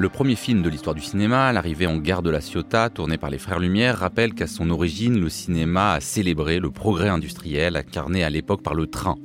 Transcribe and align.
Le 0.00 0.08
premier 0.08 0.36
film 0.36 0.62
de 0.62 0.68
l'histoire 0.68 0.94
du 0.94 1.02
cinéma, 1.02 1.52
l'arrivée 1.52 1.88
en 1.88 1.96
gare 1.96 2.22
de 2.22 2.30
la 2.30 2.40
Ciotat, 2.40 2.88
tourné 2.88 3.18
par 3.18 3.30
les 3.30 3.38
Frères 3.38 3.58
Lumière, 3.58 3.98
rappelle 3.98 4.32
qu'à 4.32 4.46
son 4.46 4.70
origine, 4.70 5.18
le 5.18 5.28
cinéma 5.28 5.94
a 5.94 6.00
célébré 6.00 6.60
le 6.60 6.70
progrès 6.70 7.08
industriel 7.08 7.74
incarné 7.74 8.22
à 8.22 8.30
l'époque 8.30 8.62
par 8.62 8.74
le 8.74 8.86
train. 8.86 9.16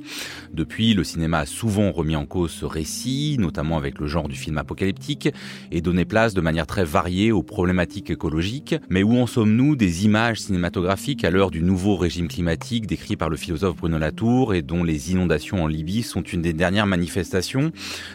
Depuis, 0.52 0.92
le 0.94 1.04
cinéma 1.04 1.38
a 1.38 1.46
souvent 1.46 1.92
remis 1.92 2.16
en 2.16 2.26
cause 2.26 2.50
ce 2.50 2.64
récit, 2.64 3.36
notamment 3.38 3.76
avec 3.76 4.00
le 4.00 4.08
genre 4.08 4.26
du 4.26 4.34
film 4.34 4.58
apocalyptique, 4.58 5.28
et 5.70 5.80
donné 5.80 6.04
place 6.04 6.34
de 6.34 6.40
manière 6.40 6.66
très 6.66 6.84
variée 6.84 7.30
aux 7.30 7.44
problématiques 7.44 8.10
écologiques. 8.10 8.74
Mais 8.90 9.04
où 9.04 9.16
en 9.16 9.28
sommes-nous 9.28 9.76
des 9.76 10.04
images 10.04 10.40
cinématographiques 10.40 11.22
à 11.22 11.30
l'heure 11.30 11.52
du 11.52 11.62
nouveau 11.62 11.94
régime 11.94 12.26
climatique 12.26 12.88
décrit 12.88 13.14
par 13.14 13.30
le 13.30 13.36
philosophe 13.36 13.76
Bruno 13.76 13.96
Latour 13.96 14.54
et 14.54 14.62
dont 14.62 14.82
les 14.82 15.12
inondations 15.12 15.62
en 15.62 15.68
Libye 15.68 16.02
sont 16.02 16.22
une 16.22 16.42
des 16.42 16.52
dernières 16.52 16.88
manifestations? 16.88 17.70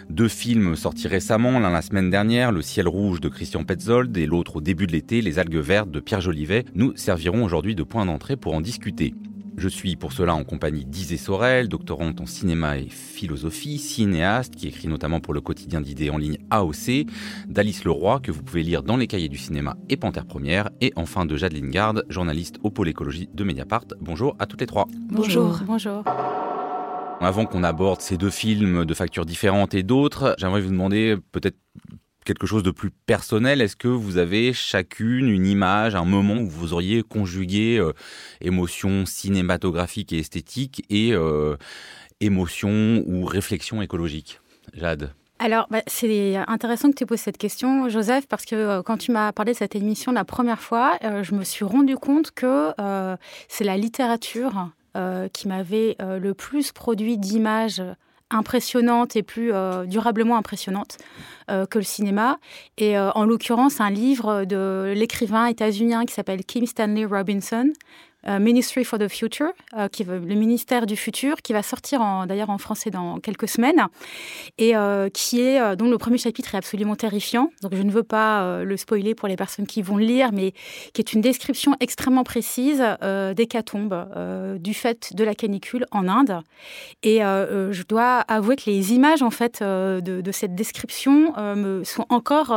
Deux 0.10 0.28
films 0.28 0.76
sortis 0.76 1.08
récemment, 1.08 1.58
l'un 1.58 1.72
la 1.72 1.82
semaine 1.82 2.10
dernière, 2.10 2.49
le 2.52 2.62
ciel 2.62 2.88
rouge 2.88 3.22
de 3.22 3.30
Christian 3.30 3.64
Petzold 3.64 4.16
et 4.18 4.26
l'autre 4.26 4.58
au 4.58 4.62
début 4.62 4.88
de 4.88 4.92
l'été, 4.92 5.22
Les 5.22 5.40
algues 5.40 5.58
vertes 5.58 5.92
de 5.92 6.00
Pierre 6.00 6.22
Jolivet, 6.22 6.66
nous 6.74 6.96
serviront 6.96 7.44
aujourd'hui 7.44 7.76
de 7.76 7.84
point 7.84 8.06
d'entrée 8.06 8.38
pour 8.38 8.54
en 8.54 8.62
discuter. 8.62 9.14
Je 9.58 9.68
suis 9.68 9.98
pour 9.98 10.14
cela 10.14 10.34
en 10.34 10.46
compagnie 10.46 10.86
d'Isée 10.86 11.18
Sorel, 11.18 11.68
doctorante 11.68 12.22
en 12.22 12.26
cinéma 12.26 12.78
et 12.78 12.88
philosophie, 12.88 13.78
cinéaste, 13.78 14.56
qui 14.56 14.68
écrit 14.68 14.88
notamment 14.88 15.20
pour 15.20 15.34
le 15.34 15.42
quotidien 15.42 15.82
d'idées 15.82 16.10
en 16.10 16.18
ligne 16.18 16.38
AOC, 16.50 17.08
d'Alice 17.48 17.84
Leroy, 17.84 18.22
que 18.22 18.32
vous 18.32 18.42
pouvez 18.42 18.64
lire 18.64 18.84
dans 18.84 18.96
les 18.96 19.08
cahiers 19.08 19.28
du 19.28 19.38
cinéma 19.38 19.76
et 19.90 19.98
Panthère 19.98 20.26
Première, 20.26 20.70
et 20.80 20.94
enfin 20.96 21.26
de 21.26 21.36
Jade 21.36 21.54
Lingard, 21.54 21.96
journaliste 22.08 22.56
au 22.64 22.70
pôle 22.70 22.88
écologie 22.88 23.30
de 23.34 23.44
Mediapart. 23.44 23.86
Bonjour 24.00 24.36
à 24.40 24.46
toutes 24.46 24.62
les 24.62 24.68
trois. 24.68 24.88
Bonjour. 25.12 25.60
Bonjour. 25.66 26.04
Avant 27.22 27.46
qu'on 27.46 27.64
aborde 27.64 28.00
ces 28.00 28.16
deux 28.16 28.30
films 28.30 28.86
de 28.86 28.94
factures 28.94 29.26
différentes 29.26 29.74
et 29.74 29.84
d'autres, 29.84 30.36
j'aimerais 30.38 30.62
vous 30.62 30.70
demander 30.70 31.18
peut-être 31.34 31.58
quelque 32.26 32.48
chose 32.48 32.64
de 32.64 32.72
plus 32.72 32.92
personnel? 32.92 33.62
Est-ce 33.62 33.76
que 33.76 33.88
vous 33.88 34.18
avez 34.18 34.54
chacune 34.54 35.30
une 35.30 35.48
image, 35.48 35.96
un 35.96 36.06
moment 36.06 36.36
où 36.36 36.48
vous 36.48 36.74
auriez 36.74 37.04
conjugué 37.04 37.78
euh, 37.78 37.94
émotion 38.42 39.06
cinématographique 39.06 40.14
et 40.14 40.20
esthétique 40.20 40.86
et 40.90 41.14
euh, 41.14 41.58
émotion 42.20 43.04
ou 43.06 43.26
réflexion 43.26 43.82
écologique? 43.82 44.40
Jade 44.74 45.14
alors, 45.42 45.68
bah, 45.72 45.82
c'est 45.88 46.36
intéressant 46.36 46.92
que 46.92 46.98
tu 46.98 47.06
poses 47.06 47.22
cette 47.22 47.38
question, 47.38 47.88
Joseph, 47.88 48.28
parce 48.28 48.44
que 48.44 48.56
euh, 48.56 48.82
quand 48.84 48.98
tu 48.98 49.14
m'as 49.14 49.32
parlé 49.32 49.54
de 49.54 49.58
cette 49.58 49.74
émission 49.74 50.12
la 50.12 50.26
première 50.26 50.60
fois, 50.60 50.98
je 51.02 51.34
me 51.34 51.46
suis 51.46 51.64
rendu 51.64 51.96
compte 51.96 52.32
que 52.32 52.74
c'est 53.48 53.64
la 53.64 53.78
littérature 53.78 54.70
qui 55.32 55.48
m'avait 55.48 55.96
le 56.02 56.34
plus 56.34 56.74
produit 56.74 57.18
d'images 57.18 57.82
impressionnante 58.32 59.16
et 59.16 59.24
plus 59.24 59.52
euh, 59.54 59.86
durablement 59.86 60.38
impressionnante 60.38 60.98
euh, 61.50 61.66
que 61.66 61.80
le 61.80 61.84
cinéma. 61.84 62.40
Et 62.78 62.98
euh, 62.98 63.12
en 63.12 63.26
l'occurrence, 63.26 63.82
un 63.82 63.90
livre 63.90 64.46
de 64.46 64.94
l'écrivain 64.96 65.48
états-unien 65.48 66.06
qui 66.06 66.14
s'appelle 66.14 66.44
Kim 66.44 66.66
Stanley 66.66 67.06
Robinson, 67.06 67.72
Ministry 68.28 68.84
for 68.84 69.00
the 69.00 69.08
Future, 69.08 69.52
euh, 69.78 69.88
qui 69.88 70.04
le 70.04 70.20
ministère 70.20 70.86
du 70.86 70.96
futur, 70.96 71.38
qui 71.42 71.54
va 71.54 71.64
sortir 71.64 72.02
d'ailleurs 72.28 72.50
en 72.50 72.58
français 72.58 72.90
dans 72.90 73.20
quelques 73.20 73.48
semaines, 73.48 73.88
et 74.58 74.76
euh, 74.76 75.10
qui 75.10 75.42
est 75.42 75.76
dont 75.78 75.90
le 75.90 75.98
premier 75.98 76.18
chapitre 76.18 76.54
est 76.54 76.58
absolument 76.58 76.96
terrifiant. 76.96 77.50
Donc 77.62 77.76
je 77.76 77.82
ne 77.82 77.92
veux 77.92 78.04
pas 78.04 78.64
le 78.64 78.78
spoiler 78.78 79.16
pour 79.16 79.28
les 79.28 79.36
personnes 79.36 79.68
qui 79.68 79.82
vont 79.82 79.98
le 79.98 80.06
lire, 80.06 80.32
mais 80.34 80.54
qui 80.94 81.02
est 81.02 81.14
une 81.14 81.22
description 81.22 81.76
extrêmement 81.80 82.24
précise 82.24 82.84
d'hécatombe 83.36 84.58
du 84.60 84.74
fait 84.74 85.16
de 85.16 85.24
la 85.24 85.36
canicule 85.36 85.86
en 85.92 86.08
Inde. 86.08 86.42
Et 87.04 87.20
je 87.20 87.84
dois 87.84 88.20
avouer 88.28 88.56
que 88.56 88.70
les 88.70 88.94
images 88.94 89.22
en 89.22 89.32
fait 89.32 89.62
de, 89.62 90.32
cette 90.32 90.56
description 90.56 91.34
sont 91.84 92.06
encore 92.10 92.52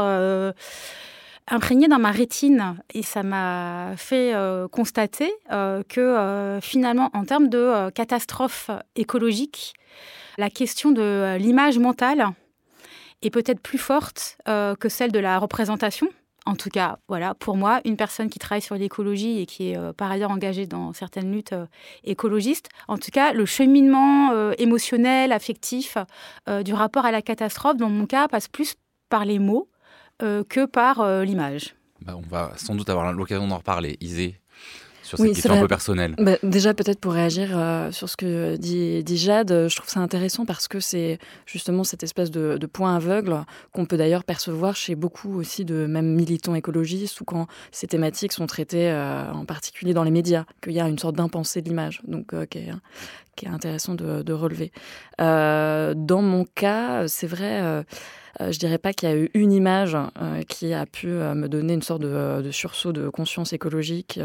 imprégné 1.49 1.89
dans 1.89 1.99
ma 1.99 2.11
rétine 2.11 2.77
et 2.95 3.03
ça 3.03 3.23
m'a 3.23 3.95
fait 3.97 4.35
euh, 4.35 4.69
constater 4.69 5.33
euh, 5.51 5.83
que 5.89 6.01
euh, 6.01 6.61
finalement, 6.61 7.11
en 7.15 7.25
termes 7.25 7.49
de 7.49 7.91
catastrophe 7.91 8.71
écologique, 8.97 9.75
la 10.39 10.51
question 10.51 10.93
de 10.93 11.37
l'image 11.39 11.79
mentale 11.79 12.29
est 13.23 13.31
peut-être 13.31 13.61
plus 13.61 13.79
forte 13.79 14.39
que 14.47 14.89
celle 14.89 15.13
de 15.13 15.19
la 15.19 15.39
représentation. 15.39 16.09
En 16.45 16.57
tout 16.57 16.71
cas, 16.71 16.99
voilà, 17.07 17.35
pour 17.35 17.57
moi, 17.57 17.81
une 17.85 17.97
personne 17.97 18.29
qui 18.29 18.41
travaille 18.41 18.63
sur 18.63 18.75
l'écologie 18.75 19.41
et 19.41 19.47
qui 19.47 19.71
est 19.71 19.93
par 19.93 20.11
ailleurs 20.11 20.33
engagée 20.33 20.67
dans 20.67 20.93
certaines 20.93 21.31
luttes 21.31 21.55
écologistes, 22.03 22.69
en 22.89 22.99
tout 22.99 23.11
cas, 23.13 23.33
le 23.33 23.47
cheminement 23.47 24.53
émotionnel, 24.59 25.31
affectif 25.31 25.99
du 26.65 26.75
rapport 26.75 27.05
à 27.05 27.13
la 27.13 27.23
catastrophe, 27.23 27.77
dans 27.77 27.91
mon 27.91 28.07
cas, 28.07 28.27
passe 28.27 28.49
plus 28.49 28.75
par 29.09 29.25
les 29.25 29.39
mots 29.39 29.69
que 30.21 30.67
par 30.67 31.01
euh, 31.01 31.25
l'image. 31.25 31.75
Bah, 32.05 32.15
on 32.17 32.29
va 32.29 32.53
sans 32.57 32.75
doute 32.75 32.89
avoir 32.91 33.13
l'occasion 33.13 33.47
d'en 33.47 33.59
reparler. 33.59 33.97
Isée, 34.01 34.41
sur 35.03 35.19
cette 35.19 35.29
question 35.29 35.53
un 35.53 35.61
peu 35.61 35.69
personnelle 35.69 36.15
bah, 36.19 36.37
Déjà, 36.43 36.75
peut-être 36.75 37.01
pour 37.01 37.13
réagir 37.13 37.51
euh, 37.57 37.91
sur 37.93 38.09
ce 38.09 38.17
que 38.17 38.57
dit, 38.57 39.05
dit, 39.05 39.19
Jade, 39.19 39.69
je 39.69 39.77
trouve 39.77 39.89
ça 39.89 40.01
intéressant 40.01 40.45
parce 40.47 40.69
que 40.69 40.81
c'est 40.81 41.19
justement 41.47 41.85
cette 41.85 42.03
espèce 42.03 42.31
de, 42.31 42.59
point 42.67 42.97
aveugle 42.97 43.45
qu'on 43.73 43.85
peut 43.85 43.97
d'ailleurs 43.97 44.25
percevoir 44.25 44.75
chez 44.77 44.95
beaucoup 44.95 45.39
aussi 45.39 45.65
de 45.65 45.87
même 45.87 46.15
militants 46.15 46.55
écologistes 46.55 47.21
ou 47.21 47.25
quand 47.25 47.47
ces 47.71 47.87
thématiques 47.87 48.33
sont 48.33 48.47
traitées 48.47 48.93
en 48.93 49.45
particulier 49.45 49.93
dans 49.93 50.05
les 50.05 50.11
médias, 50.11 50.45
qu'il 50.63 50.73
y 50.73 50.81
a 50.81 50.89
une 50.89 50.99
sorte 50.99 51.17
d'impensée 51.17 51.63
de 51.63 51.69
l'image, 51.69 52.01
donc 52.07 52.35
qui 52.49 52.59
est, 52.59 52.73
qui, 53.37 53.47
est, 53.47 53.49
intéressant 53.49 53.95
de, 53.95 54.23
de 54.23 54.33
relever. 54.33 54.73
dans 55.19 56.23
mon 56.23 56.45
cas, 56.45 57.09
c'est 57.09 57.27
vrai 57.27 57.85
euh, 58.41 58.53
je 58.53 58.59
dirais 58.59 58.79
pas 58.79 58.93
qu'il 58.93 59.09
y 59.09 59.13
a 59.13 59.17
eu 59.17 59.31
une 59.35 59.53
image 59.53 59.95
euh, 59.95 60.43
qui 60.49 60.73
a 60.73 60.87
pu 60.87 61.09
euh, 61.09 61.35
me 61.35 61.49
donner 61.49 61.75
une 61.75 61.83
sorte 61.83 62.03
de, 62.03 62.51
sursaut 62.51 62.93
de 62.93 63.09
conscience 63.09 63.53
écologique, 63.53 64.21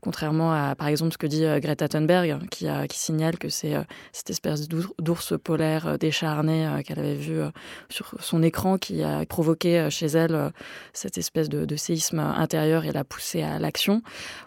contrairement 0.00 0.52
à, 0.52 0.74
par 0.74 0.88
exemple, 0.88 1.12
ce 1.12 1.18
que 1.18 1.26
dit 1.26 1.44
Greta 1.60 1.88
Thunberg, 1.88 2.38
qui, 2.50 2.68
signale 2.90 3.38
que 3.38 3.48
c'est 3.48 3.74
cette 4.12 4.30
espèce 4.30 4.68
d'ours 4.68 5.34
polaire 5.38 5.98
décharné 5.98 6.82
qu'elle 6.84 6.98
avait 6.98 7.14
vu 7.14 7.40
sur 7.88 8.14
son 8.20 8.42
écran 8.42 8.78
qui 8.78 9.02
a 9.02 9.24
provoqué 9.26 9.88
chez 9.90 10.06
elle 10.06 10.52
cette 10.92 11.18
espèce 11.18 11.48
de, 11.48 11.76
séisme 11.76 12.18
intérieur 12.18 12.84
et 12.84 12.92
l'a 12.92 13.04
poussé 13.04 13.42
à 13.42 13.58
l'action. 13.58 14.02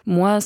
Moi, 0.06 0.38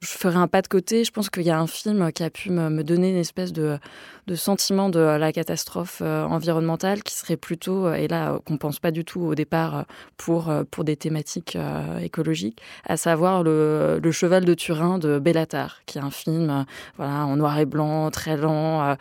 je 0.00 0.08
ferai 0.08 0.36
un 0.36 0.48
pas 0.48 0.62
de 0.62 0.68
côté. 0.68 1.04
Je 1.04 1.10
pense 1.10 1.30
qu'il 1.30 1.42
y 1.42 1.50
a 1.50 1.58
un 1.58 1.66
film 1.66 2.12
qui 2.12 2.22
a 2.22 2.30
pu 2.30 2.50
me, 2.50 2.82
donner 2.82 3.10
une 3.10 3.16
espèce 3.16 3.52
de, 3.52 3.78
de 4.26 4.34
sentiment 4.34 4.88
de 4.88 5.00
la 5.00 5.32
catastrophe 5.32 6.00
environnementale 6.00 7.02
qui 7.02 7.14
serait 7.14 7.36
plutôt, 7.36 7.92
et 7.92 8.08
là 8.08 8.38
qu'on 8.44 8.56
pense 8.56 8.78
pas 8.78 8.90
du 8.90 9.04
tout 9.04 9.20
au 9.20 9.34
départ 9.34 9.76
euh, 9.76 9.82
pour, 10.16 10.50
euh, 10.50 10.64
pour 10.70 10.84
des 10.84 10.96
thématiques 10.96 11.56
euh, 11.56 11.98
écologiques, 11.98 12.60
à 12.84 12.96
savoir 12.96 13.42
le, 13.42 14.00
Cheval 14.10 14.44
de 14.44 14.54
Turin 14.54 14.98
de 14.98 15.18
Bellatar, 15.18 15.82
qui 15.86 15.98
est 15.98 16.00
un 16.00 16.10
film 16.10 16.66
voilà, 16.96 17.24
en 17.26 17.36
noir 17.36 17.58
et 17.58 17.64
blanc, 17.64 18.10
très 18.10 18.36
lent, 18.36 18.96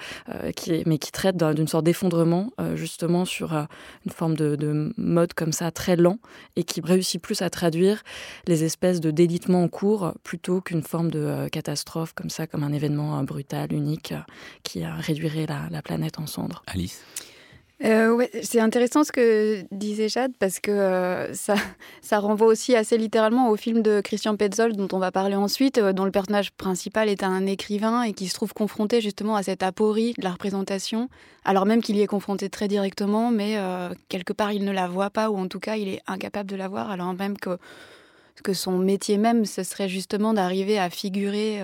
qui 0.55 0.83
mais 0.85 0.99
qui 0.99 1.11
traite 1.11 1.35
d'une 1.35 1.67
sorte 1.67 1.83
d'effondrement 1.83 2.51
justement 2.75 3.25
sur 3.25 3.53
une 3.53 4.11
forme 4.11 4.35
de, 4.35 4.93
mode 4.97 5.33
comme 5.33 5.51
ça 5.51 5.71
très 5.71 5.95
lent 5.95 6.19
et 6.55 6.63
qui 6.63 6.79
réussit 6.79 7.19
plus 7.19 7.41
à 7.41 7.49
traduire 7.49 8.03
les 8.47 8.63
espèces 8.63 9.01
de 9.01 9.09
délitement 9.09 9.63
en 9.63 9.67
cours 9.67 10.13
plutôt 10.23 10.61
qu'une 10.61 10.83
forme 10.89 11.11
de 11.11 11.47
catastrophe 11.49 12.13
comme 12.13 12.29
ça, 12.29 12.47
comme 12.47 12.63
un 12.63 12.73
événement 12.73 13.23
brutal, 13.23 13.71
unique, 13.71 14.13
qui 14.63 14.85
réduirait 14.85 15.45
la, 15.45 15.67
la 15.69 15.81
planète 15.81 16.19
en 16.19 16.27
cendres. 16.27 16.63
Alice? 16.67 17.03
Euh, 17.85 18.13
ouais, 18.13 18.29
c'est 18.43 18.59
intéressant 18.59 19.05
ce 19.05 19.11
que 19.13 19.63
disait 19.71 20.09
Jade 20.09 20.33
parce 20.37 20.59
que 20.59 20.69
euh, 20.69 21.33
ça, 21.33 21.55
ça 22.01 22.19
renvoie 22.19 22.47
aussi 22.47 22.75
assez 22.75 22.97
littéralement 22.97 23.49
au 23.49 23.55
film 23.55 23.81
de 23.81 24.01
Christian 24.01 24.35
Petzold 24.35 24.75
dont 24.75 24.89
on 24.91 24.99
va 24.99 25.11
parler 25.11 25.35
ensuite, 25.35 25.77
euh, 25.77 25.93
dont 25.93 26.03
le 26.03 26.11
personnage 26.11 26.51
principal 26.51 27.07
est 27.07 27.23
un 27.23 27.45
écrivain 27.45 28.01
et 28.03 28.11
qui 28.11 28.27
se 28.27 28.33
trouve 28.33 28.53
confronté 28.53 28.99
justement 28.99 29.37
à 29.37 29.43
cette 29.43 29.63
aporie 29.63 30.13
de 30.17 30.23
la 30.23 30.31
représentation, 30.31 31.07
alors 31.45 31.65
même 31.65 31.81
qu'il 31.81 31.95
y 31.95 32.01
est 32.01 32.07
confronté 32.07 32.49
très 32.49 32.67
directement, 32.67 33.31
mais 33.31 33.57
quelque 34.09 34.33
part 34.33 34.51
il 34.51 34.65
ne 34.65 34.71
la 34.71 34.87
voit 34.87 35.09
pas 35.09 35.29
ou 35.29 35.37
en 35.37 35.47
tout 35.47 35.59
cas 35.59 35.77
il 35.77 35.87
est 35.87 36.01
incapable 36.05 36.49
de 36.49 36.55
la 36.55 36.67
voir, 36.67 36.91
alors 36.91 37.13
même 37.13 37.37
que, 37.37 37.57
que 38.41 38.53
son 38.53 38.77
métier 38.77 39.17
même, 39.17 39.45
ce 39.45 39.63
serait 39.63 39.89
justement 39.89 40.33
d'arriver 40.33 40.79
à 40.79 40.89
figurer 40.89 41.61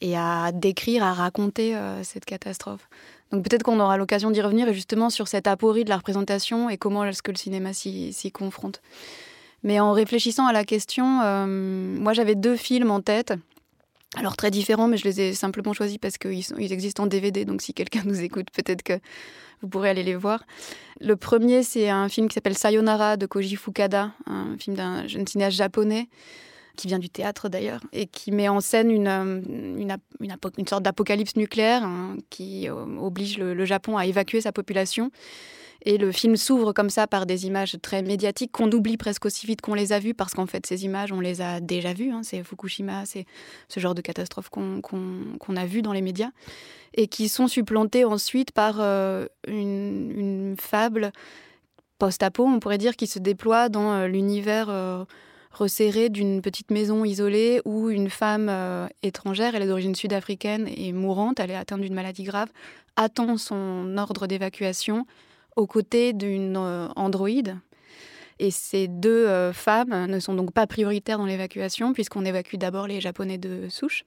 et 0.00 0.16
à 0.16 0.52
décrire, 0.52 1.02
à 1.02 1.12
raconter 1.12 1.76
cette 2.02 2.24
catastrophe. 2.24 2.88
Donc 3.30 3.44
peut-être 3.44 3.62
qu'on 3.62 3.80
aura 3.80 3.96
l'occasion 3.96 4.30
d'y 4.30 4.40
revenir 4.40 4.68
et 4.68 4.74
justement 4.74 5.10
sur 5.10 5.28
cette 5.28 5.46
aporie 5.46 5.84
de 5.84 5.90
la 5.90 5.98
représentation 5.98 6.70
et 6.70 6.78
comment 6.78 7.04
est-ce 7.04 7.22
que 7.22 7.30
le 7.30 7.36
cinéma 7.36 7.72
s'y 7.72 8.32
confronte. 8.32 8.80
Mais 9.62 9.80
en 9.80 9.92
réfléchissant 9.92 10.46
à 10.46 10.52
la 10.52 10.64
question, 10.64 11.20
euh, 11.22 11.46
moi 11.46 12.12
j'avais 12.12 12.34
deux 12.34 12.56
films 12.56 12.90
en 12.90 13.00
tête. 13.00 13.34
Alors 14.16 14.36
très 14.36 14.50
différents, 14.50 14.88
mais 14.88 14.96
je 14.96 15.04
les 15.04 15.20
ai 15.20 15.34
simplement 15.34 15.72
choisis 15.72 15.98
parce 15.98 16.16
qu'ils 16.16 16.44
ils 16.58 16.72
existent 16.72 17.02
en 17.02 17.06
DVD, 17.06 17.44
donc 17.44 17.60
si 17.60 17.74
quelqu'un 17.74 18.02
nous 18.04 18.20
écoute, 18.20 18.48
peut-être 18.50 18.82
que 18.82 18.98
vous 19.60 19.68
pourrez 19.68 19.90
aller 19.90 20.02
les 20.02 20.14
voir. 20.14 20.44
Le 21.00 21.16
premier, 21.16 21.62
c'est 21.62 21.88
un 21.88 22.08
film 22.08 22.28
qui 22.28 22.34
s'appelle 22.34 22.56
Sayonara 22.56 23.16
de 23.16 23.26
Koji 23.26 23.56
Fukada, 23.56 24.12
un 24.26 24.56
film 24.58 24.76
d'un 24.76 25.06
jeune 25.06 25.26
cinéaste 25.26 25.56
japonais 25.56 26.08
qui 26.76 26.86
vient 26.86 27.00
du 27.00 27.10
théâtre 27.10 27.48
d'ailleurs, 27.48 27.80
et 27.92 28.06
qui 28.06 28.30
met 28.30 28.48
en 28.48 28.60
scène 28.60 28.90
une, 28.90 29.08
euh, 29.08 29.40
une, 30.20 30.66
sorte 30.68 30.84
d'apocalypse 30.84 31.34
nucléaire 31.34 31.82
hein, 31.82 32.16
qui 32.30 32.68
euh, 32.68 32.84
oblige 33.00 33.38
le, 33.38 33.64
Japon 33.64 33.98
à 33.98 34.06
évacuer 34.06 34.40
sa 34.40 34.52
population. 34.52 35.10
Et 35.84 35.96
le 35.96 36.10
film 36.12 36.36
s'ouvre 36.36 36.72
comme 36.72 36.90
ça 36.90 37.06
par 37.06 37.24
des 37.24 37.46
images 37.46 37.76
très 37.80 38.02
médiatiques 38.02 38.52
qu'on 38.52 38.70
oublie 38.72 38.96
presque 38.96 39.26
aussi 39.26 39.46
vite 39.46 39.60
qu'on 39.60 39.74
les 39.74 39.92
a 39.92 39.98
vues, 39.98 40.14
parce 40.14 40.34
qu'en 40.34 40.46
fait, 40.46 40.66
ces 40.66 40.84
images, 40.84 41.12
on 41.12 41.20
les 41.20 41.40
a 41.40 41.60
déjà 41.60 41.92
vues. 41.92 42.10
Hein. 42.10 42.22
c'est 42.22 42.42
Fukushima, 42.42 43.06
c'est 43.06 43.26
ce 43.68 43.80
genre 43.80 43.94
de 43.94 44.02
catastrophe 44.02 44.48
qu'on 44.50 45.56
a 45.56 45.66
vu 45.66 45.82
dans 45.82 45.92
les 45.92 46.02
médias. 46.02 46.30
Et 46.94 47.06
qui 47.06 47.28
sont 47.28 47.48
supplantées 47.48 48.04
ensuite 48.04 48.50
par 48.50 48.76
euh, 48.80 49.26
une, 49.46 50.56
fable 50.58 51.12
post-apo, 51.98 52.44
on 52.44 52.60
pourrait 52.60 52.78
dire, 52.78 52.96
qui 52.96 53.06
se 53.06 53.18
déploie 53.18 53.68
dans 53.68 54.06
l'univers 54.06 55.06
resserré 55.58 56.08
d'une 56.08 56.42
petite 56.42 56.70
maison 56.70 57.04
isolée 57.04 57.60
où 57.64 57.90
une 57.90 58.10
femme 58.10 58.48
euh, 58.48 58.86
étrangère, 59.02 59.54
elle 59.54 59.62
est 59.62 59.66
d'origine 59.66 59.94
sud-africaine 59.94 60.68
et 60.68 60.92
mourante, 60.92 61.40
elle 61.40 61.50
est 61.50 61.56
atteinte 61.56 61.80
d'une 61.80 61.94
maladie 61.94 62.22
grave, 62.22 62.48
attend 62.96 63.36
son 63.36 63.96
ordre 63.98 64.26
d'évacuation 64.26 65.06
aux 65.58 65.66
côtés 65.66 66.12
d'une 66.12 66.56
euh, 66.56 66.88
androïde. 66.96 67.56
Et 68.38 68.50
ces 68.50 68.88
deux 68.88 69.26
euh, 69.26 69.52
femmes 69.52 70.06
ne 70.06 70.18
sont 70.20 70.34
donc 70.34 70.52
pas 70.52 70.66
prioritaires 70.66 71.18
dans 71.18 71.26
l'évacuation 71.26 71.92
puisqu'on 71.92 72.24
évacue 72.24 72.56
d'abord 72.56 72.86
les 72.86 73.00
Japonais 73.00 73.38
de 73.38 73.68
souche. 73.68 74.04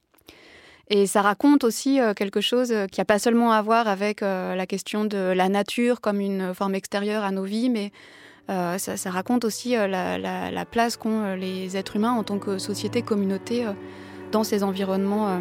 Et 0.88 1.06
ça 1.06 1.22
raconte 1.22 1.64
aussi 1.64 2.00
quelque 2.16 2.40
chose 2.40 2.74
qui 2.90 3.00
n'a 3.00 3.04
pas 3.04 3.20
seulement 3.20 3.52
à 3.52 3.62
voir 3.62 3.86
avec 3.88 4.20
la 4.20 4.66
question 4.66 5.04
de 5.04 5.16
la 5.16 5.48
nature 5.48 6.00
comme 6.00 6.20
une 6.20 6.52
forme 6.52 6.74
extérieure 6.74 7.22
à 7.22 7.30
nos 7.30 7.44
vies, 7.44 7.70
mais 7.70 7.92
euh, 8.50 8.76
ça, 8.78 9.10
raconte 9.10 9.44
aussi 9.44 9.76
euh, 9.76 9.86
la, 9.86 10.64
place 10.64 10.96
qu'ont 10.96 11.22
euh, 11.22 11.36
les 11.36 11.76
êtres 11.76 11.96
humains 11.96 12.12
en 12.12 12.24
tant 12.24 12.38
que 12.38 12.58
société, 12.58 13.02
communauté, 13.02 13.64
dans 14.32 14.44
ces 14.44 14.62
environnements 14.62 15.40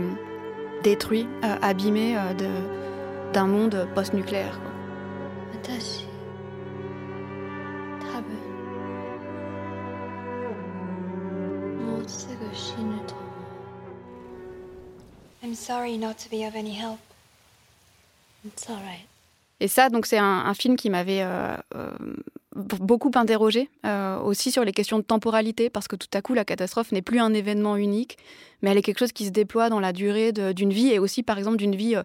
détruits, 0.84 1.28
abîmés 1.62 2.16
d'un 3.34 3.48
monde 3.48 3.88
post-nucléaire. 3.96 4.60
I'm 15.44 15.56
sorry 15.56 15.98
not 15.98 16.15
to 16.19 16.30
be 16.30 16.45
of 16.45 16.56
any 16.56 16.74
help. 16.74 17.00
It's. 18.45 18.68
Et 19.59 19.68
ça, 19.68 19.89
donc, 19.89 20.07
c'est 20.07 20.18
un, 20.18 20.53
film 20.56 20.75
qui 20.75 20.89
m'avait 20.89 21.21
euh, 21.21 21.56
euh, 21.75 21.92
beaucoup 22.56 23.12
interrogé, 23.13 23.69
euh, 23.86 24.18
aussi 24.19 24.51
sur 24.51 24.65
les 24.65 24.71
questions 24.71 24.98
de 24.98 25.03
temporalité, 25.03 25.69
parce 25.69 25.88
que 25.88 25.95
tout 25.95 26.07
à 26.13 26.21
coup, 26.24 26.33
la 26.33 26.44
catastrophe 26.44 26.92
n'est 26.92 27.03
plus 27.03 27.19
un 27.19 27.31
événement 27.33 27.75
unique, 27.75 28.18
mais 28.62 28.71
elle 28.71 28.77
est 28.80 28.81
quelque 28.81 28.98
chose 28.98 29.12
qui 29.12 29.27
se 29.27 29.30
déploie 29.30 29.69
dans 29.69 29.80
la 29.80 29.94
durée 29.94 30.31
d'une 30.31 30.74
vie, 30.74 30.92
et 30.92 30.98
aussi, 30.98 31.21
par 31.21 31.38
exemple, 31.38 31.57
d'une 31.57 31.75
vie 31.75 31.95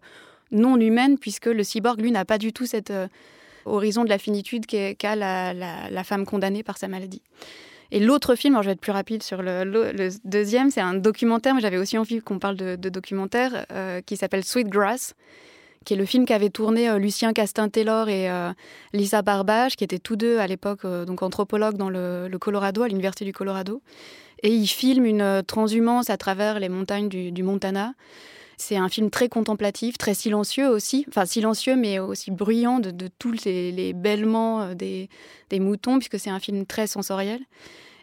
non 0.52 0.76
humaine, 0.78 1.18
puisque 1.18 1.46
le 1.46 1.64
cyborg, 1.64 1.98
lui, 1.98 2.10
n'a 2.10 2.26
pas 2.26 2.36
du 2.36 2.52
tout 2.52 2.66
cet 2.66 2.92
horizon 3.64 4.04
de 4.04 4.10
la 4.10 4.18
finitude 4.18 4.66
qu'a 4.66 5.16
la, 5.16 6.04
femme 6.04 6.26
condamnée 6.26 6.62
par 6.62 6.76
sa 6.76 6.88
maladie. 6.88 7.22
Et 7.92 8.00
l'autre 8.00 8.34
film, 8.34 8.54
alors 8.54 8.62
je 8.62 8.68
vais 8.68 8.72
être 8.72 8.80
plus 8.80 8.92
rapide 8.92 9.22
sur 9.22 9.42
le, 9.42 10.10
deuxième, 10.24 10.70
c'est 10.70 10.80
un 10.80 10.94
documentaire, 10.94 11.54
mais 11.54 11.60
j'avais 11.60 11.78
aussi 11.78 11.98
envie 11.98 12.20
qu'on 12.20 12.38
parle 12.38 12.56
de, 12.56 12.88
documentaire, 12.88 13.66
qui 14.06 14.16
s'appelle 14.16 14.44
Sweet 14.44 14.68
Grass, 14.68 15.14
qui 15.86 15.94
est 15.94 15.96
le 15.96 16.04
film 16.04 16.26
qu'avaient 16.26 16.50
tourné 16.50 16.90
euh, 16.90 16.98
Lucien 16.98 17.32
Castin-Taylor 17.32 18.10
et 18.10 18.28
euh, 18.28 18.52
Lisa 18.92 19.22
Barbage, 19.22 19.76
qui 19.76 19.84
étaient 19.84 20.00
tous 20.00 20.16
deux 20.16 20.38
à 20.38 20.46
l'époque 20.46 20.80
euh, 20.84 21.06
donc 21.06 21.22
anthropologues 21.22 21.76
dans 21.76 21.88
le, 21.88 22.28
Colorado, 22.38 22.82
à 22.82 22.88
l'université 22.88 23.24
du 23.24 23.32
Colorado. 23.32 23.80
Et 24.42 24.50
ils 24.50 24.66
filment 24.66 25.06
une 25.06 25.42
transhumance 25.46 26.10
à 26.10 26.18
travers 26.18 26.60
les 26.60 26.68
montagnes 26.68 27.08
du, 27.08 27.42
Montana. 27.42 27.94
C'est 28.56 28.76
un 28.76 28.88
film 28.88 29.10
très 29.10 29.28
contemplatif, 29.28 29.98
très 29.98 30.14
silencieux 30.14 30.68
aussi, 30.68 31.04
enfin 31.08 31.26
silencieux 31.26 31.76
mais 31.76 31.98
aussi 31.98 32.30
bruyant 32.30 32.78
de, 32.78 33.08
tous 33.18 33.34
les, 33.44 33.92
bêlements 33.92 34.74
des, 34.74 35.08
moutons, 35.52 35.98
puisque 35.98 36.18
c'est 36.18 36.30
un 36.30 36.40
film 36.40 36.64
très 36.64 36.86
sensoriel. 36.86 37.40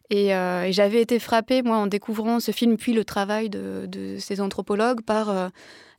Et, 0.09 0.27
j'avais 0.71 1.01
été 1.01 1.17
frappée, 1.17 1.63
moi, 1.63 1.77
en 1.77 1.87
découvrant 1.87 2.39
ce 2.39 2.51
film, 2.51 2.77
puis 2.77 2.93
le 2.93 3.03
travail 3.03 3.49
de, 3.49 4.17
ces 4.19 4.41
anthropologues, 4.41 5.01
par 5.01 5.51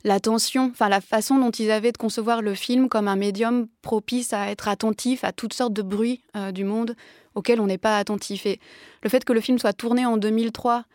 l'attention, 0.05 0.69
enfin 0.71 0.87
la 0.87 1.01
façon 1.01 1.37
dont 1.39 1.49
ils 1.49 1.71
avaient 1.71 1.91
de 1.91 1.97
concevoir 1.97 2.41
le 2.41 2.53
film 2.53 2.87
comme 2.87 3.07
un 3.07 3.15
médium 3.15 3.67
propice 3.81 4.31
à 4.33 4.51
être 4.51 4.67
attentif 4.67 5.23
à 5.23 5.33
toutes 5.33 5.53
sortes 5.53 5.73
de 5.73 5.81
bruits 5.81 6.21
euh, 6.37 6.51
du 6.51 6.63
monde 6.63 6.95
auxquels 7.33 7.59
on 7.59 7.65
n'est 7.65 7.79
pas 7.79 7.97
attentif. 7.97 8.45
Et 8.45 8.59
le 9.01 9.09
fait 9.09 9.25
que 9.25 9.33
le 9.33 9.41
film 9.41 9.57
soit 9.57 9.73
tourné 9.73 10.05
en 10.05 10.17
2003, 10.17 10.85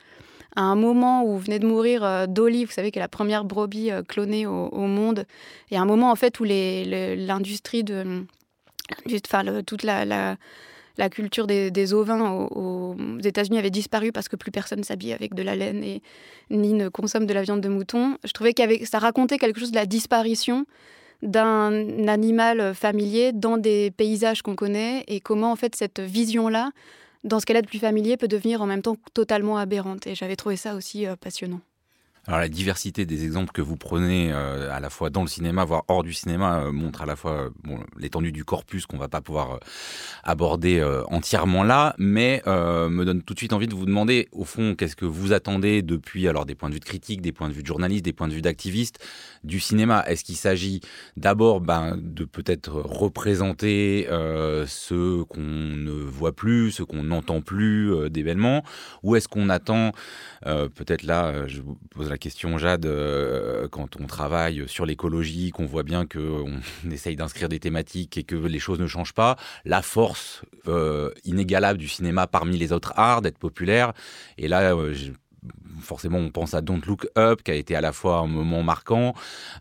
à 0.57 0.63
un 0.63 0.75
moment 0.75 1.25
où 1.25 1.39
venait 1.39 1.59
de 1.59 1.67
mourir 1.67 2.05
euh, 2.05 2.27
Dolly, 2.27 2.65
vous 2.65 2.73
savez, 2.73 2.91
qui 2.91 2.99
est 2.99 3.03
la 3.03 3.09
première 3.09 3.45
brebis 3.45 3.91
euh, 3.91 4.03
clonée 4.03 4.47
au, 4.47 4.87
monde, 4.87 5.25
et 5.71 5.77
à 5.77 5.81
un 5.81 5.85
moment 5.85 6.11
en 6.11 6.17
fait 6.17 6.41
où 6.41 6.45
l'industrie 6.45 7.85
de, 7.85 8.27
toute 9.67 9.83
la 9.83 10.37
la 11.01 11.09
culture 11.09 11.47
des, 11.47 11.95
ovins 11.95 12.31
aux, 12.31 12.95
États-Unis 13.25 13.59
avait 13.59 13.71
disparu 13.71 14.13
parce 14.13 14.29
que 14.29 14.37
plus 14.37 14.51
personne 14.51 14.85
s'habille 14.85 15.13
avec 15.13 15.35
de 15.35 15.43
la 15.43 15.57
laine 15.57 15.83
et 15.83 16.03
ni 16.51 16.75
ne 16.75 16.89
consomme 16.89 17.27
de 17.27 17.33
la 17.33 17.43
viande 17.43 17.63
de 17.63 17.69
mouton. 17.69 18.19
Je 18.23 18.33
trouvais 18.33 18.53
que 18.53 18.63
ça 18.85 18.99
racontait 18.99 19.39
quelque 19.39 19.59
chose 19.59 19.71
de 19.71 19.77
la 19.77 19.87
disparition 19.87 20.67
d'un 21.23 22.07
animal 22.07 22.75
familier 22.75 23.33
dans 23.33 23.57
des 23.57 23.91
paysages 23.91 24.43
qu'on 24.43 24.55
connaît 24.55 25.05
et 25.09 25.21
comment 25.21 25.53
en 25.53 25.57
fait 25.57 25.75
cette 25.75 26.01
vision-là, 26.01 26.71
dans 27.25 27.41
ce 27.41 27.47
qu'elle 27.47 27.57
a 27.57 27.63
de 27.63 27.67
plus 27.67 27.79
familier, 27.79 28.17
peut 28.17 28.29
devenir 28.29 28.63
en 28.63 28.67
même 28.67 28.83
temps 28.83 28.97
totalement 29.15 29.59
aberrante. 29.59 30.07
Et 30.07 30.15
j'avais 30.15 30.37
trouvé 30.37 30.57
ça 30.57 30.75
aussi 30.75 31.07
euh, 31.07 31.17
passionnant. 31.17 31.61
Alors 32.27 32.39
la 32.39 32.49
diversité 32.49 33.07
des 33.07 33.25
exemples 33.25 33.51
que 33.51 33.63
vous 33.63 33.77
prenez 33.77 34.31
euh, 34.31 34.71
à 34.71 34.79
la 34.79 34.91
fois 34.91 35.09
dans 35.09 35.23
le 35.23 35.27
cinéma, 35.27 35.65
voire 35.65 35.85
hors 35.89 36.03
du 36.03 36.13
cinéma, 36.13 36.61
euh, 36.61 36.73
montre 36.73 37.01
à 37.01 37.07
la 37.07 37.17
fois 37.17 37.51
euh, 37.67 37.79
l'étendue 37.99 38.31
du 38.31 38.45
corpus 38.45 38.85
qu'on 38.85 38.99
va 38.99 39.09
pas 39.09 39.23
pouvoir 39.23 39.59
aborder 40.23 40.83
entièrement 41.09 41.63
là, 41.63 41.95
mais 41.99 42.43
me 42.47 43.05
donne 43.05 43.23
tout 43.23 43.35
de 43.35 43.39
suite 43.39 43.53
envie 43.53 43.67
de 43.67 43.75
vous 43.75 43.87
demander, 43.87 44.29
au 44.33 44.45
fond, 44.45 44.75
qu'est-ce 44.75 44.97
que 44.97 45.05
vous 45.05 45.33
attendez 45.33 45.83
depuis 45.83 46.29
alors 46.29 46.45
des 46.45 46.55
points 46.55 46.69
de 46.69 46.75
vue 46.75 46.81
de 46.81 46.85
critique, 46.85 47.23
des 47.23 47.33
points 47.33 47.49
de 47.49 47.55
vue 47.55 47.63
de 47.63 47.67
journalistes, 47.67 48.05
des 48.05 48.13
points 48.13 48.29
de 48.29 48.35
vue 48.35 48.43
d'activistes 48.43 48.99
du 49.45 49.61
cinéma? 49.61 50.05
Est-ce 50.07 50.25
qu'il 50.25 50.37
s'agit 50.37 50.81
d'abord 51.17 51.61
ben, 51.61 51.97
de 51.97 52.25
peut-être 52.25 52.73
représenter 52.73 54.07
ce 54.09 55.23
qu'on 55.23 55.41
ne 55.41 55.93
voit 55.93 56.33
plus, 56.33 56.73
ce 56.73 56.83
qu'on 56.83 57.05
n'entend 57.05 57.41
plus 57.41 58.11
d'événements, 58.11 58.63
ou 59.03 59.17
est-ce 59.17 59.29
qu'on 59.29 59.49
attend, 59.49 59.93
peut-être 60.43 61.03
là, 61.03 61.47
je 61.47 61.63
vous 61.63 61.79
pose 61.91 62.10
la 62.11 62.19
question, 62.19 62.59
Jade, 62.59 62.87
euh, 62.87 63.69
quand 63.69 64.01
on 64.01 64.07
travaille 64.07 64.65
sur 64.67 64.85
l'écologie, 64.85 65.51
qu'on 65.53 65.65
voit 65.65 65.85
bien 65.85 66.07
qu'on 66.07 66.55
essaye 66.91 67.15
d'inscrire 67.15 67.49
des 67.49 67.61
thématiques 67.61 68.19
et 68.19 68.25
que 68.25 68.35
les 68.35 68.59
choses 68.59 68.81
ne 68.81 68.89
changent 68.89 69.15
pas, 69.15 69.37
la 69.65 69.81
force 69.81 70.43
euh, 70.67 71.11
inégalable 71.25 71.79
du 71.79 71.89
cinéma 71.89 72.27
parmi 72.27 72.59
les 72.59 72.73
autres 72.73 72.93
arts 72.97 73.23
d'être 73.23 73.39
populaire. 73.39 73.93
Et 74.39 74.49
là, 74.49 74.75
euh, 74.75 74.95
forcément, 75.81 76.19
on 76.19 76.31
pense 76.31 76.55
à 76.55 76.61
Don't 76.61 76.81
Look 76.87 77.09
Up, 77.17 77.43
qui 77.43 77.51
a 77.51 77.55
été 77.55 77.75
à 77.75 77.81
la 77.81 77.93
fois 77.93 78.19
un 78.19 78.27
moment 78.27 78.63
marquant, 78.63 79.15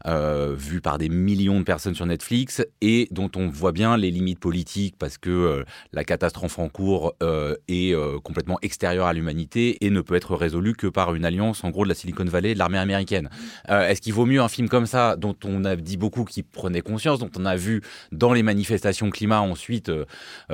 euh, 0.05 0.53
vu 0.55 0.81
par 0.81 0.97
des 0.97 1.09
millions 1.09 1.59
de 1.59 1.63
personnes 1.63 1.95
sur 1.95 2.05
Netflix, 2.05 2.65
et 2.81 3.07
dont 3.11 3.31
on 3.35 3.47
voit 3.47 3.71
bien 3.71 3.97
les 3.97 4.11
limites 4.11 4.39
politiques, 4.39 4.95
parce 4.97 5.17
que 5.17 5.29
euh, 5.29 5.63
la 5.93 6.03
catastrophe 6.03 6.59
en 6.59 6.69
cours 6.69 7.13
euh, 7.23 7.55
est 7.67 7.95
complètement 8.23 8.57
extérieure 8.61 9.07
à 9.07 9.13
l'humanité 9.13 9.83
et 9.85 9.89
ne 9.89 10.01
peut 10.01 10.15
être 10.15 10.35
résolue 10.35 10.73
que 10.73 10.87
par 10.87 11.15
une 11.15 11.25
alliance, 11.25 11.63
en 11.63 11.69
gros, 11.69 11.83
de 11.83 11.89
la 11.89 11.95
Silicon 11.95 12.25
Valley 12.25 12.51
et 12.51 12.53
de 12.53 12.59
l'armée 12.59 12.77
américaine. 12.77 13.29
Est-ce 13.67 14.01
qu'il 14.01 14.13
vaut 14.13 14.25
mieux 14.25 14.41
un 14.41 14.47
film 14.47 14.69
comme 14.69 14.85
ça, 14.85 15.15
dont 15.15 15.35
on 15.43 15.65
a 15.65 15.75
dit 15.75 15.97
beaucoup 15.97 16.25
qui 16.25 16.43
prenait 16.43 16.81
conscience, 16.81 17.19
dont 17.19 17.31
on 17.37 17.45
a 17.45 17.55
vu 17.55 17.81
dans 18.11 18.33
les 18.33 18.43
manifestations 18.43 19.09
climat 19.09 19.41
ensuite 19.41 19.91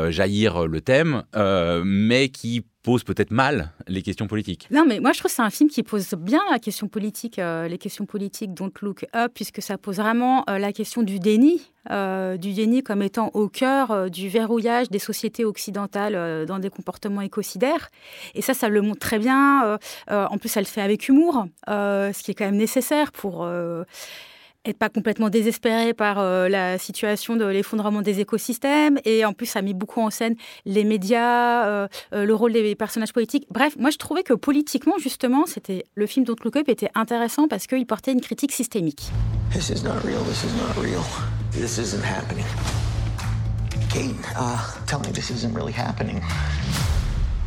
jaillir 0.09 0.67
le 0.67 0.81
thème, 0.81 1.23
mais 1.83 2.29
qui 2.29 2.65
pose 2.85 3.03
peut-être 3.03 3.31
mal 3.31 3.71
les 3.87 4.03
questions 4.03 4.27
politiques. 4.27 4.67
Non, 4.69 4.85
mais 4.87 4.99
moi 4.99 5.11
je 5.11 5.17
trouve 5.17 5.31
que 5.31 5.35
c'est 5.35 5.41
un 5.41 5.49
film 5.49 5.71
qui 5.71 5.81
pose 5.81 6.07
bien 6.19 6.41
la 6.51 6.59
question 6.59 6.87
politique, 6.87 7.39
euh, 7.39 7.67
les 7.67 7.79
questions 7.79 8.05
politiques 8.05 8.53
Don't 8.53 8.71
Look 8.81 9.07
Up, 9.15 9.31
puisque 9.33 9.59
ça 9.59 9.79
pose 9.79 9.97
vraiment 9.97 10.43
euh, 10.47 10.59
la 10.59 10.71
question 10.71 11.01
du 11.01 11.17
déni, 11.17 11.71
euh, 11.89 12.37
du 12.37 12.53
déni 12.53 12.83
comme 12.83 13.01
étant 13.01 13.31
au 13.33 13.49
cœur 13.49 14.11
du 14.11 14.29
verrouillage 14.29 14.91
des 14.91 14.99
sociétés 14.99 15.45
occidentales 15.45 16.45
dans 16.45 16.59
des 16.59 16.69
comportements 16.69 17.21
écocidaires. 17.21 17.89
Et 18.35 18.43
ça, 18.43 18.53
ça 18.53 18.69
le 18.69 18.81
montre 18.83 18.99
très 18.99 19.17
bien. 19.17 19.79
en 20.09 20.37
plus, 20.37 20.49
ça 20.49 20.59
le 20.59 20.67
fait 20.67 20.81
avec 20.81 21.09
humour, 21.09 21.47
ce 21.67 22.23
qui 22.23 22.31
est 22.31 22.35
quand 22.35 22.45
même 22.45 22.57
nécessaire 22.57 23.11
pour 23.11 23.47
être 24.65 24.77
pas 24.77 24.89
complètement 24.89 25.29
désespéré 25.29 25.93
par 25.93 26.21
la 26.49 26.77
situation 26.77 27.35
de 27.35 27.45
l'effondrement 27.45 28.01
des 28.01 28.19
écosystèmes. 28.19 28.99
Et 29.05 29.23
en 29.25 29.33
plus, 29.33 29.45
ça 29.45 29.59
a 29.59 29.61
mis 29.61 29.73
beaucoup 29.73 30.01
en 30.01 30.09
scène 30.09 30.35
les 30.65 30.83
médias, 30.83 31.87
le 32.11 32.33
rôle 32.33 32.53
des 32.53 32.75
personnages 32.75 33.13
politiques. 33.13 33.47
Bref, 33.51 33.75
moi, 33.77 33.89
je 33.91 33.97
trouvais 33.97 34.23
que 34.23 34.33
politiquement, 34.33 34.97
justement, 34.97 35.45
c'était 35.45 35.85
le 35.95 36.07
film 36.07 36.25
Don't 36.25 36.35
Look 36.43 36.55
Up 36.55 36.67
était 36.67 36.89
intéressant 36.95 37.47
parce 37.47 37.67
qu'il 37.67 37.85
portait 37.85 38.11
une 38.11 38.21
critique 38.21 38.51
systémique. 38.51 39.11
This 39.51 39.69
is 39.69 39.83
not 39.83 40.03
real. 40.03 40.19
This 40.25 40.43
is 40.43 40.53
not 40.57 40.81
real. 40.81 41.03
This 41.51 41.77
isn't 41.77 42.03
happening. 42.03 42.45
Kate, 43.89 44.15
uh, 44.35 44.57
tell 44.87 44.99
me 44.99 45.11
this 45.13 45.29
isn't 45.29 45.53
really 45.53 45.71
happening. 45.71 46.21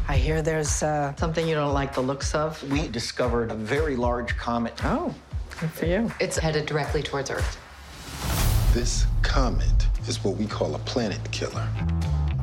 I 0.09 0.17
hear 0.17 0.41
there's 0.41 0.83
uh, 0.83 1.15
something 1.17 1.47
you 1.47 1.55
don't 1.55 1.75
like 1.75 1.93
the 1.93 2.01
looks 2.01 2.35
of. 2.35 2.63
We 2.71 2.89
discovered 2.89 3.51
a 3.51 3.55
very 3.55 3.95
large 3.95 4.35
comet. 4.39 4.73
Oh, 4.85 5.13
good 5.59 5.71
for 5.71 5.87
you. 5.87 6.11
It's 6.21 6.38
headed 6.38 6.67
directly 6.67 7.03
towards 7.03 7.31
Earth. 7.31 7.59
This 8.73 9.07
comet 9.23 9.87
is 10.07 10.23
what 10.23 10.37
we 10.37 10.47
call 10.47 10.75
a 10.75 10.79
planet 10.81 11.21
killer. 11.33 11.69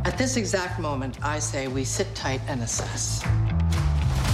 At 0.04 0.18
this 0.18 0.38
exact 0.38 0.80
moment, 0.80 1.24
I 1.24 1.40
say 1.40 1.68
we 1.68 1.84
sit 1.84 2.14
tight 2.14 2.42
and 2.48 2.62
assess. 2.62 3.24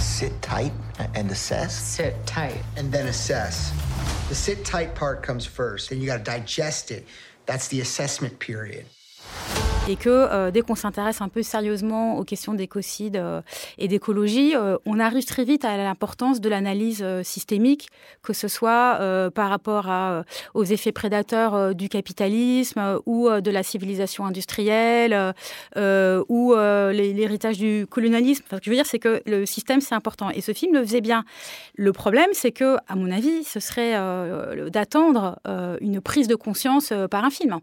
Sit 0.00 0.40
tight 0.42 0.72
and 1.14 1.30
assess? 1.30 1.74
Sit 1.74 2.26
tight. 2.26 2.62
And 2.76 2.92
then 2.92 3.06
assess. 3.06 3.72
The 4.28 4.34
sit 4.34 4.64
tight 4.64 4.94
part 4.94 5.22
comes 5.22 5.46
first, 5.46 5.90
then 5.90 6.00
you 6.00 6.06
got 6.06 6.18
to 6.18 6.24
digest 6.24 6.90
it. 6.90 7.06
That's 7.46 7.68
the 7.68 7.80
assessment 7.80 8.38
period. 8.38 8.86
Et 9.88 9.96
que 9.96 10.08
euh, 10.08 10.50
dès 10.52 10.60
qu'on 10.62 10.76
s'intéresse 10.76 11.20
un 11.20 11.28
peu 11.28 11.42
sérieusement 11.42 12.16
aux 12.18 12.24
questions 12.24 12.54
d'écocide 12.54 13.16
euh, 13.16 13.42
et 13.78 13.88
d'écologie, 13.88 14.54
euh, 14.54 14.76
on 14.86 15.00
arrive 15.00 15.24
très 15.24 15.44
vite 15.44 15.64
à 15.64 15.76
l'importance 15.76 16.40
de 16.40 16.48
l'analyse 16.48 17.04
systémique, 17.22 17.88
que 18.22 18.32
ce 18.32 18.48
soit 18.48 18.98
par 19.34 19.48
rapport 19.48 19.90
aux 20.54 20.64
effets 20.64 20.92
prédateurs 20.92 21.74
du 21.74 21.88
capitalisme 21.88 23.00
ou 23.06 23.28
de 23.28 23.50
la 23.50 23.62
civilisation 23.62 24.24
industrielle 24.26 25.34
ou 25.76 26.54
l'héritage 26.54 27.58
du 27.58 27.86
colonialisme. 27.88 28.44
ce 28.50 28.56
que 28.56 28.64
je 28.64 28.70
veux 28.70 28.76
dire, 28.76 28.86
c'est 28.86 28.98
que 28.98 29.22
le 29.26 29.46
système, 29.46 29.80
c'est 29.80 29.94
important. 29.94 30.30
Et 30.30 30.40
ce 30.40 30.52
film 30.52 30.74
le 30.74 30.84
faisait 30.84 31.00
bien. 31.00 31.24
Le 31.76 31.92
problème, 31.92 32.28
c'est 32.32 32.52
que, 32.52 32.76
à 32.88 32.94
mon 32.94 33.10
avis, 33.10 33.44
ce 33.44 33.60
serait 33.60 33.94
d'attendre 34.70 35.38
une 35.80 36.00
prise 36.00 36.28
de 36.28 36.34
conscience 36.34 36.92
par 37.10 37.24
un 37.24 37.30
film. 37.30 37.60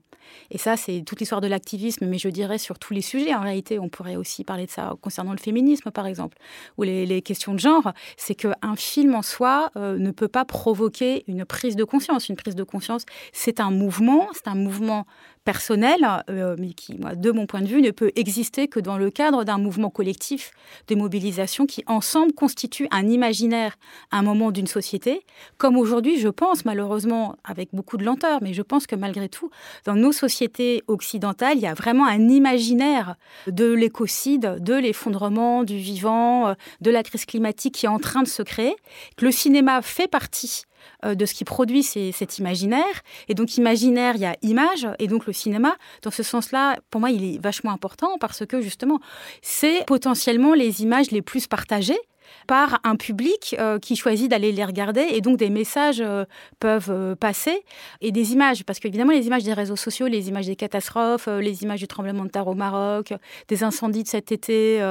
Et 0.52 0.58
ça, 0.58 0.78
c'est 0.78 1.04
toute 1.06 1.20
l'histoire 1.20 1.42
de 1.42 1.48
l'activisme, 1.48 2.06
mais 2.10 2.18
je 2.18 2.30
dirais 2.30 2.58
sur 2.58 2.80
tous 2.80 2.94
les 2.94 3.01
sujets. 3.01 3.34
En 3.34 3.42
réalité, 3.42 3.80
on 3.80 3.89
pourrait 3.89 4.16
aussi 4.16 4.44
parler 4.44 4.66
de 4.66 4.72
ça 4.72 4.96
concernant 5.01 5.32
le 5.32 5.38
féminisme, 5.38 5.92
par 5.92 6.08
exemple, 6.08 6.38
ou 6.78 6.84
les, 6.84 7.22
questions 7.22 7.54
de 7.54 7.60
genre. 7.60 7.92
C'est 8.18 8.36
qu'un 8.36 8.75
film 8.75 9.16
en 9.16 9.22
soi 9.22 9.72
euh, 9.75 9.98
ne 9.98 10.12
peut 10.12 10.28
pas 10.28 10.46
provoquer 10.46 11.24
une 11.28 11.46
prise 11.46 11.75
de 11.75 11.84
conscience. 11.84 12.30
Une 12.30 12.36
prise 12.36 12.56
de 12.56 12.63
conscience, 12.63 13.06
c'est 13.34 13.60
un 13.60 13.72
mouvement, 13.72 14.28
c'est 14.34 14.48
un 14.48 14.56
mouvement 14.56 15.06
personnel, 15.50 16.08
euh, 16.29 16.56
mais 16.60 16.74
qui, 16.74 16.94
de 16.94 17.32
mon 17.32 17.48
point 17.48 17.62
de 17.62 17.65
vue, 17.65 17.82
ne 17.82 17.89
peut 17.89 18.12
exister 18.15 18.68
que 18.68 18.79
dans 18.79 19.00
le 19.00 19.10
cadre 19.10 19.44
d'un 19.46 19.58
mouvement 19.58 19.89
collectif 19.89 20.51
de 20.89 20.94
mobilisation 20.94 21.65
qui, 21.65 21.84
ensemble, 21.88 22.34
constitue 22.34 22.88
un 22.91 23.08
imaginaire, 23.08 23.75
un 24.12 24.22
moment 24.22 24.51
d'une 24.51 24.68
société. 24.68 25.25
Comme 25.58 25.75
aujourd'hui, 25.75 26.20
je 26.20 26.27
pense, 26.27 26.65
malheureusement, 26.65 27.36
avec 27.44 27.70
beaucoup 27.74 27.98
de 27.98 28.06
lenteur, 28.06 28.44
mais 28.44 28.53
je 28.53 28.62
pense 28.62 28.86
que 28.86 28.96
malgré 28.96 29.27
tout, 29.27 29.50
dans 29.86 29.96
nos 29.96 30.12
sociétés 30.12 30.84
occidentales, 30.88 31.58
il 31.58 31.62
y 31.62 31.65
a 31.65 31.74
vraiment 31.74 32.06
un 32.06 32.29
imaginaire 32.29 33.15
de 33.48 33.74
l'écocide, 33.74 34.58
de 34.60 34.75
l'effondrement 34.75 35.63
du 35.63 35.77
vivant, 35.77 36.50
euh, 36.50 36.53
de 36.82 36.91
la 36.91 37.01
crise 37.01 37.25
climatique 37.25 37.74
qui 37.74 37.88
est 37.88 37.89
en 37.89 37.98
train 37.98 38.22
de 38.22 38.27
se 38.27 38.44
créer, 38.44 38.75
que 39.18 39.25
le 39.25 39.32
cinéma 39.32 39.82
fait 39.82 40.08
partie 40.08 40.65
euh, 41.05 41.15
de 41.15 41.25
ce 41.25 41.34
qui 41.34 41.46
produit 41.46 41.84
cet 41.84 42.38
imaginaire. 42.38 42.84
Et 43.27 43.34
donc, 43.34 43.58
imaginaire, 43.58 44.15
il 44.15 44.22
y 44.22 44.25
a 44.25 44.36
image. 44.41 44.88
Et 45.00 45.08
donc, 45.08 45.25
le 45.25 45.34
cinéma, 45.34 45.75
dans 46.01 46.12
ce 46.12 46.24
sens-là, 46.24 46.77
pour 46.89 47.01
moi, 47.01 47.12
il 47.12 47.36
est 47.36 47.41
vachement 47.41 47.72
important 47.72 48.17
parce 48.19 48.46
que, 48.46 48.62
justement, 48.62 49.00
c'est 49.41 49.86
potentiellement 49.86 50.53
les 50.53 50.81
images 50.81 51.12
les 51.12 51.22
plus 51.22 51.48
partagées 51.48 52.00
par 52.48 52.80
un 52.84 52.96
public 52.96 53.56
euh, 53.60 53.80
qui 53.80 53.96
choisit 53.96 54.30
d'aller 54.30 54.52
les 54.52 54.66
regarder 54.66 55.06
et 55.12 55.22
donc 55.22 55.38
des 55.38 55.50
messages 55.50 56.02
euh, 56.02 56.26
peuvent 56.60 56.90
euh, 56.90 57.16
passer 57.16 57.64
et 58.02 58.12
des 58.12 58.34
images 58.34 58.64
parce 58.64 58.80
qu'évidemment 58.80 59.12
les 59.12 59.28
images 59.28 59.44
des 59.44 59.54
réseaux 59.54 59.76
sociaux, 59.76 60.08
les 60.08 60.30
images 60.30 60.48
des 60.48 60.56
catastrophes, 60.56 61.28
les 61.28 61.64
images 61.64 61.80
du 61.80 61.88
tremblement 61.88 62.26
de 62.26 62.30
terre 62.30 62.48
au 62.48 62.56
Maroc, 62.56 63.14
des 63.48 63.64
incendies 63.64 64.04
de 64.04 64.08
cet 64.08 64.32
été 64.32 64.82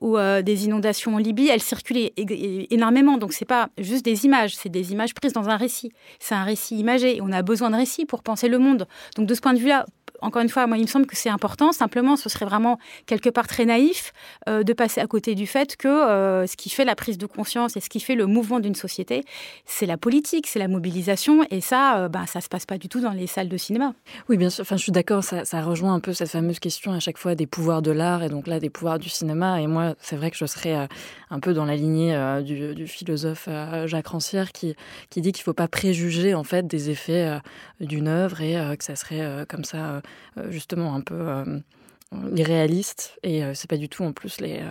ou 0.00 0.16
des 0.18 0.64
inondations 0.64 1.14
en 1.14 1.18
Libye, 1.18 1.48
elles 1.48 1.62
circulent 1.62 2.10
énormément 2.16 3.18
donc 3.18 3.32
c'est 3.32 3.44
pas 3.44 3.68
juste 3.78 4.04
des 4.04 4.24
images, 4.24 4.56
c'est 4.56 4.68
des 4.68 4.92
images 4.92 5.14
prises 5.14 5.32
dans 5.32 5.48
un 5.48 5.56
récit. 5.56 5.92
C'est 6.18 6.34
un 6.34 6.44
récit 6.44 6.78
imagé 6.78 7.16
et 7.16 7.20
on 7.20 7.32
a 7.32 7.42
besoin 7.42 7.70
de 7.70 7.76
récits 7.76 8.06
pour 8.06 8.22
penser 8.22 8.48
le 8.48 8.58
monde. 8.58 8.86
Donc 9.16 9.26
de 9.26 9.34
ce 9.34 9.40
point 9.40 9.54
de 9.54 9.58
vue-là, 9.58 9.86
encore 10.20 10.42
une 10.42 10.48
fois, 10.48 10.66
moi, 10.66 10.78
il 10.78 10.82
me 10.82 10.86
semble 10.86 11.06
que 11.06 11.16
c'est 11.16 11.28
important. 11.28 11.72
Simplement, 11.72 12.16
ce 12.16 12.28
serait 12.28 12.44
vraiment 12.44 12.78
quelque 13.06 13.30
part 13.30 13.46
très 13.46 13.64
naïf 13.64 14.12
euh, 14.48 14.62
de 14.62 14.72
passer 14.72 15.00
à 15.00 15.06
côté 15.06 15.34
du 15.34 15.46
fait 15.46 15.76
que 15.76 15.88
euh, 15.88 16.46
ce 16.46 16.56
qui 16.56 16.70
fait 16.70 16.84
la 16.84 16.94
prise 16.94 17.18
de 17.18 17.26
conscience 17.26 17.76
et 17.76 17.80
ce 17.80 17.88
qui 17.88 18.00
fait 18.00 18.14
le 18.14 18.26
mouvement 18.26 18.60
d'une 18.60 18.74
société, 18.74 19.24
c'est 19.64 19.86
la 19.86 19.96
politique, 19.96 20.46
c'est 20.46 20.58
la 20.58 20.68
mobilisation. 20.68 21.46
Et 21.50 21.60
ça, 21.60 21.98
euh, 21.98 22.08
bah, 22.08 22.26
ça 22.26 22.40
se 22.40 22.48
passe 22.48 22.66
pas 22.66 22.78
du 22.78 22.88
tout 22.88 23.00
dans 23.00 23.12
les 23.12 23.26
salles 23.26 23.48
de 23.48 23.56
cinéma. 23.56 23.94
Oui, 24.28 24.36
bien 24.36 24.50
sûr. 24.50 24.62
Enfin, 24.62 24.76
je 24.76 24.82
suis 24.82 24.92
d'accord. 24.92 25.24
Ça, 25.24 25.62
rejoint 25.62 25.94
un 25.94 26.00
peu 26.00 26.12
cette 26.12 26.30
fameuse 26.30 26.58
question 26.58 26.92
à 26.92 27.00
chaque 27.00 27.18
fois 27.18 27.34
des 27.34 27.46
pouvoirs 27.46 27.82
de 27.82 27.90
l'art 27.90 28.22
et 28.22 28.28
donc 28.28 28.46
là 28.46 28.60
des 28.60 28.70
pouvoirs 28.70 28.98
du 28.98 29.08
cinéma. 29.08 29.60
Et 29.60 29.66
moi, 29.66 29.94
c'est 30.00 30.16
vrai 30.16 30.30
que 30.30 30.36
je 30.36 30.46
serais 30.46 30.88
un 31.30 31.40
peu 31.40 31.54
dans 31.54 31.64
la 31.64 31.76
lignée 31.76 32.16
du, 32.44 32.86
philosophe 32.86 33.48
Jacques 33.86 34.06
Rancière 34.06 34.52
qui, 34.52 34.76
dit 35.16 35.32
qu'il 35.32 35.42
faut 35.42 35.54
pas 35.54 35.68
préjuger 35.68 36.34
en 36.34 36.44
fait 36.44 36.66
des 36.66 36.90
effets 36.90 37.38
d'une 37.80 38.06
œuvre 38.06 38.40
et 38.40 38.76
que 38.76 38.84
ça 38.84 38.96
serait 38.96 39.44
comme 39.48 39.64
ça 39.64 39.76
euh, 39.96 40.00
justement 40.50 40.94
un 40.94 41.00
peu 41.00 41.14
euh, 41.14 41.60
irréaliste. 42.34 43.18
Et 43.22 43.44
euh, 43.44 43.54
c'est 43.54 43.68
pas 43.68 43.76
du 43.76 43.88
tout 43.88 44.04
en 44.04 44.12
plus 44.12 44.40
les 44.40 44.62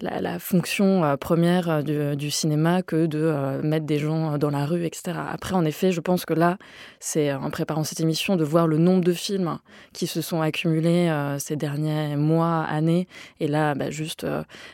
la, 0.00 0.38
fonction 0.38 1.04
euh, 1.04 1.16
première 1.16 1.68
euh, 1.68 2.14
du, 2.14 2.30
cinéma 2.30 2.82
que 2.82 3.06
de 3.06 3.18
euh, 3.20 3.62
mettre 3.62 3.86
des 3.86 3.98
gens 3.98 4.38
dans 4.38 4.50
la 4.50 4.64
rue, 4.64 4.84
etc. 4.84 5.16
Après, 5.30 5.54
en 5.54 5.64
effet, 5.64 5.92
je 5.92 6.00
pense 6.00 6.24
que 6.24 6.34
là, 6.34 6.58
c'est 7.00 7.32
en 7.32 7.50
préparant 7.50 7.84
cette 7.84 8.00
émission 8.00 8.36
de 8.36 8.44
voir 8.44 8.66
le 8.66 8.78
nombre 8.78 9.02
de 9.04 9.12
films 9.12 9.58
qui 9.92 10.06
se 10.06 10.20
sont 10.20 10.40
accumulés 10.40 11.10
ces 11.38 11.56
derniers 11.56 12.16
mois, 12.16 12.62
années, 12.62 13.06
et 13.40 13.48
là, 13.48 13.74
bah, 13.74 13.90
juste 13.90 14.26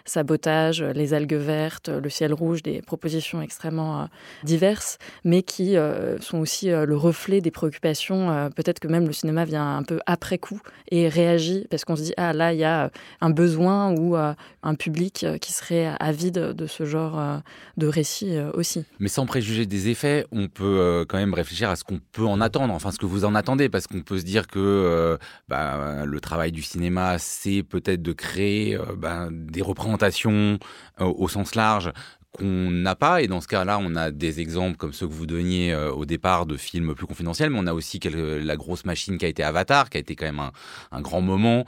sabotage, 0.05 0.83
les 0.83 1.15
algues 1.15 1.35
vertes, 1.35 1.89
le 1.89 2.09
ciel 2.09 2.33
rouge, 2.33 2.63
des 2.63 2.83
propositions 2.83 3.43
extrêmement 3.43 4.09
diverses, 4.43 4.99
mais 5.25 5.43
qui 5.43 5.77
sont 6.21 6.39
aussi 6.39 6.69
le 6.69 6.97
reflet 6.97 7.41
des 7.41 7.51
préoccupations. 7.51 8.51
Peut-être 8.57 8.81
que 8.81 8.89
même 8.89 9.07
le 9.07 9.13
cinéma 9.13 9.45
vient 9.45 9.77
un 9.77 9.83
peu 9.83 10.01
après 10.07 10.39
coup 10.39 10.61
et 10.91 11.09
réagit 11.09 11.67
parce 11.71 11.85
qu'on 11.85 11.97
se 11.97 12.03
dit 12.03 12.15
ah 12.17 12.33
là, 12.33 12.53
il 12.53 12.59
y 12.59 12.65
a 12.65 12.91
un 13.21 13.31
besoin 13.31 13.93
ou 13.93 14.17
un 14.17 14.75
public 14.75 15.14
euh, 15.23 15.39
qui 15.39 15.53
serait 15.53 15.95
avide 16.01 16.39
de 16.39 16.67
ce 16.67 16.85
genre 16.85 17.19
euh, 17.19 17.39
de 17.77 17.87
récit 17.87 18.37
euh, 18.37 18.51
aussi. 18.55 18.85
Mais 18.99 19.09
sans 19.09 19.27
préjuger 19.27 19.65
des 19.67 19.89
effets, 19.89 20.27
on 20.33 20.49
peut 20.49 21.05
quand 21.09 21.19
même 21.19 21.35
réfléchir 21.35 21.71
à 21.71 21.77
ce 21.77 21.85
qu'on 21.85 22.01
peut 22.13 22.25
en 22.25 22.41
attendre, 22.41 22.75
enfin 22.75 22.91
ce 22.91 22.99
que 22.99 23.07
vous 23.07 23.25
en 23.25 23.35
attendez, 23.35 23.69
parce 23.69 23.87
qu'on 23.87 24.03
peut 24.03 24.19
se 24.19 24.25
dire 24.25 24.49
que 24.49 25.19
bah, 25.49 26.05
le 26.05 26.21
travail 26.21 26.51
du 26.51 26.63
cinéma, 26.63 27.19
c'est 27.19 27.63
peut-être 27.63 28.03
de 28.03 28.13
créer 28.13 28.79
bah, 28.97 29.29
des 29.31 29.63
représentations 29.63 30.59
au 30.99 31.29
sens 31.29 31.55
large 31.55 31.93
qu'on 32.37 32.71
n'a 32.71 32.95
pas. 32.95 33.23
Et 33.23 33.29
dans 33.29 33.41
ce 33.41 33.49
cas-là, 33.49 33.79
on 33.81 33.95
a 33.97 34.11
des 34.11 34.41
exemples 34.41 34.77
comme 34.77 34.93
ceux 34.93 35.07
que 35.07 35.13
vous 35.13 35.27
donniez 35.27 35.73
euh, 35.73 35.93
au 35.93 36.05
départ 36.05 36.47
de 36.47 36.57
films 36.57 36.95
plus 36.95 37.07
confidentiels, 37.07 37.51
mais 37.51 37.59
on 37.61 37.67
a 37.67 37.73
aussi 37.73 38.01
la 38.05 38.57
grosse 38.57 38.85
machine 38.85 39.19
qui 39.19 39.25
a 39.25 39.29
été 39.29 39.43
Avatar, 39.43 39.91
qui 39.91 39.97
a 39.97 40.01
été 40.01 40.17
quand 40.17 40.27
même 40.27 40.51
un, 40.91 41.01
grand 41.01 41.21
moment, 41.21 41.65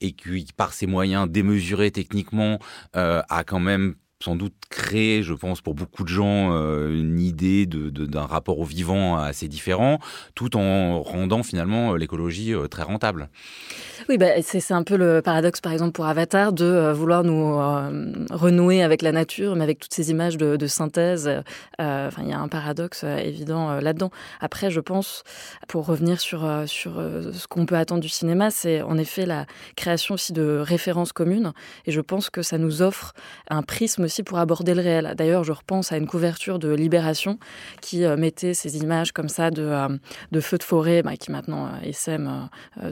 et 0.00 0.12
qui, 0.12 0.46
par 0.56 0.72
ses 0.72 0.86
moyens 0.86 1.28
démesurés 1.28 1.90
techniquement, 1.90 2.58
euh, 2.96 3.22
a 3.28 3.44
quand 3.44 3.60
même 3.60 3.94
sans 4.22 4.36
doute 4.36 4.54
créé, 4.70 5.22
je 5.22 5.34
pense, 5.34 5.60
pour 5.60 5.74
beaucoup 5.74 6.02
de 6.02 6.08
gens, 6.08 6.52
euh, 6.52 6.88
une 6.88 7.20
idée 7.20 7.66
d'un 7.66 8.26
rapport 8.26 8.58
au 8.58 8.64
vivant 8.64 9.16
assez 9.16 9.48
différent, 9.48 9.98
tout 10.34 10.56
en 10.56 11.02
rendant 11.02 11.42
finalement 11.42 11.94
l'écologie 11.94 12.54
très 12.70 12.82
rentable. 12.82 13.28
Oui, 14.08 14.18
bah, 14.18 14.40
c'est 14.42 14.72
un 14.72 14.84
peu 14.84 14.96
le 14.96 15.20
paradoxe, 15.20 15.60
par 15.60 15.72
exemple, 15.72 15.92
pour 15.92 16.06
Avatar, 16.06 16.52
de 16.52 16.64
euh, 16.64 16.92
vouloir 16.92 17.24
nous 17.24 17.58
euh, 17.58 18.12
renouer 18.30 18.82
avec 18.82 19.02
la 19.02 19.10
nature, 19.10 19.56
mais 19.56 19.64
avec 19.64 19.80
toutes 19.80 19.94
ces 19.94 20.10
images 20.10 20.36
de, 20.36 20.66
synthèse. 20.66 21.28
Euh, 21.80 22.06
enfin, 22.06 22.22
il 22.22 22.28
y 22.28 22.32
a 22.32 22.38
un 22.38 22.46
paradoxe 22.46 23.04
évident 23.04 23.80
là-dedans. 23.80 24.10
Après, 24.40 24.70
je 24.70 24.80
pense, 24.80 25.24
pour 25.66 25.86
revenir 25.86 26.20
sur 26.20 26.42
ce 26.42 27.46
qu'on 27.48 27.66
peut 27.66 27.76
attendre 27.76 28.00
du 28.00 28.08
cinéma, 28.08 28.50
c'est 28.50 28.82
en 28.82 28.96
effet 28.98 29.26
la 29.26 29.46
création 29.76 30.14
aussi 30.14 30.32
de 30.32 30.58
références 30.58 31.12
communes. 31.12 31.52
Et 31.86 31.92
je 31.92 32.00
pense 32.00 32.30
que 32.30 32.42
ça 32.42 32.58
nous 32.58 32.82
offre 32.82 33.12
un 33.48 33.62
prisme 33.62 34.05
aussi 34.06 34.22
pour 34.22 34.38
aborder 34.38 34.74
le 34.74 34.82
réel. 34.82 35.14
D'ailleurs, 35.16 35.44
je 35.44 35.52
repense 35.52 35.92
à 35.92 35.96
une 35.96 36.06
couverture 36.06 36.58
de 36.58 36.72
Libération 36.72 37.38
qui 37.80 38.06
mettait 38.16 38.54
ces 38.54 38.78
images 38.78 39.12
comme 39.12 39.28
ça 39.28 39.50
de, 39.50 39.98
de 40.32 40.40
feux 40.40 40.58
de 40.58 40.62
forêt, 40.62 41.02
bah, 41.02 41.16
qui 41.16 41.30
maintenant 41.30 41.70
essaiment 41.82 42.48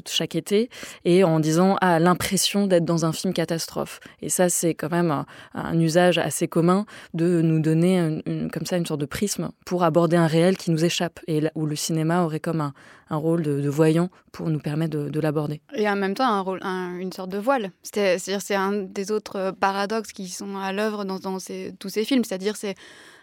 chaque 0.07 0.35
été, 0.35 0.71
et 1.05 1.25
en 1.25 1.41
disant 1.41 1.77
ah, 1.81 1.99
l'impression 1.99 2.67
d'être 2.67 2.85
dans 2.85 3.05
un 3.05 3.13
film 3.13 3.33
catastrophe. 3.33 4.01
Et 4.23 4.29
ça, 4.29 4.49
c'est 4.49 4.75
quand 4.75 4.91
même 4.91 5.25
un, 5.55 5.79
usage 5.79 6.19
assez 6.19 6.49
commun 6.49 6.87
de 7.15 7.41
nous 7.43 7.61
donner 7.61 8.23
comme 8.53 8.67
ça 8.67 8.77
une 8.77 8.87
sorte 8.87 9.01
de 9.01 9.07
prisme 9.07 9.51
pour 9.65 9.83
aborder 9.85 10.17
un 10.17 10.27
réel 10.27 10.57
qui 10.57 10.71
nous 10.71 10.85
échappe 10.85 11.21
et 11.27 11.43
où 11.55 11.67
le 11.67 11.77
cinéma 11.77 12.23
aurait 12.23 12.41
comme 12.41 12.61
un, 12.61 12.73
un 13.11 13.17
rôle 13.17 13.43
de, 13.43 13.69
voyant 13.69 14.11
pour 14.33 14.51
nous 14.51 14.59
permettre 14.59 14.97
de, 14.97 15.21
l'aborder. 15.21 15.61
Et 15.75 15.89
en 15.89 15.97
même 15.97 16.15
temps, 16.15 16.29
un 16.29 16.41
rôle, 16.41 16.61
une 16.63 17.13
sorte 17.13 17.31
de 17.31 17.39
voile. 17.39 17.71
C'est-à-dire, 17.83 18.41
c'est 18.41 18.55
un 18.55 18.73
des 18.73 19.11
autres 19.11 19.53
paradoxes 19.59 20.13
qui 20.13 20.29
sont 20.29 20.57
à 20.57 20.73
l'œuvre 20.73 21.05
dans, 21.05 21.19
tous 21.19 21.89
ces 21.89 22.05
films. 22.05 22.25
C'est-à-dire, 22.25 22.57
c'est 22.57 22.75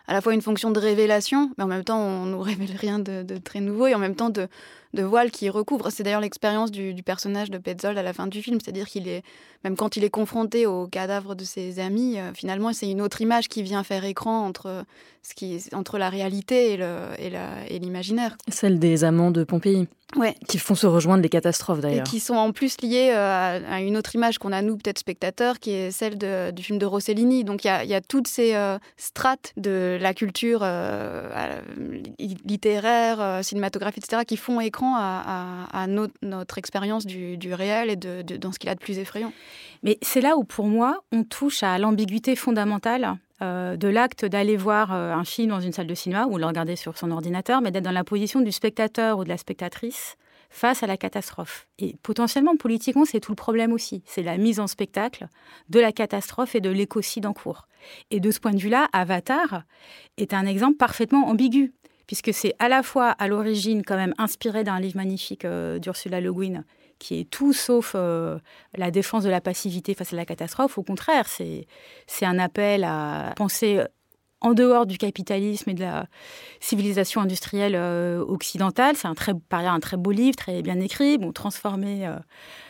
à 0.08 0.14
la 0.14 0.22
fois 0.22 0.34
une 0.34 0.42
fonction 0.42 0.72
de 0.72 0.80
révélation, 0.80 1.52
mais 1.58 1.64
en 1.64 1.68
même 1.68 1.84
temps, 1.84 2.00
on 2.00 2.26
nous 2.26 2.42
révèle 2.42 2.76
rien 2.76 3.00
de, 3.00 3.38
très 3.38 3.62
nouveau, 3.62 3.88
et 3.88 3.96
en 3.96 4.00
même 4.00 4.16
temps 4.16 4.30
de, 4.30 4.48
de 4.94 5.04
voile 5.04 5.32
qui 5.32 5.50
recouvre. 5.50 5.90
C'est 5.90 6.04
d'ailleurs 6.04 6.22
l'expérience 6.22 6.72
du, 6.72 6.94
personnage 7.04 7.50
de 7.50 7.58
Petzold 7.58 7.98
à 7.98 8.04
la 8.04 8.14
fin 8.14 8.28
du 8.28 8.42
film, 8.42 8.60
c'est-à-dire 8.62 8.88
qu'il 8.88 9.08
est, 9.08 9.24
même 9.64 9.76
quand 9.76 9.96
il 9.96 10.04
est 10.04 10.10
confronté 10.10 10.66
au 10.66 10.88
cadavre 10.88 11.36
de 11.36 11.44
ses 11.44 11.80
amis, 11.80 12.20
euh, 12.20 12.34
finalement, 12.34 12.74
c'est 12.74 12.90
une 12.90 13.02
autre 13.02 13.22
image 13.22 13.48
qui 13.48 13.64
vient 13.64 13.84
faire 13.84 14.06
écran 14.06 14.46
entre, 14.46 14.86
ce 15.24 15.34
qui, 15.34 15.64
entre 15.74 15.98
la 15.98 16.10
réalité 16.10 16.74
et 16.74 17.80
l'imaginaire. 17.80 18.38
Celle 18.48 18.80
des 18.80 19.04
amants 19.04 19.32
de 19.32 19.44
Pompéi. 19.44 19.88
Ouais. 20.15 20.36
Qui 20.48 20.58
font 20.58 20.75
se 20.75 20.88
rejoindre 20.88 21.24
les 21.24 21.30
catastrophes 21.30 21.80
d'ailleurs. 21.80 22.06
Et 22.06 22.10
qui 22.10 22.20
sont 22.20 22.36
en 22.36 22.51
plus 22.51 22.82
liées 22.82 23.12
euh, 23.13 23.60
à, 23.70 23.82
une 23.82 23.98
autre 23.98 24.15
image 24.15 24.38
qu'on 24.38 24.51
a, 24.51 24.62
nous, 24.62 24.77
peut-être 24.77 25.00
spectateurs, 25.00 25.60
qui 25.60 25.72
est 25.72 25.91
celle 25.91 26.18
du 26.53 26.63
film 26.63 26.80
de 26.80 26.86
Rossellini. 26.86 27.44
Donc 27.44 27.63
il 27.65 27.68
y 27.68 27.94
a, 27.94 28.01
toutes 28.01 28.27
ces 28.27 28.56
euh, 28.56 28.77
strates 28.98 29.53
de 29.58 29.98
la 30.00 30.13
culture 30.13 30.65
littéraire, 32.46 33.44
cinématographique, 33.44 34.03
etc., 34.06 34.24
qui 34.27 34.38
font 34.38 34.60
écran 34.60 34.96
à, 34.98 35.88
notre, 35.88 36.58
expérience 36.58 37.06
du, 37.06 37.53
réel 37.53 37.89
et 37.89 37.96
de, 37.96 38.22
dans 38.38 38.51
ce 38.51 38.60
qu'il 38.60 38.70
a 38.70 38.75
de 38.75 38.80
plus 38.80 39.00
effrayant. 39.00 39.32
Mais 39.84 39.98
c'est 40.01 40.22
là 40.22 40.38
où, 40.38 40.44
pour 40.44 40.68
moi, 40.68 41.03
on 41.12 41.24
touche 41.24 41.63
à 41.63 41.77
l'ambiguïté 41.77 42.36
fondamentale 42.36 43.18
euh, 43.42 43.76
de 43.78 43.88
l'acte 43.88 44.26
d'aller 44.26 44.58
voir 44.58 44.94
euh, 44.94 45.14
un 45.14 45.24
film 45.24 45.50
dans 45.50 45.60
une 45.60 45.72
salle 45.72 45.88
de 45.88 45.96
cinéma 45.96 46.26
ou 46.28 46.38
le 46.38 46.46
regarder 46.46 46.76
sur 46.76 46.98
son 46.98 47.12
ordinateur, 47.12 47.62
mais 47.62 47.72
d'être 47.72 47.84
dans 47.84 47.92
la 47.92 48.04
position 48.04 48.42
du 48.42 48.52
spectateur 48.52 49.18
ou 49.18 49.24
de 49.24 49.30
la 49.30 49.38
spectatrice 49.38 50.16
face 50.50 50.84
à 50.84 50.88
la 50.88 50.98
catastrophe. 50.98 51.68
Et 51.80 51.96
potentiellement, 52.04 52.56
politiquement, 52.58 53.06
c'est 53.06 53.22
tout 53.22 53.32
le 53.32 53.38
problème 53.38 53.72
aussi. 53.72 54.04
C'est 54.06 54.22
la 54.22 54.38
mise 54.38 54.60
en 54.60 54.68
spectacle 54.68 55.28
de 55.70 55.80
la 55.80 55.92
catastrophe 55.92 56.56
et 56.56 56.62
de 56.62 56.70
l'écocide 56.70 57.26
en 57.26 57.34
cours. 57.34 57.68
Et 58.12 58.20
de 58.20 58.32
ce 58.32 58.40
point 58.40 58.52
de 58.52 58.60
vue-là, 58.60 58.88
Avatar 58.92 59.64
est 60.18 60.34
un 60.34 60.46
exemple 60.46 60.78
parfaitement 60.78 61.28
ambigu 61.28 61.74
puisque 62.12 62.34
c'est 62.34 62.54
à 62.60 62.68
la 62.68 62.84
fois 62.84 63.12
à 63.12 63.30
l'origine 63.30 63.84
quand 63.86 63.96
même 63.96 64.14
inspiré 64.18 64.66
d'un 64.66 64.82
livre 64.82 64.98
magnifique 64.98 65.46
euh, 65.46 65.80
d'Ursula 65.80 66.20
Le 66.20 66.34
Guin, 66.34 66.66
qui 67.01 67.20
est 67.20 67.29
tout 67.29 67.51
sauf 67.51 67.93
euh, 67.96 68.38
la 68.77 68.91
défense 68.91 69.24
de 69.24 69.29
la 69.29 69.41
passivité 69.41 69.96
face 69.96 70.13
à 70.13 70.15
la 70.15 70.25
catastrophe. 70.25 70.77
Au 70.77 70.84
contraire, 70.84 71.25
c'est 71.27 71.65
un 72.22 72.38
appel 72.38 72.84
à 72.84 73.34
penser 73.36 73.79
euh, 73.79 73.86
en 74.39 74.53
dehors 74.53 74.86
du 74.86 75.00
capitalisme 75.00 75.72
et 75.72 75.74
de 75.74 75.81
la 75.81 76.05
civilisation 76.60 77.22
industrielle 77.22 77.75
occidentale. 77.75 78.96
C'est 78.96 79.08
un 79.08 79.13
très, 79.13 79.34
un 79.51 79.79
très 79.79 79.98
beau 79.98 80.10
livre, 80.10 80.36
très 80.36 80.63
bien 80.63 80.79
écrit, 80.79 81.20
transformé 81.31 82.10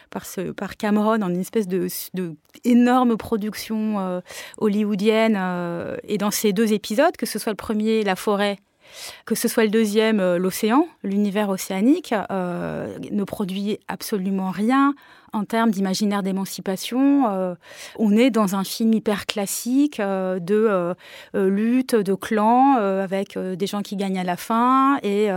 par 0.10 0.76
Cameron 0.76 1.22
en 1.22 1.30
une 1.30 1.40
espèce 1.40 1.70
de, 1.70 1.88
de 2.14 2.36
énorme 2.66 3.16
production 3.16 4.22
hollywoodienne. 4.58 5.38
et 6.04 6.18
dans 6.18 6.32
ces 6.32 6.52
deux 6.52 6.74
épisodes, 6.74 7.16
que 7.16 7.26
ce 7.26 7.40
soit 7.40 7.54
le 7.54 7.56
premier, 7.56 8.04
La 8.04 8.18
forêt, 8.18 8.58
que 9.26 9.36
ce 9.36 9.48
soit 9.48 9.64
le 9.64 9.70
deuxième, 9.70 10.20
euh, 10.20 10.38
l'océan, 10.38 10.88
l'univers 11.04 11.50
océanique, 11.50 12.14
euh, 12.32 12.98
ne 13.12 13.24
produit 13.24 13.80
absolument 13.88 14.52
rien 14.52 14.94
en 15.34 15.46
termes 15.46 15.72
d'imaginaire 15.72 16.24
d'émancipation. 16.24 17.30
Euh, 17.30 17.56
on 17.98 18.18
est 18.18 18.32
dans 18.32 18.56
un 18.56 18.64
film 18.64 18.94
hyper 18.94 19.26
classique 19.26 20.02
de 20.02 20.94
lutte, 21.34 21.96
de 21.96 22.14
clan, 22.14 22.76
avec 22.76 23.38
des 23.38 23.66
gens 23.66 23.82
qui 23.82 23.96
gagnent 23.96 24.20
à 24.20 24.26
la 24.26 24.36
fin 24.36 24.98
et 25.04 25.30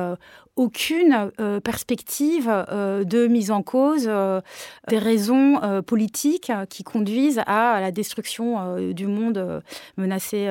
aucune 0.57 1.31
euh, 1.41 1.61
perspective 1.61 2.49
euh, 2.49 3.05
de 3.05 3.27
mise 3.27 3.51
en 3.51 3.63
cause 3.63 4.07
euh, 4.07 4.41
des 4.89 4.99
raisons 4.99 5.61
politiques 5.87 6.53
qui 6.69 6.85
conduisent 6.85 7.41
à 7.47 7.81
la 7.81 7.91
destruction 7.91 8.77
du 8.93 9.07
monde 9.07 9.63
menacé 9.97 10.51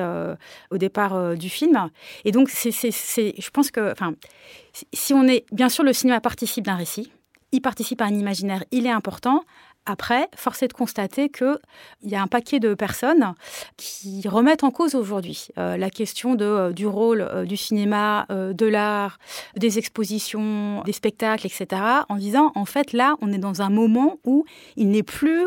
au 0.70 0.78
départ 0.78 1.36
du 1.36 1.48
film. 1.48 1.88
Et 2.24 2.32
donc, 2.32 2.50
c'est, 2.50 2.70
je 2.70 3.50
pense 3.50 3.70
que, 3.70 3.92
enfin, 3.92 4.14
si 4.92 5.14
on 5.14 5.26
est, 5.26 5.44
bien 5.52 5.68
sûr, 5.68 5.84
le 5.84 5.92
cinéma 5.92 6.20
participe 6.20 6.64
d'un 6.64 6.76
récit, 6.76 7.10
il 7.52 7.60
participe 7.60 8.00
à 8.00 8.06
un 8.06 8.14
imaginaire, 8.14 8.64
il 8.72 8.86
est 8.86 8.90
important. 8.90 9.44
Après, 9.86 10.28
force 10.34 10.62
est 10.62 10.68
de 10.68 10.72
constater 10.72 11.28
qu'il 11.28 11.58
y 12.04 12.14
a 12.14 12.22
un 12.22 12.26
paquet 12.26 12.58
de 12.58 12.72
personnes 12.74 13.34
qui 13.76 14.26
remettent 14.26 14.64
en 14.64 14.70
cause 14.70 14.94
aujourd'hui 14.94 15.48
euh, 15.58 15.76
la 15.76 15.90
question 15.90 16.34
de, 16.34 16.44
euh, 16.44 16.72
du 16.72 16.86
rôle 16.86 17.20
euh, 17.20 17.44
du 17.44 17.56
cinéma, 17.56 18.26
de 18.30 18.66
l'art, 18.66 19.18
des 19.56 19.78
expositions, 19.78 20.82
des 20.82 20.92
spectacles, 20.92 21.46
etc., 21.46 21.82
en 22.08 22.16
disant, 22.16 22.52
en 22.54 22.64
fait, 22.64 22.92
là, 22.92 23.16
on 23.20 23.32
est 23.32 23.38
dans 23.38 23.62
un 23.62 23.70
moment 23.70 24.18
où 24.24 24.44
il 24.76 24.88
n'est 24.88 25.02
plus 25.02 25.46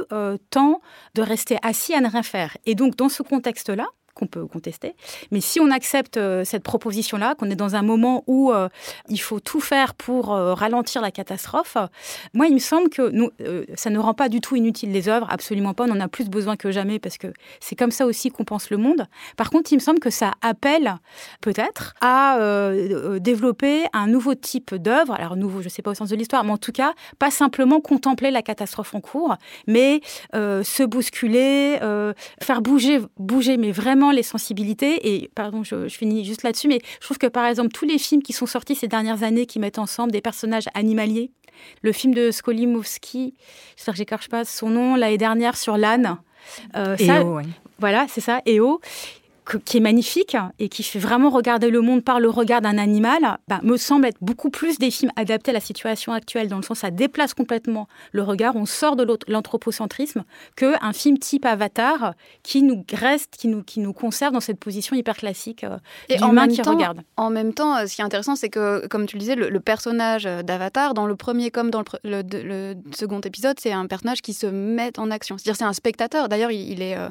temps 0.52 0.82
de 1.16 1.22
rester 1.22 1.58
assis 1.64 1.94
à 1.94 2.02
ne 2.02 2.10
rien 2.10 2.24
faire. 2.24 2.58
Et 2.66 2.76
donc, 2.76 2.96
dans 2.96 3.10
ce 3.10 3.24
contexte-là, 3.24 3.88
qu'on 4.18 4.28
peut 4.28 4.46
contester. 4.46 4.96
Mais 5.32 5.42
si 5.42 5.60
on 5.60 5.70
accepte 5.70 6.18
euh, 6.18 6.44
cette 6.44 6.64
proposition-là, 6.64 7.36
qu'on 7.36 7.50
est 7.50 7.56
dans 7.56 7.76
un 7.76 7.84
moment 7.84 8.24
où 8.28 8.52
euh, 8.52 8.68
il 9.10 9.22
faut 9.22 9.40
tout 9.40 9.60
faire 9.60 9.94
pour 9.94 10.34
euh, 10.34 10.54
ralentir 10.54 11.02
la 11.02 11.12
catastrophe, 11.12 11.78
moi, 12.34 12.48
il 12.48 12.56
me 12.56 12.60
semble 12.60 12.90
que 12.90 13.10
nous, 13.10 13.30
ça 13.76 13.90
ne 13.90 14.00
rend 14.00 14.14
pas 14.14 14.30
du 14.30 14.42
tout 14.42 14.56
inutile 14.56 14.92
les 14.92 15.08
œuvres, 15.08 15.28
absolument 15.30 15.74
pas. 15.74 15.86
On 15.86 15.92
en 15.92 16.00
a 16.00 16.08
plus 16.08 16.30
besoin 16.30 16.56
que 16.56 16.72
jamais 16.72 17.00
parce 17.00 17.18
que 17.18 17.28
c'est 17.60 17.76
comme 17.76 17.92
ça 17.92 18.06
aussi 18.06 18.32
qu'on 18.32 18.44
pense 18.44 18.70
le 18.70 18.78
monde. 18.78 19.06
Par 19.36 19.50
contre, 19.50 19.72
il 19.72 19.76
me 19.76 19.82
semble 19.82 20.00
que 20.00 20.10
ça 20.10 20.32
appelle 20.42 20.96
peut-être 21.42 21.94
à 22.02 22.40
développer 23.20 23.84
un 23.94 24.08
nouveau 24.08 24.34
type 24.36 24.76
d'œuvre. 24.76 25.14
Alors, 25.14 25.36
nouveau, 25.36 25.60
je 25.60 25.66
ne 25.66 25.70
sais 25.70 25.82
pas 25.82 25.92
au 25.92 25.96
sens 25.96 26.10
de 26.10 26.16
l'histoire, 26.16 26.44
mais 26.44 26.52
en 26.52 26.58
tout 26.58 26.72
cas, 26.72 26.94
pas 27.20 27.32
simplement 27.32 27.80
contempler 27.80 28.32
la 28.32 28.42
catastrophe 28.42 28.96
en 28.96 29.02
cours, 29.02 29.36
mais 29.68 30.02
se 30.34 30.84
bousculer, 30.84 31.78
faire 32.42 32.62
bouger, 32.62 33.00
bouger, 33.18 33.58
mais 33.58 33.72
vraiment 33.72 34.07
les 34.12 34.24
sensibilités. 34.24 35.16
Et 35.16 35.30
pardon, 35.34 35.64
je, 35.64 35.88
finis 35.88 36.26
juste 36.26 36.44
là-dessus, 36.44 36.68
mais 36.68 36.80
je 37.00 37.06
trouve 37.06 37.18
que 37.18 37.28
par 37.28 37.46
exemple, 37.46 37.70
tous 37.70 37.86
les 37.86 37.98
films 37.98 38.22
qui 38.22 38.34
sont 38.34 38.46
sortis 38.46 38.76
ces 38.76 38.88
dernières 38.88 39.24
années 39.24 39.46
qui 39.46 39.60
mettent 39.60 39.80
ensemble 39.80 40.12
des 40.12 40.22
personnages 40.22 40.68
animaliers, 40.74 41.32
le 41.82 41.92
film 41.92 42.14
de 42.14 42.32
Skolimowski, 42.32 43.34
j'espère 43.76 43.94
que 43.94 43.98
j'écorche 43.98 44.30
pas 44.30 44.46
son 44.46 44.70
nom, 44.70 44.96
l'année 44.96 45.18
dernière 45.18 45.58
sur 45.58 45.78
l'âne. 45.78 46.18
Euh, 46.76 46.96
EO, 47.00 47.42
Voilà, 47.80 48.06
c'est 48.10 48.22
ça, 48.22 48.42
EO 48.48 48.80
qui 49.64 49.78
est 49.78 49.82
magnifique 49.82 50.36
et 50.60 50.70
qui 50.70 50.84
fait 50.84 51.00
vraiment 51.00 51.30
regarder 51.30 51.70
le 51.70 51.82
monde 51.82 52.04
par 52.04 52.20
le 52.20 52.30
regard 52.30 52.62
d'un 52.62 52.78
animal, 52.78 53.38
bah, 53.48 53.60
me 53.64 53.78
semble 53.78 54.06
être 54.06 54.18
beaucoup 54.22 54.50
plus 54.50 54.78
des 54.78 54.92
films 54.92 55.12
adaptés 55.16 55.52
à 55.52 55.54
la 55.54 55.60
situation 55.60 56.14
actuelle, 56.14 56.48
dans 56.48 56.58
le 56.58 56.64
sens 56.64 56.80
ça 56.80 56.92
déplace 56.92 57.34
complètement 57.34 57.88
le 58.12 58.24
regard, 58.24 58.56
on 58.56 58.66
sort 58.66 58.96
de 58.96 59.08
l'anthropocentrisme, 59.28 60.24
qu'un 60.56 60.94
film 60.94 61.18
type 61.18 61.46
Avatar 61.46 62.14
qui 62.44 62.62
nous 62.62 62.84
reste, 62.94 63.36
qui 63.38 63.48
nous, 63.48 63.64
qui 63.64 63.80
nous 63.80 63.94
conserve 63.94 64.34
dans 64.34 64.40
cette 64.40 64.60
position 64.60 64.96
hyper 64.96 65.16
classique 65.16 65.64
euh, 65.64 65.78
et 66.10 66.22
en 66.22 66.34
même 66.34 66.52
qui 66.52 66.62
temps, 66.62 66.76
regarde. 66.76 67.02
En 67.16 67.30
même 67.30 67.54
temps, 67.54 67.78
euh, 67.78 67.88
ce 67.88 67.96
qui 67.96 68.02
est 68.02 68.06
intéressant, 68.06 68.36
c'est 68.36 68.50
que, 68.50 68.86
comme 68.88 69.06
tu 69.06 69.16
le 69.16 69.22
disais, 69.22 69.36
le, 69.36 69.60
personnage 69.60 70.24
d'Avatar, 70.24 70.94
dans 70.94 71.08
le 71.08 71.16
premier 71.16 71.52
comme 71.52 71.72
dans 71.72 71.84
le, 72.04 72.76
second 72.94 73.20
épisode, 73.22 73.60
c'est 73.60 73.72
un 73.72 73.88
personnage 73.88 74.22
qui 74.22 74.34
se 74.34 74.48
met 74.48 74.98
en 75.00 75.10
action. 75.12 75.38
C'est-à-dire 75.38 75.58
c'est 75.58 75.66
un 75.66 75.74
spectateur. 75.74 76.30
D'ailleurs, 76.30 76.52
il, 76.52 76.82
est, 76.82 76.96
euh, 76.96 77.10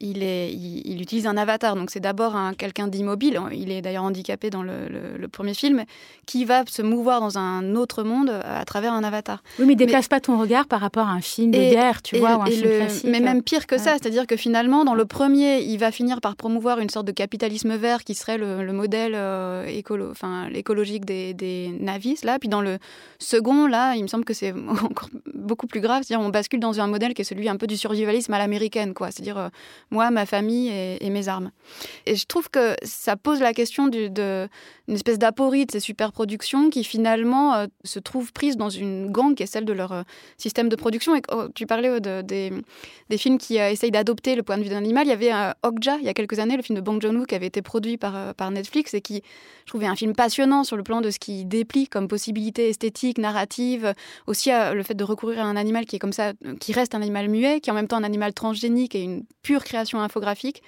il, 0.00 0.22
est, 0.22 0.52
il 0.52 1.00
utilise 1.00 1.26
un 1.26 1.36
avatar 1.36 1.71
donc 1.76 1.90
c'est 1.90 2.00
d'abord 2.00 2.36
quelqu'un 2.58 2.88
d'immobile, 2.88 3.40
il 3.52 3.70
est 3.70 3.82
d'ailleurs 3.82 4.04
handicapé 4.04 4.50
dans 4.50 4.62
le, 4.62 5.28
premier 5.28 5.54
film, 5.54 5.84
qui 6.26 6.44
va 6.44 6.64
se 6.66 6.82
mouvoir 6.82 7.20
dans 7.20 7.38
un 7.38 7.74
autre 7.74 8.02
monde 8.02 8.30
à 8.44 8.64
travers 8.64 8.92
un 8.92 9.02
avatar. 9.02 9.42
Oui, 9.58 9.66
mais 9.66 9.74
déplace 9.74 10.08
pas 10.08 10.20
ton 10.20 10.38
regard 10.38 10.66
par 10.66 10.80
rapport 10.80 11.08
à 11.08 11.12
un 11.12 11.20
film 11.20 11.50
de 11.50 11.58
guerre, 11.58 12.02
tu 12.02 12.18
vois, 12.18 12.36
ou 12.36 12.42
un 12.42 12.46
film 12.46 12.62
classique. 12.62 13.06
Mais 13.08 13.20
même 13.20 13.42
pire 13.42 13.66
que 13.66 13.78
ça, 13.78 13.92
c'est-à-dire 13.92 14.26
que 14.26 14.36
finalement, 14.36 14.84
dans 14.84 14.94
le 14.94 15.04
premier, 15.04 15.62
il 15.62 15.78
va 15.78 15.90
finir 15.90 16.20
par 16.20 16.36
promouvoir 16.36 16.78
une 16.80 16.90
sorte 16.90 17.06
de 17.06 17.12
capitalisme 17.12 17.74
vert 17.76 18.04
qui 18.04 18.14
serait 18.14 18.38
le, 18.38 18.72
modèle 18.72 19.12
euh, 19.14 19.66
écolo, 19.66 20.10
enfin, 20.10 20.48
écologique 20.54 21.04
des, 21.04 21.34
des 21.34 21.74
navis, 21.80 22.16
là. 22.24 22.38
Puis 22.38 22.48
dans 22.48 22.62
le 22.62 22.78
second, 23.18 23.66
là, 23.66 23.94
il 23.94 24.02
me 24.02 24.08
semble 24.08 24.24
que 24.24 24.34
c'est 24.34 24.52
encore 24.68 25.10
beaucoup 25.34 25.66
plus 25.66 25.80
grave, 25.80 26.02
c'est-à-dire 26.04 26.24
on 26.24 26.30
bascule 26.30 26.60
dans 26.60 26.80
un 26.80 26.86
modèle 26.86 27.14
qui 27.14 27.22
est 27.22 27.24
celui 27.24 27.48
un 27.48 27.56
peu 27.56 27.66
du 27.66 27.76
survivalisme 27.76 28.32
à 28.32 28.38
l'américaine, 28.38 28.94
quoi. 28.94 29.10
C'est-à-dire 29.10 29.38
euh, 29.38 29.48
moi, 29.90 30.10
ma 30.10 30.26
famille 30.26 30.70
et, 30.70 31.10
mes 31.10 31.28
armes. 31.28 31.50
Et 32.06 32.16
je 32.16 32.26
trouve 32.26 32.48
que 32.50 32.74
ça 32.82 33.16
pose 33.16 33.40
la 33.40 33.52
question 33.52 33.88
d'une 33.88 34.48
espèce 34.88 35.18
d'aporie 35.18 35.66
de 35.66 35.72
ces 35.72 35.80
superproductions 35.80 36.70
qui 36.70 36.84
finalement 36.84 37.54
euh, 37.54 37.66
se 37.84 37.98
trouvent 37.98 38.32
prises 38.32 38.56
dans 38.56 38.70
une 38.70 39.10
gang 39.10 39.34
qui 39.34 39.42
est 39.42 39.46
celle 39.46 39.64
de 39.64 39.72
leur 39.72 39.92
euh, 39.92 40.02
système 40.36 40.68
de 40.68 40.76
production. 40.76 41.14
Et 41.16 41.22
oh, 41.32 41.44
tu 41.54 41.66
parlais 41.66 42.00
des, 42.00 42.52
des, 43.08 43.18
films 43.18 43.38
qui 43.38 43.56
essayent 43.56 43.90
d'adopter 43.90 44.34
le 44.34 44.42
point 44.42 44.58
de 44.58 44.62
vue 44.62 44.70
d'un 44.70 44.76
animal. 44.76 45.06
Il 45.06 45.10
y 45.10 45.12
avait 45.12 45.52
Okja 45.62 45.96
il 45.98 46.04
y 46.04 46.08
a 46.08 46.14
quelques 46.14 46.38
années, 46.38 46.56
le 46.56 46.62
film 46.62 46.76
de 46.76 46.84
Bong 46.84 47.00
Joon-ho 47.00 47.24
qui 47.24 47.34
avait 47.34 47.46
été 47.46 47.62
produit 47.62 47.96
par, 47.96 48.34
Netflix 48.50 48.92
et 48.94 49.00
qui, 49.00 49.22
je 49.64 49.70
trouvais, 49.70 49.86
un 49.86 49.94
film 49.94 50.14
passionnant 50.14 50.64
sur 50.64 50.76
le 50.76 50.82
plan 50.82 51.00
de 51.00 51.10
ce 51.10 51.18
qui 51.18 51.44
déplie 51.44 51.86
comme 51.86 52.08
possibilité 52.08 52.68
esthétique, 52.68 53.18
narrative, 53.18 53.94
aussi 54.26 54.50
le 54.50 54.82
fait 54.82 54.94
de 54.94 55.04
recourir 55.04 55.40
à 55.40 55.44
un 55.44 55.56
animal 55.56 55.86
qui 55.86 55.96
est 55.96 55.98
comme 55.98 56.12
ça, 56.12 56.32
qui 56.60 56.72
reste 56.72 56.94
un 56.94 57.02
animal 57.02 57.28
muet, 57.28 57.60
qui 57.60 57.70
est 57.70 57.72
en 57.72 57.76
même 57.76 57.88
temps 57.88 57.96
un 57.96 58.04
animal 58.04 58.34
transgénique 58.34 58.94
et 58.94 59.02
une 59.02 59.24
pure 59.42 59.64
création 59.64 60.00
infographique. 60.00 60.62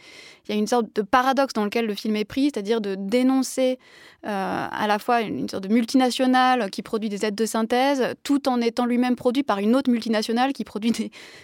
Il 0.47 0.55
y 0.55 0.57
a 0.57 0.59
une 0.59 0.67
sorte 0.67 0.84
de 0.95 1.03
paradoxe 1.03 1.53
dans 1.53 1.65
lequel 1.65 1.87
le 1.87 1.95
film 1.95 2.17
est 2.17 2.25
pris, 2.25 2.45
c'est-à-dire 2.45 2.81
de 2.81 2.95
dénoncer 2.95 3.79
euh, 4.27 4.67
à 4.71 4.87
la 4.87 4.99
fois 4.99 5.21
une, 5.21 5.49
sorte 5.49 5.65
de 5.65 5.73
multinationale 5.73 6.71
qui 6.71 6.83
produit 6.83 7.09
des 7.09 7.25
aides 7.25 7.35
de 7.35 7.47
synthèse, 7.47 8.15
tout 8.23 8.49
en 8.49 8.61
étant 8.61 8.87
lui-même 8.87 9.17
produit 9.17 9.43
par 9.43 9.59
une 9.59 9.75
autre 9.75 9.91
multinationale 9.91 10.53
qui 10.53 10.65
produit 10.65 10.93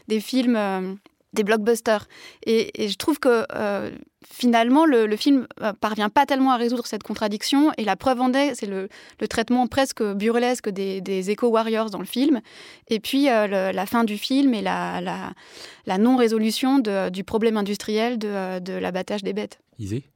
des, 0.08 0.20
films. 0.20 0.56
Euh, 0.56 0.94
des 1.32 1.44
blockbusters. 1.44 2.06
Et, 2.44 2.88
je 2.88 2.96
trouve 2.96 3.18
que 3.18 3.44
euh, 3.54 3.90
finalement, 4.26 4.84
le, 4.84 5.14
film 5.16 5.46
euh, 5.62 5.72
parvient 5.72 6.08
pas 6.08 6.26
tellement 6.26 6.52
à 6.52 6.56
résoudre 6.56 6.86
cette 6.86 7.02
contradiction. 7.02 7.72
Et 7.78 7.84
la 7.84 7.96
preuve 7.96 8.20
en 8.20 8.32
est, 8.32 8.54
c'est 8.54 8.66
le, 8.66 8.88
traitement 9.28 9.66
presque 9.66 10.02
burlesque 10.02 10.68
des, 10.68 11.00
des 11.00 11.30
éco-warriors 11.30 11.90
dans 11.90 11.98
le 11.98 12.04
film. 12.04 12.40
Et 12.88 13.00
puis 13.00 13.28
euh, 13.28 13.72
la 13.72 13.86
fin 13.86 14.04
du 14.04 14.18
film 14.18 14.54
et 14.54 14.62
la, 14.62 15.00
la, 15.86 15.98
non-résolution 15.98 16.78
du 17.10 17.24
problème 17.24 17.56
industriel 17.56 18.18
de 18.18 18.72
l'abattage 18.72 19.22
des 19.22 19.32
bêtes. 19.32 19.58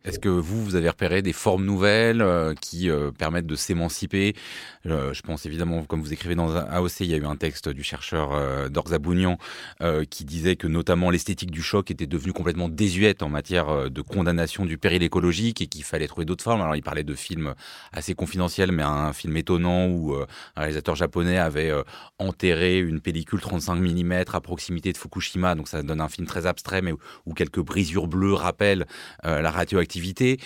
Est-ce 0.05 0.19
que 0.19 0.29
vous, 0.29 0.63
vous 0.63 0.77
avez 0.77 0.91
repéré 0.91 1.23
des 1.23 1.33
formes 1.33 1.65
nouvelles 1.65 2.21
euh, 2.21 2.53
qui 2.55 2.91
euh, 2.91 3.11
permettent 3.11 3.47
de 3.47 3.57
s'émanciper? 3.57 4.35
Euh, 4.85 5.15
Je 5.15 5.23
pense 5.23 5.47
évidemment, 5.47 5.85
comme 5.85 6.03
vous 6.03 6.13
écrivez 6.13 6.35
dans 6.35 6.55
AOC, 6.55 7.01
il 7.01 7.07
y 7.07 7.15
a 7.15 7.17
eu 7.17 7.25
un 7.25 7.37
texte 7.37 7.71
du 7.71 7.83
chercheur 7.83 8.71
Dorza 8.71 8.99
Bougnan 8.99 9.39
qui 10.11 10.25
disait 10.25 10.57
que 10.57 10.67
notamment 10.67 11.11
l'esthétique 11.11 11.51
du 11.51 11.63
choc 11.63 11.91
était 11.91 12.07
devenue 12.07 12.33
complètement 12.33 12.69
désuète 12.69 13.23
en 13.23 13.29
matière 13.29 13.91
de 13.91 14.03
condamnation 14.03 14.67
du 14.67 14.77
péril 14.77 15.03
écologique 15.03 15.63
et 15.63 15.67
qu'il 15.67 15.85
fallait 15.85 16.07
trouver 16.07 16.27
d'autres 16.27 16.45
formes. 16.45 16.61
Alors 16.61 16.77
il 16.77 16.83
parlait 16.83 17.05
de 17.05 17.15
films 17.15 17.55
assez 17.93 18.15
confidentiels, 18.15 18.73
mais 18.73 18.83
un 18.83 19.13
film 19.13 19.37
étonnant 19.37 19.87
où 19.87 20.15
un 20.15 20.27
réalisateur 20.61 20.97
japonais 20.97 21.39
avait 21.39 21.73
enterré 22.19 22.79
une 22.79 23.01
pellicule 23.01 23.41
35 23.41 23.77
mm 23.77 24.25
à 24.33 24.41
proximité 24.41 24.93
de 24.93 24.99
Fukushima, 24.99 25.55
donc 25.55 25.69
ça 25.69 25.83
donne 25.83 26.01
un 26.01 26.09
film 26.09 26.27
très 26.27 26.47
abstrait, 26.47 26.83
mais 26.83 26.93
où, 27.27 27.35
quelques 27.35 27.61
brisures 27.61 28.07
bleues 28.07 28.35
rappellent 28.35 28.87
la 29.23 29.51
radioactivité. 29.55 30.39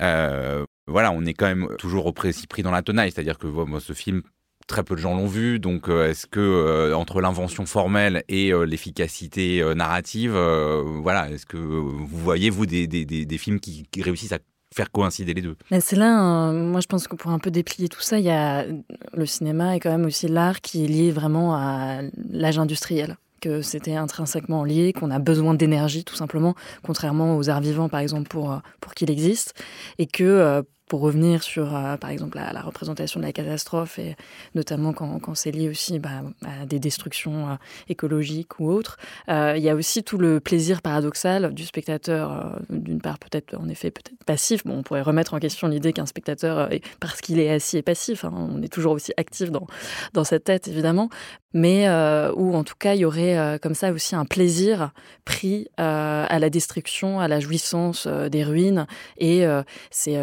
Euh, 0.00 0.64
voilà, 0.86 1.12
on 1.12 1.24
est 1.24 1.34
quand 1.34 1.46
même 1.46 1.68
toujours 1.78 2.06
au 2.06 2.12
précis 2.12 2.46
pris 2.46 2.62
dans 2.62 2.70
la 2.70 2.82
tenaille, 2.82 3.12
c'est-à-dire 3.12 3.38
que 3.38 3.46
moi, 3.46 3.80
ce 3.80 3.92
film, 3.92 4.22
très 4.66 4.82
peu 4.82 4.94
de 4.94 5.00
gens 5.00 5.14
l'ont 5.14 5.26
vu, 5.26 5.58
donc 5.58 5.88
euh, 5.88 6.08
est-ce 6.08 6.26
que 6.26 6.40
euh, 6.40 6.96
entre 6.96 7.20
l'invention 7.20 7.66
formelle 7.66 8.24
et 8.28 8.52
l'efficacité 8.66 9.62
narrative, 9.74 10.32
voilà, 10.32 11.30
est-ce 11.30 11.46
que 11.46 11.56
vous 11.56 12.06
voyez 12.06 12.50
vous 12.50 12.66
des, 12.66 13.38
films 13.38 13.60
qui, 13.60 13.86
réussissent 14.02 14.32
à 14.32 14.38
faire 14.74 14.90
coïncider 14.90 15.34
les 15.34 15.42
deux? 15.42 15.56
C'est 15.80 15.96
là, 15.96 16.52
moi 16.52 16.80
je 16.80 16.86
pense 16.86 17.06
que 17.06 17.16
pour 17.16 17.30
un 17.30 17.38
peu 17.38 17.50
déplier 17.50 17.88
tout 17.88 18.00
ça, 18.00 18.18
il 18.18 18.24
y 18.24 18.30
a 18.30 18.64
le 19.12 19.26
cinéma 19.26 19.76
et 19.76 19.80
quand 19.80 19.90
même 19.90 20.06
aussi 20.06 20.28
l'art 20.28 20.60
qui 20.60 20.84
est 20.84 20.88
lié 20.88 21.10
vraiment 21.10 21.54
à 21.54 22.00
l'âge 22.30 22.58
industriel 22.58 23.16
que 23.42 23.60
c'était 23.60 23.96
intrinsèquement 23.96 24.64
lié, 24.64 24.94
qu'on 24.94 25.10
a 25.10 25.18
besoin 25.18 25.52
d'énergie 25.52 26.04
tout 26.04 26.14
simplement, 26.14 26.54
contrairement 26.82 27.36
aux 27.36 27.50
arts 27.50 27.60
vivants 27.60 27.90
par 27.90 28.00
exemple 28.00 28.28
pour, 28.28 28.58
pour 28.80 28.94
qu'il 28.94 29.10
existe, 29.10 29.52
et 29.98 30.06
que 30.06 30.24
euh, 30.24 30.62
pour 30.92 31.00
revenir 31.00 31.42
sur, 31.42 31.74
euh, 31.74 31.96
par 31.96 32.10
exemple, 32.10 32.36
la, 32.36 32.60
représentation 32.60 33.18
de 33.18 33.24
la 33.24 33.32
catastrophe, 33.32 33.98
et 33.98 34.14
notamment 34.54 34.92
quand, 34.92 35.34
c'est 35.34 35.50
lié 35.50 35.70
aussi 35.70 35.98
bah, 35.98 36.20
à 36.44 36.66
des 36.66 36.78
destructions 36.78 37.48
euh, 37.48 37.54
écologiques 37.88 38.60
ou 38.60 38.70
autres, 38.70 38.98
euh, 39.30 39.54
il 39.56 39.62
y 39.62 39.70
a 39.70 39.74
aussi 39.74 40.02
tout 40.02 40.18
le 40.18 40.38
plaisir 40.38 40.82
paradoxal 40.82 41.54
du 41.54 41.64
spectateur, 41.64 42.60
d'une 42.68 43.00
part 43.00 43.18
peut-être 43.18 43.58
en 43.58 43.70
effet 43.70 43.90
peut-être 43.90 44.22
passif. 44.26 44.66
Bon, 44.66 44.80
on 44.80 44.82
pourrait 44.82 45.00
remettre 45.00 45.32
en 45.32 45.38
question 45.38 45.66
l'idée 45.66 45.94
qu'un 45.94 46.04
spectateur, 46.04 46.68
parce 47.00 47.22
qu'il 47.22 47.40
est 47.40 47.50
assis, 47.50 47.78
est 47.78 47.82
passif. 47.82 48.26
Hein, 48.26 48.34
on 48.34 48.60
est 48.60 48.70
toujours 48.70 48.92
aussi 48.92 49.14
actif 49.16 49.50
dans, 49.50 49.66
dans 50.12 50.24
cette 50.24 50.44
tête, 50.44 50.68
évidemment, 50.68 51.08
mais 51.54 51.88
où 52.36 52.54
en 52.54 52.64
tout 52.64 52.76
cas 52.78 52.94
il 52.94 53.00
y 53.00 53.04
aurait 53.06 53.58
comme 53.62 53.74
ça 53.74 53.92
aussi 53.92 54.14
un 54.14 54.26
plaisir 54.26 54.92
pris 55.24 55.68
à 55.78 56.38
la 56.38 56.50
destruction, 56.50 57.18
à 57.18 57.28
la 57.28 57.40
jouissance 57.40 58.06
des 58.06 58.44
ruines. 58.44 58.86
Et 59.16 59.46
c'est 59.90 60.18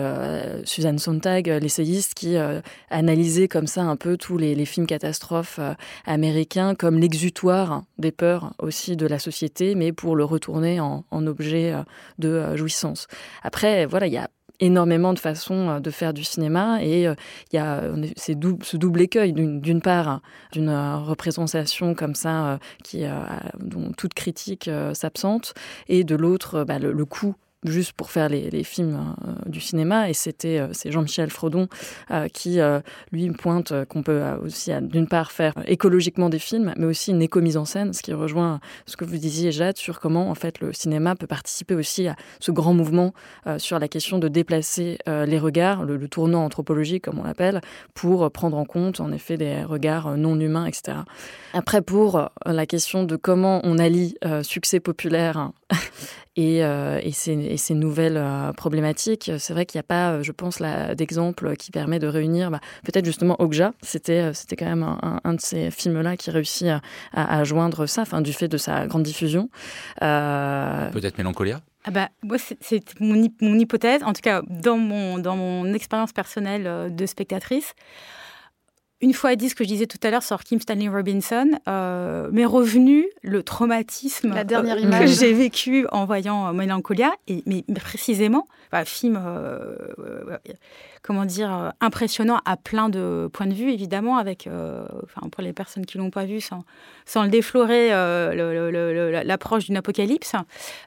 Suzanne 0.65 0.99
Sontag, 0.99 1.49
euh, 1.49 1.59
l'essayiste, 1.59 2.13
qui 2.13 2.37
euh, 2.37 2.61
analysait 2.89 3.47
comme 3.47 3.67
ça 3.67 3.81
un 3.83 3.95
peu 3.95 4.17
tous 4.17 4.37
les, 4.37 4.65
films 4.65 4.87
catastrophes 4.87 5.59
euh, 5.59 5.73
américains 6.05 6.75
comme 6.75 6.99
l'exutoire 6.99 7.83
des 7.97 8.11
peurs 8.11 8.53
aussi 8.59 8.95
de 8.95 9.07
la 9.07 9.19
société, 9.19 9.75
mais 9.75 9.91
pour 9.91 10.15
le 10.15 10.23
retourner 10.23 10.79
en, 10.79 11.03
objet 11.11 11.73
de 12.17 12.55
jouissance. 12.55 13.07
Après, 13.43 13.85
voilà, 13.85 14.07
il 14.07 14.13
y 14.13 14.17
a 14.17 14.29
énormément 14.59 15.13
de 15.13 15.19
façons 15.19 15.79
de 15.79 15.91
faire 15.91 16.13
du 16.13 16.23
cinéma 16.23 16.83
et 16.83 17.03
il 17.03 17.55
y 17.55 17.57
a 17.57 17.83
ce 18.15 18.77
double 18.77 19.01
écueil 19.01 19.33
d'une 19.33 19.81
part 19.81 20.21
d'une 20.51 20.69
représentation 20.69 21.93
comme 21.93 22.15
ça 22.15 22.59
qui 22.83 23.03
dont 23.59 23.91
toute 23.97 24.13
critique 24.13 24.69
s'absente 24.93 25.53
et 25.87 26.03
de 26.03 26.15
l'autre 26.15 26.63
bah, 26.63 26.79
le, 26.79 26.93
le 26.93 27.05
coût 27.05 27.35
juste 27.65 27.93
pour 27.93 28.09
faire 28.09 28.29
les, 28.29 28.63
films 28.63 29.15
euh, 29.27 29.31
du 29.45 29.59
cinéma. 29.59 30.09
Et 30.09 30.13
c'était 30.13 30.59
euh, 30.59 30.67
c'est 30.71 30.91
Jean-Michel 30.91 31.29
Frodon 31.29 31.67
euh, 32.11 32.27
qui, 32.27 32.59
lui, 33.11 33.29
pointe 33.31 33.73
qu'on 33.85 34.03
peut 34.03 34.23
aussi, 34.43 34.71
d'une 34.81 35.07
part, 35.07 35.31
faire 35.31 35.53
écologiquement 35.65 36.29
des 36.29 36.39
films, 36.39 36.73
mais 36.77 36.85
aussi 36.85 37.11
une 37.11 37.21
éco-mise 37.21 37.57
en 37.57 37.65
scène, 37.65 37.93
ce 37.93 38.01
qui 38.01 38.13
rejoint 38.13 38.59
ce 38.85 38.97
que 38.97 39.05
vous 39.05 39.17
disiez, 39.17 39.51
Jade, 39.51 39.77
sur 39.77 39.99
comment, 39.99 40.29
en 40.29 40.35
fait, 40.35 40.59
le 40.59 40.73
cinéma 40.73 41.15
peut 41.15 41.27
participer 41.27 41.75
aussi 41.75 42.07
à 42.07 42.15
ce 42.39 42.51
grand 42.51 42.73
mouvement 42.73 43.13
sur 43.57 43.79
la 43.79 43.87
question 43.87 44.19
de 44.19 44.27
déplacer 44.27 44.97
les 45.07 45.39
regards, 45.39 45.83
le, 45.83 46.07
tournant 46.07 46.43
anthropologique, 46.45 47.05
comme 47.05 47.19
on 47.19 47.23
l'appelle, 47.23 47.61
pour 47.93 48.29
prendre 48.31 48.57
en 48.57 48.65
compte, 48.65 48.99
en 48.99 49.11
effet, 49.11 49.37
des 49.37 49.63
regards 49.63 50.17
non 50.17 50.39
humains, 50.39 50.65
etc. 50.65 50.99
Après, 51.53 51.81
pour 51.81 52.29
la 52.45 52.65
question 52.65 53.03
de 53.03 53.15
comment 53.15 53.61
on 53.63 53.77
allie 53.77 54.15
succès 54.43 54.79
populaire 54.79 55.51
et, 56.35 56.63
euh, 56.63 56.99
et, 57.03 57.11
ces, 57.11 57.73
nouvelles 57.73 58.17
euh, 58.17 58.53
problématiques. 58.53 59.31
C'est 59.37 59.53
vrai 59.53 59.65
qu'il 59.65 59.77
n'y 59.77 59.81
a 59.81 59.83
pas, 59.83 60.11
euh, 60.11 60.23
je 60.23 60.31
pense, 60.31 60.61
d'exemple 60.95 61.55
qui 61.57 61.71
permet 61.71 61.99
de 61.99 62.07
réunir 62.07 62.51
bah, 62.51 62.59
peut-être 62.83 63.05
justement 63.05 63.35
Okja. 63.39 63.73
C'était 63.81 64.33
c'était 64.33 64.55
quand 64.55 64.65
même 64.65 64.97
un, 65.23 65.33
de 65.33 65.41
ces 65.41 65.71
films-là 65.71 66.17
qui 66.17 66.31
réussit 66.31 66.67
à, 67.13 67.43
joindre 67.43 67.85
ça, 67.85 68.03
enfin, 68.03 68.21
du 68.21 68.33
fait 68.33 68.47
de 68.47 68.57
sa 68.57 68.87
grande 68.87 69.03
diffusion. 69.03 69.49
Peut-être 69.99 71.17
Mélancolia 71.17 71.61
ah 71.85 71.91
bah, 71.91 72.09
moi, 72.23 72.35
c'est 72.37 72.83
mon, 72.99 73.29
mon, 73.41 73.57
hypothèse, 73.57 74.03
en 74.03 74.11
tout 74.11 74.21
cas 74.21 74.41
dans 74.49 74.77
mon, 74.77 75.17
dans 75.17 75.37
mon 75.37 75.73
expérience 75.73 76.11
personnelle 76.11 76.93
de 76.93 77.05
spectatrice 77.05 77.73
une 79.01 79.13
fois 79.13 79.35
dit 79.35 79.49
ce 79.49 79.55
que 79.55 79.63
je 79.63 79.69
disais 79.69 79.87
tout 79.87 79.97
à 80.03 80.09
l'heure 80.09 80.23
sur 80.23 80.43
Kim 80.43 80.59
Stanley 80.59 80.89
Robinson, 80.89 81.49
euh, 81.67 82.29
m'est 82.31 82.45
revenu 82.45 83.07
le 83.21 83.43
traumatisme 83.43 84.33
La 84.33 84.43
dernière 84.43 84.75
euh, 84.75 84.81
image. 84.81 85.01
que 85.01 85.07
j'ai 85.07 85.33
vécu 85.33 85.87
en 85.91 86.05
voyant 86.05 86.47
euh, 86.47 86.51
Mélancolia, 86.51 87.11
et, 87.27 87.41
mais, 87.45 87.63
précisément, 87.75 88.47
un 88.71 88.79
bah, 88.79 88.85
film, 88.85 89.19
comment 91.01 91.25
dire, 91.25 91.73
impressionnant 91.79 92.39
à 92.45 92.57
plein 92.57 92.89
de 92.89 93.29
points 93.31 93.47
de 93.47 93.53
vue, 93.53 93.71
évidemment, 93.71 94.17
avec, 94.17 94.47
enfin, 95.03 95.27
pour 95.29 95.41
les 95.41 95.53
personnes 95.53 95.85
qui 95.85 95.97
l'ont 95.97 96.11
pas 96.11 96.25
vu, 96.25 96.39
sans, 96.39 96.63
sans 97.05 97.23
le 97.23 97.29
déflorer, 97.29 97.89
l'approche 99.23 99.65
d'une 99.65 99.77
apocalypse, 99.77 100.33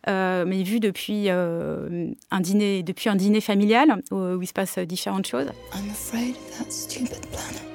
mais 0.07 0.63
vu 0.63 0.79
depuis 0.79 1.29
un 1.29 2.41
dîner, 2.41 2.85
depuis 2.85 3.09
un 3.09 3.17
dîner 3.17 3.41
familial 3.41 4.01
où, 4.13 4.41
il 4.41 4.47
se 4.47 4.53
passe 4.53 4.79
différentes 4.79 5.27
choses. 5.27 5.51
I'm 5.75 5.91
afraid 5.91 6.37
of 6.37 6.59
that 6.59 6.71
stupid 6.71 7.21
planet. 7.33 7.72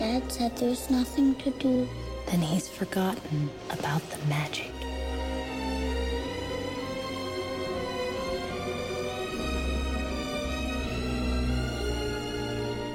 Dad 0.00 0.32
said 0.32 0.56
there's 0.56 0.88
nothing 0.88 1.34
to 1.44 1.50
do. 1.58 1.86
Then 2.30 2.40
he's 2.40 2.66
forgotten 2.66 3.50
about 3.68 4.00
the 4.08 4.16
magic. 4.30 4.72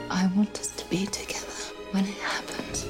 I 0.09 0.27
want 0.35 0.59
us 0.59 0.69
to 0.77 0.89
be 0.89 1.05
together 1.05 1.45
when 1.91 2.05
it 2.05 2.17
happens. 2.23 2.87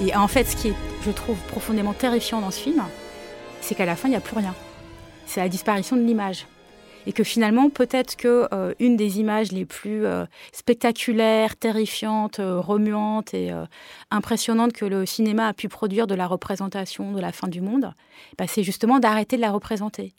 Et 0.00 0.16
en 0.16 0.28
fait, 0.28 0.44
ce 0.44 0.56
qui 0.56 0.68
est, 0.68 0.74
je 1.04 1.10
trouve, 1.10 1.36
profondément 1.48 1.92
terrifiant 1.92 2.40
dans 2.40 2.50
ce 2.50 2.58
film, 2.58 2.82
c'est 3.60 3.74
qu'à 3.74 3.84
la 3.84 3.96
fin, 3.96 4.08
il 4.08 4.12
n'y 4.12 4.16
a 4.16 4.20
plus 4.20 4.38
rien. 4.38 4.54
C'est 5.26 5.40
la 5.40 5.50
disparition 5.50 5.96
de 5.96 6.02
l'image. 6.02 6.46
Et 7.06 7.12
que 7.12 7.24
finalement 7.24 7.70
peut-être 7.70 8.16
que 8.16 8.48
euh, 8.52 8.74
une 8.78 8.96
des 8.96 9.18
images 9.18 9.52
les 9.52 9.64
plus 9.64 10.04
euh, 10.04 10.24
spectaculaires, 10.52 11.56
terrifiantes, 11.56 12.38
euh, 12.38 12.60
remuantes 12.60 13.34
et 13.34 13.50
impressionnantes 14.10 14.72
que 14.72 14.84
le 14.84 15.06
cinéma 15.06 15.48
a 15.48 15.52
pu 15.52 15.68
produire 15.68 16.06
de 16.06 16.14
la 16.14 16.26
représentation 16.26 17.12
de 17.12 17.20
la 17.20 17.32
fin 17.32 17.48
du 17.48 17.60
monde, 17.60 17.92
bah, 18.38 18.44
c'est 18.46 18.62
justement 18.62 18.98
d'arrêter 18.98 19.36
de 19.36 19.40
la 19.40 19.50
représenter. 19.50 20.12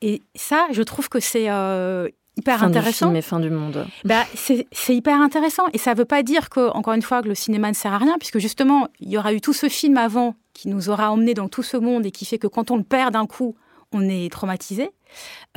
Et 0.00 0.22
ça, 0.34 0.66
je 0.70 0.82
trouve 0.82 1.08
que 1.08 1.20
c'est 1.20 1.44
hyper 1.44 2.58
fin 2.58 2.66
intéressant. 2.66 3.06
Du 3.06 3.10
film 3.10 3.16
et 3.16 3.22
fin 3.22 3.40
du 3.40 3.50
monde. 3.50 3.86
Bah, 4.04 4.24
c'est 4.34 4.94
hyper 4.94 5.20
intéressant. 5.20 5.64
Et 5.72 5.78
ça 5.78 5.92
ne 5.92 5.98
veut 5.98 6.04
pas 6.04 6.22
dire 6.22 6.48
que, 6.50 6.70
encore 6.70 6.94
une 6.94 7.02
fois, 7.02 7.22
que 7.22 7.28
le 7.28 7.34
cinéma 7.34 7.68
ne 7.68 7.74
sert 7.74 7.92
à 7.92 7.98
rien, 7.98 8.16
puisque 8.18 8.38
justement, 8.38 8.88
il 9.00 9.10
y 9.10 9.18
aura 9.18 9.32
eu 9.32 9.40
tout 9.40 9.52
ce 9.52 9.68
film 9.68 9.96
avant 9.96 10.34
qui 10.54 10.68
nous 10.68 10.90
aura 10.90 11.10
emmenés 11.10 11.34
dans 11.34 11.48
tout 11.48 11.62
ce 11.62 11.76
monde 11.76 12.06
et 12.06 12.10
qui 12.10 12.24
fait 12.24 12.38
que 12.38 12.46
quand 12.46 12.70
on 12.70 12.76
le 12.76 12.84
perd 12.84 13.12
d'un 13.12 13.26
coup, 13.26 13.56
on 13.92 14.08
est 14.08 14.30
traumatisé. 14.30 14.90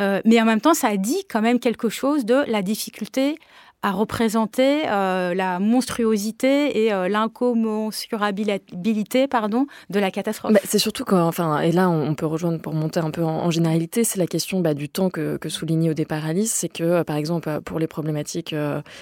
Euh, 0.01 0.21
mais 0.25 0.41
en 0.41 0.45
même 0.45 0.61
temps, 0.61 0.73
ça 0.73 0.95
dit 0.97 1.23
quand 1.29 1.41
même 1.41 1.59
quelque 1.59 1.89
chose 1.89 2.25
de 2.25 2.43
la 2.47 2.61
difficulté 2.61 3.37
à 3.83 3.91
représenter 3.91 4.89
euh, 4.89 5.35
la 5.35 5.59
monstruosité 5.59 6.85
et 6.85 6.93
euh, 6.93 7.09
l'incommensurabilité 7.09 9.27
pardon, 9.27 9.67
de 9.89 9.99
la 9.99 10.09
catastrophe. 10.09 10.53
Bah, 10.53 10.61
c'est 10.63 10.79
surtout 10.79 11.03
quand, 11.03 11.31
et 11.61 11.73
là 11.73 11.89
on 11.89 12.15
peut 12.15 12.25
rejoindre 12.25 12.59
pour 12.59 12.73
monter 12.73 13.01
un 13.01 13.11
peu 13.11 13.23
en, 13.23 13.51
généralité, 13.51 14.05
c'est 14.05 14.19
la 14.19 14.27
question 14.27 14.61
bah, 14.61 14.73
du 14.73 14.87
temps 14.87 15.09
que, 15.09 15.35
que 15.35 15.49
soulignait 15.49 15.89
au 15.89 15.93
départ 15.93 16.25
Alice, 16.25 16.53
c'est 16.53 16.69
que 16.69 17.03
par 17.03 17.17
exemple 17.17 17.59
pour 17.65 17.77
les 17.77 17.87
problématiques 17.87 18.55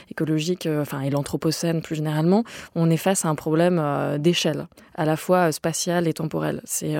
écologiques, 0.10 0.67
enfin 0.82 1.02
et 1.02 1.12
l'anthropocène 1.12 1.82
plus 1.82 1.96
généralement, 1.96 2.44
on 2.74 2.89
est 2.89 2.98
face 2.98 3.24
à 3.24 3.30
un 3.30 3.36
problème 3.36 4.17
d'échelle, 4.17 4.65
à 4.96 5.06
la 5.06 5.15
fois 5.15 5.52
spatiale 5.52 6.08
et 6.08 6.13
temporelle. 6.13 6.62
C'est 6.63 6.96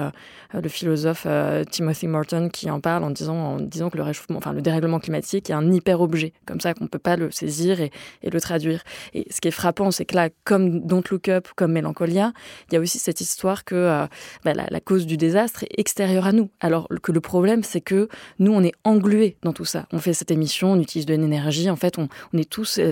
le 0.54 0.70
philosophe 0.70 1.26
Timothy 1.72 2.08
Morton 2.08 2.50
qui 2.50 2.70
en 2.70 2.80
parle 2.80 3.04
en 3.04 3.10
disant, 3.10 3.38
en 3.38 3.60
disant 3.60 3.90
que 3.90 3.98
le 3.98 4.04
réchauffement, 4.04 4.38
enfin 4.38 4.54
le 4.54 4.62
dérèglement 4.62 5.00
climatique 5.00 5.50
est 5.50 5.54
un 5.54 5.72
hyper 5.72 6.02
objet, 6.02 6.34
comme 6.46 6.60
ça 6.60 6.76
qu'on 6.76 6.86
peut 6.88 7.00
pas 7.00 7.16
le 7.16 7.32
saisir 7.32 7.71
et, 7.80 8.30
le 8.30 8.42
traduire. 8.42 8.84
Et 9.14 9.26
ce 9.30 9.42
qui 9.42 9.48
est 9.48 9.52
frappant, 9.52 9.92
c'est 9.92 10.06
que 10.06 10.16
là, 10.16 10.30
comme 10.44 10.82
Don't 10.82 11.04
Look 11.10 11.30
Up, 11.30 11.48
comme 11.56 11.74
Mélancolia, 11.74 12.34
il 12.70 12.76
y 12.76 12.78
a 12.78 12.80
aussi 12.80 13.00
cette 13.00 13.22
histoire 13.22 13.64
que 13.66 13.76
euh, 13.76 14.06
bah, 14.44 14.54
la, 14.54 14.80
cause 14.80 15.06
du 15.06 15.18
désastre 15.18 15.64
est 15.64 15.80
extérieure 15.80 16.26
à 16.26 16.32
nous. 16.32 16.50
Alors 16.60 16.88
que 17.02 17.12
le 17.12 17.22
problème, 17.22 17.64
c'est 17.64 17.82
que 17.82 18.08
nous, 18.40 18.52
on 18.52 18.64
est 18.64 18.74
englués 18.84 19.38
dans 19.44 19.54
tout 19.54 19.66
ça. 19.66 19.88
On 19.92 20.00
fait 20.00 20.14
cette 20.14 20.32
émission, 20.32 20.74
on 20.74 20.80
utilise 20.80 21.06
de 21.06 21.14
l'énergie. 21.14 21.70
En 21.70 21.76
fait, 21.76 21.98
on, 21.98 22.08
est 22.38 22.50
tous. 22.50 22.80
Euh, 22.80 22.92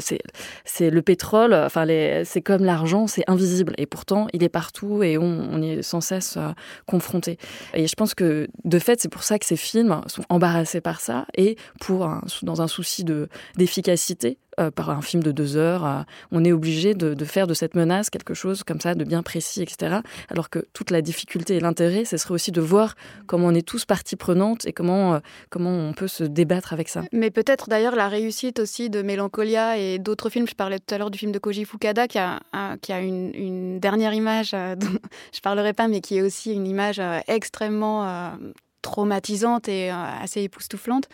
c'est 0.66 0.90
le 0.90 1.02
pétrole, 1.02 1.54
enfin, 1.54 1.86
c'est 2.24 2.42
comme 2.42 2.64
l'argent, 2.64 3.08
c'est 3.08 3.24
invisible. 3.28 3.74
Et 3.78 3.86
pourtant, 3.86 4.28
il 4.34 4.44
est 4.44 4.50
partout 4.50 5.04
et 5.04 5.18
on, 5.18 5.62
est 5.62 5.82
sans 5.82 6.02
cesse 6.02 6.38
euh, 6.38 6.50
confronté. 6.86 7.38
Et 7.74 7.88
je 7.88 7.96
pense 7.96 8.14
que, 8.14 8.48
de 8.64 8.80
fait, 8.80 9.02
c'est 9.02 9.10
pour 9.10 9.24
ça 9.24 9.40
que 9.40 9.46
ces 9.46 9.58
films 9.58 10.02
sont 10.08 10.24
embarrassés 10.30 10.82
par 10.82 11.02
ça 11.02 11.26
et 11.36 11.58
pour 11.80 12.10
dans 12.44 12.62
un 12.62 12.68
souci 12.68 13.04
d'efficacité, 13.58 14.38
euh, 14.60 14.72
par 14.72 14.90
un 14.90 15.02
film 15.02 15.24
de 15.24 15.32
deux 15.32 15.56
heures. 15.56 15.86
Euh, 15.86 16.02
on 16.32 16.44
est 16.44 16.52
obligé 16.52 16.94
de, 16.94 17.26
faire 17.26 17.48
de 17.48 17.54
cette 17.54 17.76
menace 17.76 18.10
quelque 18.10 18.34
chose 18.34 18.64
comme 18.64 18.82
ça, 18.82 18.94
de 18.94 19.04
bien 19.04 19.24
précis, 19.24 19.62
etc. 19.62 20.00
Alors 20.28 20.50
que 20.50 20.60
toute 20.74 20.92
la 20.92 21.02
difficulté 21.02 21.56
et 21.56 21.60
l'intérêt, 21.60 22.04
ce 22.04 22.18
serait 22.18 22.34
aussi 22.34 22.52
de 22.52 22.60
voir 22.60 22.96
comment 23.26 23.48
on 23.48 23.54
est 23.54 23.66
tous 23.66 23.86
partie 23.86 24.16
prenante 24.16 24.66
et 24.66 24.74
comment, 24.74 25.14
euh, 25.16 25.20
comment 25.50 25.72
on 25.72 25.94
peut 25.94 26.08
se 26.08 26.24
débattre 26.24 26.74
avec 26.74 26.90
ça. 26.90 27.04
Mais 27.14 27.32
peut-être 27.32 27.70
d'ailleurs 27.70 27.96
la 27.96 28.10
réussite 28.10 28.60
aussi 28.60 28.90
de 28.90 29.02
Mélancolia 29.02 29.78
et 29.78 29.98
d'autres 29.98 30.30
films. 30.30 30.48
Je 30.48 30.56
parlais 30.56 30.80
tout 30.80 30.94
à 30.94 30.98
l'heure 30.98 31.12
du 31.12 31.20
film 31.20 31.32
de 31.32 31.40
Koji 31.40 31.64
Fukada 31.64 32.08
qui 32.08 32.20
a, 32.20 32.40
qui 32.82 32.92
a 32.92 33.00
une, 33.00 33.80
dernière 33.80 34.14
image 34.14 34.52
dont 34.78 35.00
je 35.34 35.40
parlerai 35.42 35.74
pas, 35.74 35.88
mais 35.88 36.02
qui 36.02 36.18
est 36.18 36.22
aussi 36.22 36.54
une 36.54 36.68
image 36.68 37.02
extrêmement 37.28 38.34
traumatisante 38.82 39.68
et 39.68 39.90
assez 39.90 40.42
époustouflante. 40.42 41.08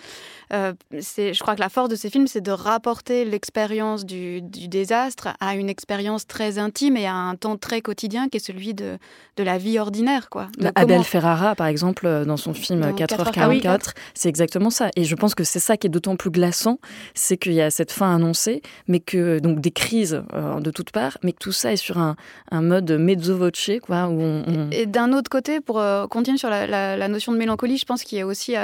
Euh, 0.53 0.73
je 0.91 1.39
crois 1.39 1.55
que 1.55 1.59
la 1.59 1.69
force 1.69 1.89
de 1.89 1.95
ces 1.95 2.09
films, 2.09 2.27
c'est 2.27 2.41
de 2.41 2.51
rapporter 2.51 3.25
l'expérience 3.25 4.05
du, 4.05 4.41
désastre 4.41 5.29
à 5.39 5.55
une 5.55 5.69
expérience 5.69 6.27
très 6.27 6.57
intime 6.57 6.97
et 6.97 7.07
à 7.07 7.13
un 7.13 7.35
temps 7.35 7.57
très 7.57 7.81
quotidien 7.81 8.29
qui 8.29 8.37
est 8.37 8.45
celui 8.45 8.73
de, 8.73 8.97
de 9.37 9.43
la 9.43 9.57
vie 9.57 9.79
ordinaire. 9.79 10.29
Quoi. 10.29 10.47
Abel 10.75 11.03
Ferrara, 11.03 11.55
par 11.55 11.67
exemple, 11.67 12.05
euh, 12.05 12.25
dans 12.25 12.37
son 12.37 12.53
film 12.53 12.81
4h44, 12.81 13.93
c'est 14.13 14.29
exactement 14.29 14.69
ça. 14.69 14.89
Et 14.95 15.03
je 15.03 15.15
pense 15.15 15.35
que 15.35 15.43
c'est 15.43 15.59
ça 15.59 15.77
qui 15.77 15.87
est 15.87 15.89
d'autant 15.89 16.15
plus 16.15 16.31
glaçant, 16.31 16.79
c'est 17.13 17.37
qu'il 17.37 17.53
y 17.53 17.61
a 17.61 17.71
cette 17.71 17.91
fin 17.91 18.15
annoncée, 18.15 18.61
mais 18.87 18.99
que 18.99 19.39
donc 19.39 19.59
des 19.59 19.71
crises 19.71 20.23
euh, 20.33 20.59
de 20.59 20.71
toutes 20.71 20.91
parts, 20.91 21.17
mais 21.23 21.31
que 21.31 21.39
tout 21.39 21.51
ça 21.51 21.73
est 21.73 21.77
sur 21.77 21.97
un, 21.97 22.15
un 22.51 22.61
mode 22.61 22.91
mezzo 22.91 23.37
voce, 23.37 23.71
quoi, 23.81 24.07
où 24.07 24.21
on, 24.21 24.69
Et 24.71 24.85
d'un 24.85 25.13
autre 25.13 25.29
côté, 25.29 25.59
pour 25.59 25.81
continuer 26.09 26.37
sur 26.37 26.49
la, 26.49 27.07
notion 27.07 27.31
de 27.31 27.37
mélancolie, 27.55 27.77
je 27.77 27.85
pense 27.85 28.03
qu'il 28.03 28.17
est 28.17 28.23
aussi 28.23 28.55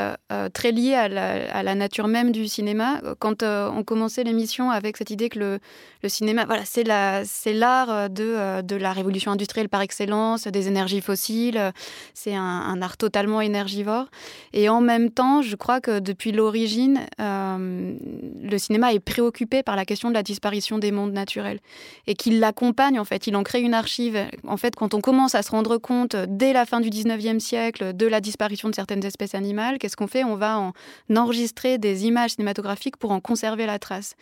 très 0.53 0.71
lié 0.71 0.93
à 0.93 1.07
la, 1.07 1.55
à 1.55 1.63
la 1.63 1.75
nature 1.75 2.07
même 2.07 2.31
du 2.31 2.47
cinéma. 2.47 3.01
Quand 3.19 3.43
euh, 3.43 3.69
on 3.73 3.83
commençait 3.83 4.23
l'émission 4.23 4.69
avec 4.69 4.97
cette 4.97 5.09
idée 5.09 5.29
que 5.29 5.39
le, 5.39 6.09
cinéma, 6.09 6.45
voilà, 6.45 6.63
c'est 6.65 6.83
l'art 6.83 7.89
euh, 7.89 8.07
de, 8.07 8.23
euh, 8.23 8.61
de 8.61 8.75
la 8.75 8.93
révolution 8.93 9.31
industrielle 9.31 9.69
par 9.69 9.81
excellence, 9.81 10.47
des 10.47 10.67
énergies 10.67 11.01
fossiles. 11.01 11.71
C'est 12.13 12.35
un, 12.35 12.81
art 12.81 12.97
totalement 12.97 13.41
énergivore. 13.41 14.07
Et 14.53 14.69
en 14.69 14.81
même 14.81 15.09
temps, 15.11 15.41
je 15.41 15.55
crois 15.55 15.81
que 15.81 15.99
depuis 15.99 16.31
l'origine, 16.31 16.99
le 17.19 18.57
cinéma 18.57 18.93
est 18.93 18.99
préoccupé 18.99 19.61
par 19.63 19.75
la 19.75 19.85
question 19.85 20.09
de 20.09 20.13
la 20.13 20.23
disparition 20.23 20.79
des 20.79 20.91
mondes 20.91 21.13
naturels 21.13 21.59
et 22.07 22.15
qu'il 22.15 22.39
l'accompagne 22.39 22.99
en 22.99 23.05
fait. 23.05 23.27
Il 23.27 23.35
en 23.35 23.43
crée 23.43 23.61
une 23.61 23.73
archive. 23.73 24.17
En 24.47 24.57
fait, 24.57 24.75
quand 24.75 24.93
on 24.93 25.01
commence 25.01 25.35
à 25.35 25.43
se 25.43 25.51
rendre 25.51 25.77
compte 25.77 26.15
dès 26.27 26.53
la 26.53 26.65
fin 26.65 26.79
du 26.81 26.89
19e 26.89 27.39
siècle 27.39 27.95
de 27.95 28.07
la 28.07 28.19
disparition 28.19 28.69
de 28.69 28.75
certaines 28.81 29.05
espèces 29.05 29.35
animales, 29.35 29.77
qu'est-ce 29.77 29.95
qu'on 29.95 30.07
fait? 30.07 30.23
On 30.23 30.35
va 30.35 30.59
en 30.59 30.73
enregistrer 31.15 31.77
des 31.77 32.05
images 32.05 32.31
cinématographiques 32.31 32.97
pour 32.97 33.11
en 33.11 33.19
conserver 33.19 33.65
la 33.67 33.77
trace. 33.77 34.15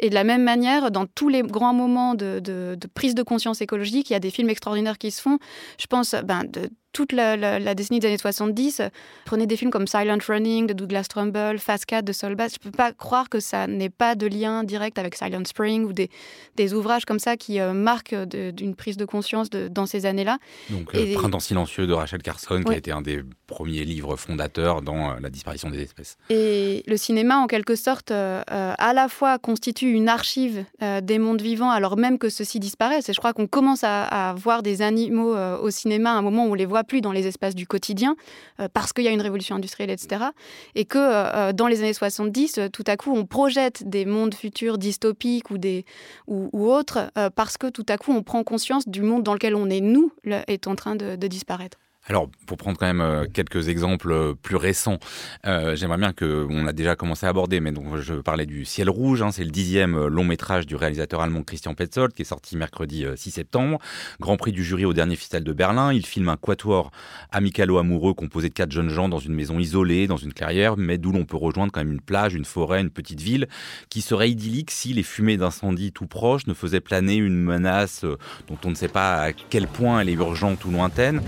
Et 0.00 0.10
de 0.10 0.14
la 0.14 0.24
même 0.24 0.42
manière, 0.42 0.90
dans 0.90 1.06
tous 1.06 1.30
les 1.30 1.42
grands 1.42 1.74
moments 1.74 2.14
de, 2.14 2.40
de 2.40 2.86
prise 2.94 3.14
de 3.14 3.22
conscience 3.22 3.60
écologique, 3.62 4.10
il 4.10 4.12
y 4.12 4.16
a 4.16 4.20
des 4.20 4.30
films 4.30 4.50
extraordinaires 4.50 4.98
qui 4.98 5.10
se 5.10 5.22
font. 5.22 5.38
Je 5.78 5.86
pense 5.86 6.14
ben, 6.24 6.42
de 6.44 6.68
toute 6.92 7.12
la, 7.12 7.74
décennie 7.74 8.00
des 8.00 8.08
années 8.08 8.18
70. 8.18 8.82
Prenez 9.24 9.46
des 9.46 9.56
films 9.56 9.70
comme 9.70 9.86
Silent 9.86 10.18
Running 10.26 10.66
de 10.66 10.72
Douglas 10.72 11.06
Trumbull, 11.08 11.58
Fast 11.58 11.86
Cat 11.86 12.02
de 12.02 12.12
Saul 12.12 12.34
Bass. 12.34 12.52
Je 12.52 12.66
ne 12.66 12.70
peux 12.70 12.76
pas 12.76 12.92
croire 12.92 13.28
que 13.28 13.40
ça 13.40 13.66
n'ait 13.66 13.90
pas 13.90 14.14
de 14.14 14.26
lien 14.26 14.64
direct 14.64 14.98
avec 14.98 15.14
Silent 15.14 15.44
Spring 15.44 15.84
ou 15.84 15.92
des, 15.92 16.10
des 16.56 16.74
ouvrages 16.74 17.04
comme 17.04 17.18
ça 17.18 17.36
qui 17.36 17.60
euh, 17.60 17.72
marquent 17.72 18.14
d'une 18.14 18.74
prise 18.74 18.96
de 18.96 19.04
conscience 19.04 19.50
de, 19.50 19.68
dans 19.68 19.86
ces 19.86 20.06
années-là. 20.06 20.38
Donc, 20.70 20.94
euh, 20.94 21.14
Printemps 21.14 21.40
silencieux 21.40 21.86
de 21.86 21.92
Rachel 21.92 22.22
Carson, 22.22 22.62
qui 22.62 22.72
a 22.72 22.76
été 22.76 22.92
un 22.92 23.02
des 23.02 23.22
premiers 23.46 23.84
livres 23.84 24.16
fondateurs 24.16 24.82
dans 24.82 25.10
euh, 25.10 25.14
la 25.20 25.30
disparition 25.30 25.70
des 25.70 25.80
espèces. 25.80 26.16
Et 26.30 26.82
le 26.86 26.96
cinéma, 26.96 27.38
en 27.38 27.46
quelque 27.46 27.74
sorte, 27.74 28.10
à 28.12 28.92
la 28.92 29.08
fois 29.08 29.38
constitue 29.38 29.92
une 29.92 30.08
archive 30.08 30.64
des 30.80 31.18
mondes 31.18 31.42
vivants, 31.42 31.70
alors 31.70 31.96
même 31.96 32.18
que 32.18 32.28
ceux-ci 32.28 32.60
disparaissent. 32.60 33.08
Et 33.08 33.12
je 33.12 33.18
crois 33.18 33.32
qu'on 33.32 33.46
commence 33.46 33.84
à, 33.84 34.04
à, 34.04 34.34
voir 34.34 34.62
des 34.62 34.82
animaux 34.82 35.36
au 35.36 35.70
cinéma 35.70 36.12
à 36.12 36.14
un 36.14 36.22
moment 36.22 36.46
où 36.46 36.50
on 36.50 36.54
les 36.54 36.66
voit 36.66 36.81
plus 36.84 37.00
dans 37.00 37.12
les 37.12 37.26
espaces 37.26 37.54
du 37.54 37.66
quotidien 37.66 38.16
euh, 38.60 38.68
parce 38.72 38.92
qu'il 38.92 39.04
y 39.04 39.08
a 39.08 39.10
une 39.10 39.20
révolution 39.20 39.56
industrielle, 39.56 39.90
etc. 39.90 40.26
Et 40.74 40.84
que 40.84 40.98
euh, 40.98 41.52
dans 41.52 41.66
les 41.66 41.80
années 41.80 41.92
70, 41.92 42.58
euh, 42.58 42.68
tout 42.68 42.84
à 42.86 42.96
coup, 42.96 43.14
on 43.14 43.26
projette 43.26 43.88
des 43.88 44.04
mondes 44.04 44.34
futurs 44.34 44.78
dystopiques 44.78 45.50
ou, 45.50 45.58
des, 45.58 45.84
ou, 46.26 46.70
autres 46.70 47.10
parce 47.34 47.56
que 47.56 47.68
tout 47.68 47.86
à 47.88 47.98
coup, 47.98 48.12
on 48.12 48.22
prend 48.22 48.42
conscience 48.44 48.88
du 48.88 49.02
monde 49.02 49.22
dans 49.22 49.34
lequel 49.34 49.54
on 49.54 49.68
est, 49.68 49.80
nous, 49.80 50.12
est 50.24 50.66
en 50.66 50.76
train 50.76 50.96
de 50.96 51.26
disparaître. 51.26 51.78
Alors, 52.08 52.28
pour 52.46 52.56
prendre 52.56 52.76
quand 52.76 52.86
même 52.86 53.00
euh, 53.00 53.26
quelques 53.32 53.68
exemples 53.68 54.10
euh, 54.10 54.34
plus 54.34 54.56
récents, 54.56 54.98
euh, 55.46 55.76
j'aimerais 55.76 55.98
bien 55.98 56.12
que 56.12 56.48
on 56.50 56.66
a 56.66 56.72
déjà 56.72 56.96
commencé 56.96 57.26
à 57.26 57.28
aborder, 57.28 57.60
mais 57.60 57.70
donc 57.70 57.96
je 57.98 58.14
parlais 58.14 58.44
du 58.44 58.64
Ciel 58.64 58.90
rouge. 58.90 59.22
Hein, 59.22 59.30
c'est 59.30 59.44
le 59.44 59.52
dixième 59.52 60.08
long 60.08 60.24
métrage 60.24 60.66
du 60.66 60.74
réalisateur 60.74 61.20
allemand 61.20 61.44
Christian 61.44 61.74
Petzold 61.74 62.12
qui 62.12 62.22
est 62.22 62.24
sorti 62.24 62.56
mercredi 62.56 63.06
6 63.14 63.30
septembre. 63.30 63.78
Grand 64.18 64.36
prix 64.36 64.50
du 64.50 64.64
jury 64.64 64.84
au 64.84 64.92
dernier 64.92 65.14
Festival 65.14 65.44
de 65.44 65.52
Berlin. 65.52 65.92
Il 65.92 66.04
filme 66.04 66.28
un 66.28 66.36
quatuor 66.36 66.90
amicalo-amoureux 67.30 68.14
composé 68.14 68.48
de 68.48 68.54
quatre 68.54 68.72
jeunes 68.72 68.88
gens 68.88 69.08
dans 69.08 69.20
une 69.20 69.34
maison 69.34 69.60
isolée, 69.60 70.08
dans 70.08 70.16
une 70.16 70.32
clairière, 70.32 70.76
mais 70.76 70.98
d'où 70.98 71.12
l'on 71.12 71.24
peut 71.24 71.36
rejoindre 71.36 71.70
quand 71.70 71.80
même 71.80 71.92
une 71.92 72.00
plage, 72.00 72.34
une 72.34 72.44
forêt, 72.44 72.80
une 72.80 72.90
petite 72.90 73.20
ville, 73.20 73.46
qui 73.90 74.00
serait 74.00 74.28
idyllique 74.28 74.72
si 74.72 74.92
les 74.92 75.04
fumées 75.04 75.36
d'incendie 75.36 75.92
tout 75.92 76.08
proches 76.08 76.48
ne 76.48 76.54
faisaient 76.54 76.80
planer 76.80 77.14
une 77.14 77.36
menace 77.36 78.04
dont 78.48 78.58
on 78.64 78.70
ne 78.70 78.74
sait 78.74 78.88
pas 78.88 79.22
à 79.22 79.32
quel 79.32 79.68
point 79.68 80.00
elle 80.00 80.08
est 80.08 80.14
urgente 80.14 80.64
ou 80.64 80.72
lointaine. 80.72 81.22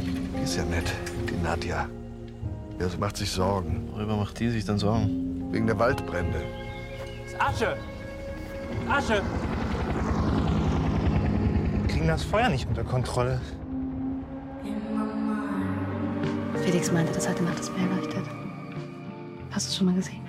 Nett, 0.64 0.92
die 1.29 1.42
Nadja. 1.42 1.88
Ja, 2.79 2.88
sie 2.88 2.98
macht 2.98 3.16
sich 3.16 3.31
Sorgen. 3.31 3.88
Worüber 3.92 4.16
macht 4.16 4.38
die 4.40 4.50
sich 4.50 4.64
dann 4.64 4.79
Sorgen? 4.79 5.53
Wegen 5.53 5.66
der 5.66 5.79
Waldbrände. 5.79 6.42
Asche! 7.38 7.77
Asche! 8.88 9.22
Wir 11.81 11.87
kriegen 11.88 12.09
das 12.09 12.24
Feuer 12.24 12.48
nicht 12.48 12.66
unter 12.68 12.85
Kontrolle. 12.85 13.40
Felix 16.64 16.90
meinte, 16.90 17.12
dass 17.12 17.29
heute 17.29 17.42
Nacht 17.44 17.59
das 17.59 17.70
Meer 17.72 17.87
leuchtet. 17.96 18.24
Hast 19.50 19.66
du 19.66 19.70
es 19.70 19.77
schon 19.77 19.87
mal 19.87 19.94
gesehen? 19.94 20.22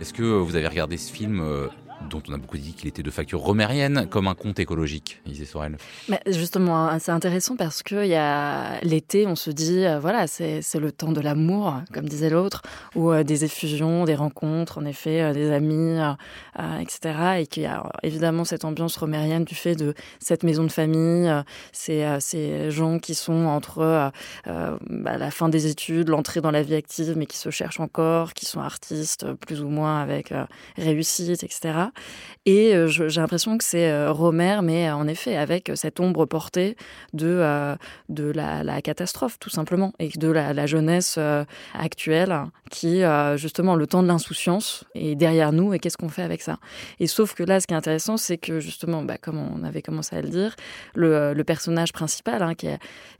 Est-ce 0.00 0.12
que 0.12 0.22
vous 0.22 0.56
avez 0.56 0.66
regardé 0.66 0.96
ce 0.96 1.12
film 1.12 1.40
euh, 1.40 1.68
dont 2.10 2.22
on 2.28 2.34
a 2.34 2.38
beaucoup 2.38 2.58
dit 2.58 2.72
qu'il 2.72 2.88
était 2.88 3.02
de 3.02 3.10
facture 3.10 3.40
romérienne, 3.40 4.06
comme 4.10 4.28
un 4.28 4.34
conte 4.34 4.58
écologique, 4.58 5.20
Isée 5.26 5.44
Sorel 5.44 5.76
Mais 6.08 6.20
Justement, 6.26 6.88
hein, 6.88 6.98
c'est 6.98 7.12
intéressant 7.12 7.56
parce 7.56 7.82
que 7.82 8.06
y 8.06 8.14
a 8.14 8.80
l'été, 8.82 9.26
on 9.26 9.36
se 9.36 9.50
dit, 9.50 9.84
euh, 9.84 9.98
voilà, 9.98 10.26
c'est 10.26 10.62
le 10.74 10.92
temps 10.92 11.12
de 11.12 11.20
l'amour, 11.20 11.74
comme 11.92 12.08
disait 12.08 12.30
l'autre, 12.30 12.62
ou 12.94 13.10
euh, 13.10 13.22
des 13.22 13.44
effusions, 13.44 14.04
des 14.04 14.14
rencontres, 14.14 14.78
en 14.78 14.84
effet, 14.84 15.22
euh, 15.22 15.32
des 15.32 15.50
amis, 15.50 15.98
etc. 16.80 17.40
Et 17.40 17.46
qu'il 17.46 17.64
y 17.64 17.66
a 17.66 17.90
évidemment 18.02 18.44
cette 18.44 18.64
ambiance 18.64 18.96
romérienne 18.96 19.44
du 19.44 19.54
fait 19.54 19.74
de 19.74 19.94
cette 20.18 20.42
maison 20.42 20.64
de 20.64 20.72
famille, 20.72 21.30
ces, 21.72 22.06
ces 22.20 22.70
gens 22.70 22.98
qui 22.98 23.14
sont 23.14 23.46
entre 23.46 24.12
bah, 24.46 25.18
la 25.18 25.30
fin 25.30 25.48
des 25.48 25.66
études, 25.66 26.08
l'entrée 26.08 26.40
dans 26.40 26.50
la 26.50 26.62
vie 26.62 26.74
active, 26.74 27.14
mais 27.16 27.26
qui 27.26 27.36
se 27.36 27.50
cherchent 27.50 27.80
encore, 27.80 28.34
qui 28.34 28.46
sont 28.46 28.60
artistes 28.60 29.26
plus 29.34 29.62
ou 29.62 29.68
moins 29.68 30.00
avec 30.00 30.32
réussite, 30.76 31.42
etc. 31.42 31.72
Et 32.44 32.74
euh, 32.74 32.88
j'ai 32.88 33.20
l'impression 33.20 33.56
que 33.56 33.62
c'est 33.62 33.88
euh, 33.88 34.10
Romer, 34.10 34.58
mais 34.64 34.88
euh, 34.88 34.96
en 34.96 35.06
effet 35.06 35.36
avec 35.36 35.70
cette 35.76 36.00
ombre 36.00 36.26
portée 36.26 36.76
de, 37.12 37.76
de 38.08 38.24
la, 38.24 38.82
catastrophe, 38.82 39.38
tout 39.38 39.50
simplement, 39.50 39.92
et 40.00 40.08
de 40.08 40.28
la, 40.28 40.66
jeunesse 40.66 41.18
actuelle 41.74 42.36
qui, 42.70 43.02
justement, 43.36 43.74
le 43.76 43.86
temps 43.86 44.02
de 44.02 44.08
l'insouciance 44.08 44.84
est 44.94 45.14
derrière 45.14 45.52
nous, 45.52 45.74
et 45.74 45.78
qu'est-ce 45.78 45.96
qu'on 45.96 46.08
fait 46.08 46.22
avec 46.22 46.40
ça? 46.40 46.58
Et 47.00 47.06
sauf 47.06 47.34
que 47.34 47.42
là, 47.42 47.60
ce 47.60 47.66
qui 47.66 47.74
est 47.74 47.76
intéressant, 47.76 48.16
c'est 48.16 48.38
que, 48.38 48.60
justement, 48.60 49.02
bah, 49.02 49.18
comme 49.18 49.38
on 49.38 49.64
avait 49.64 49.82
commencé 49.82 50.16
à 50.16 50.22
le 50.22 50.28
dire, 50.28 50.56
le, 50.94 51.42
personnage 51.42 51.92
principal, 51.92 52.42
hein, 52.42 52.54
qui 52.54 52.68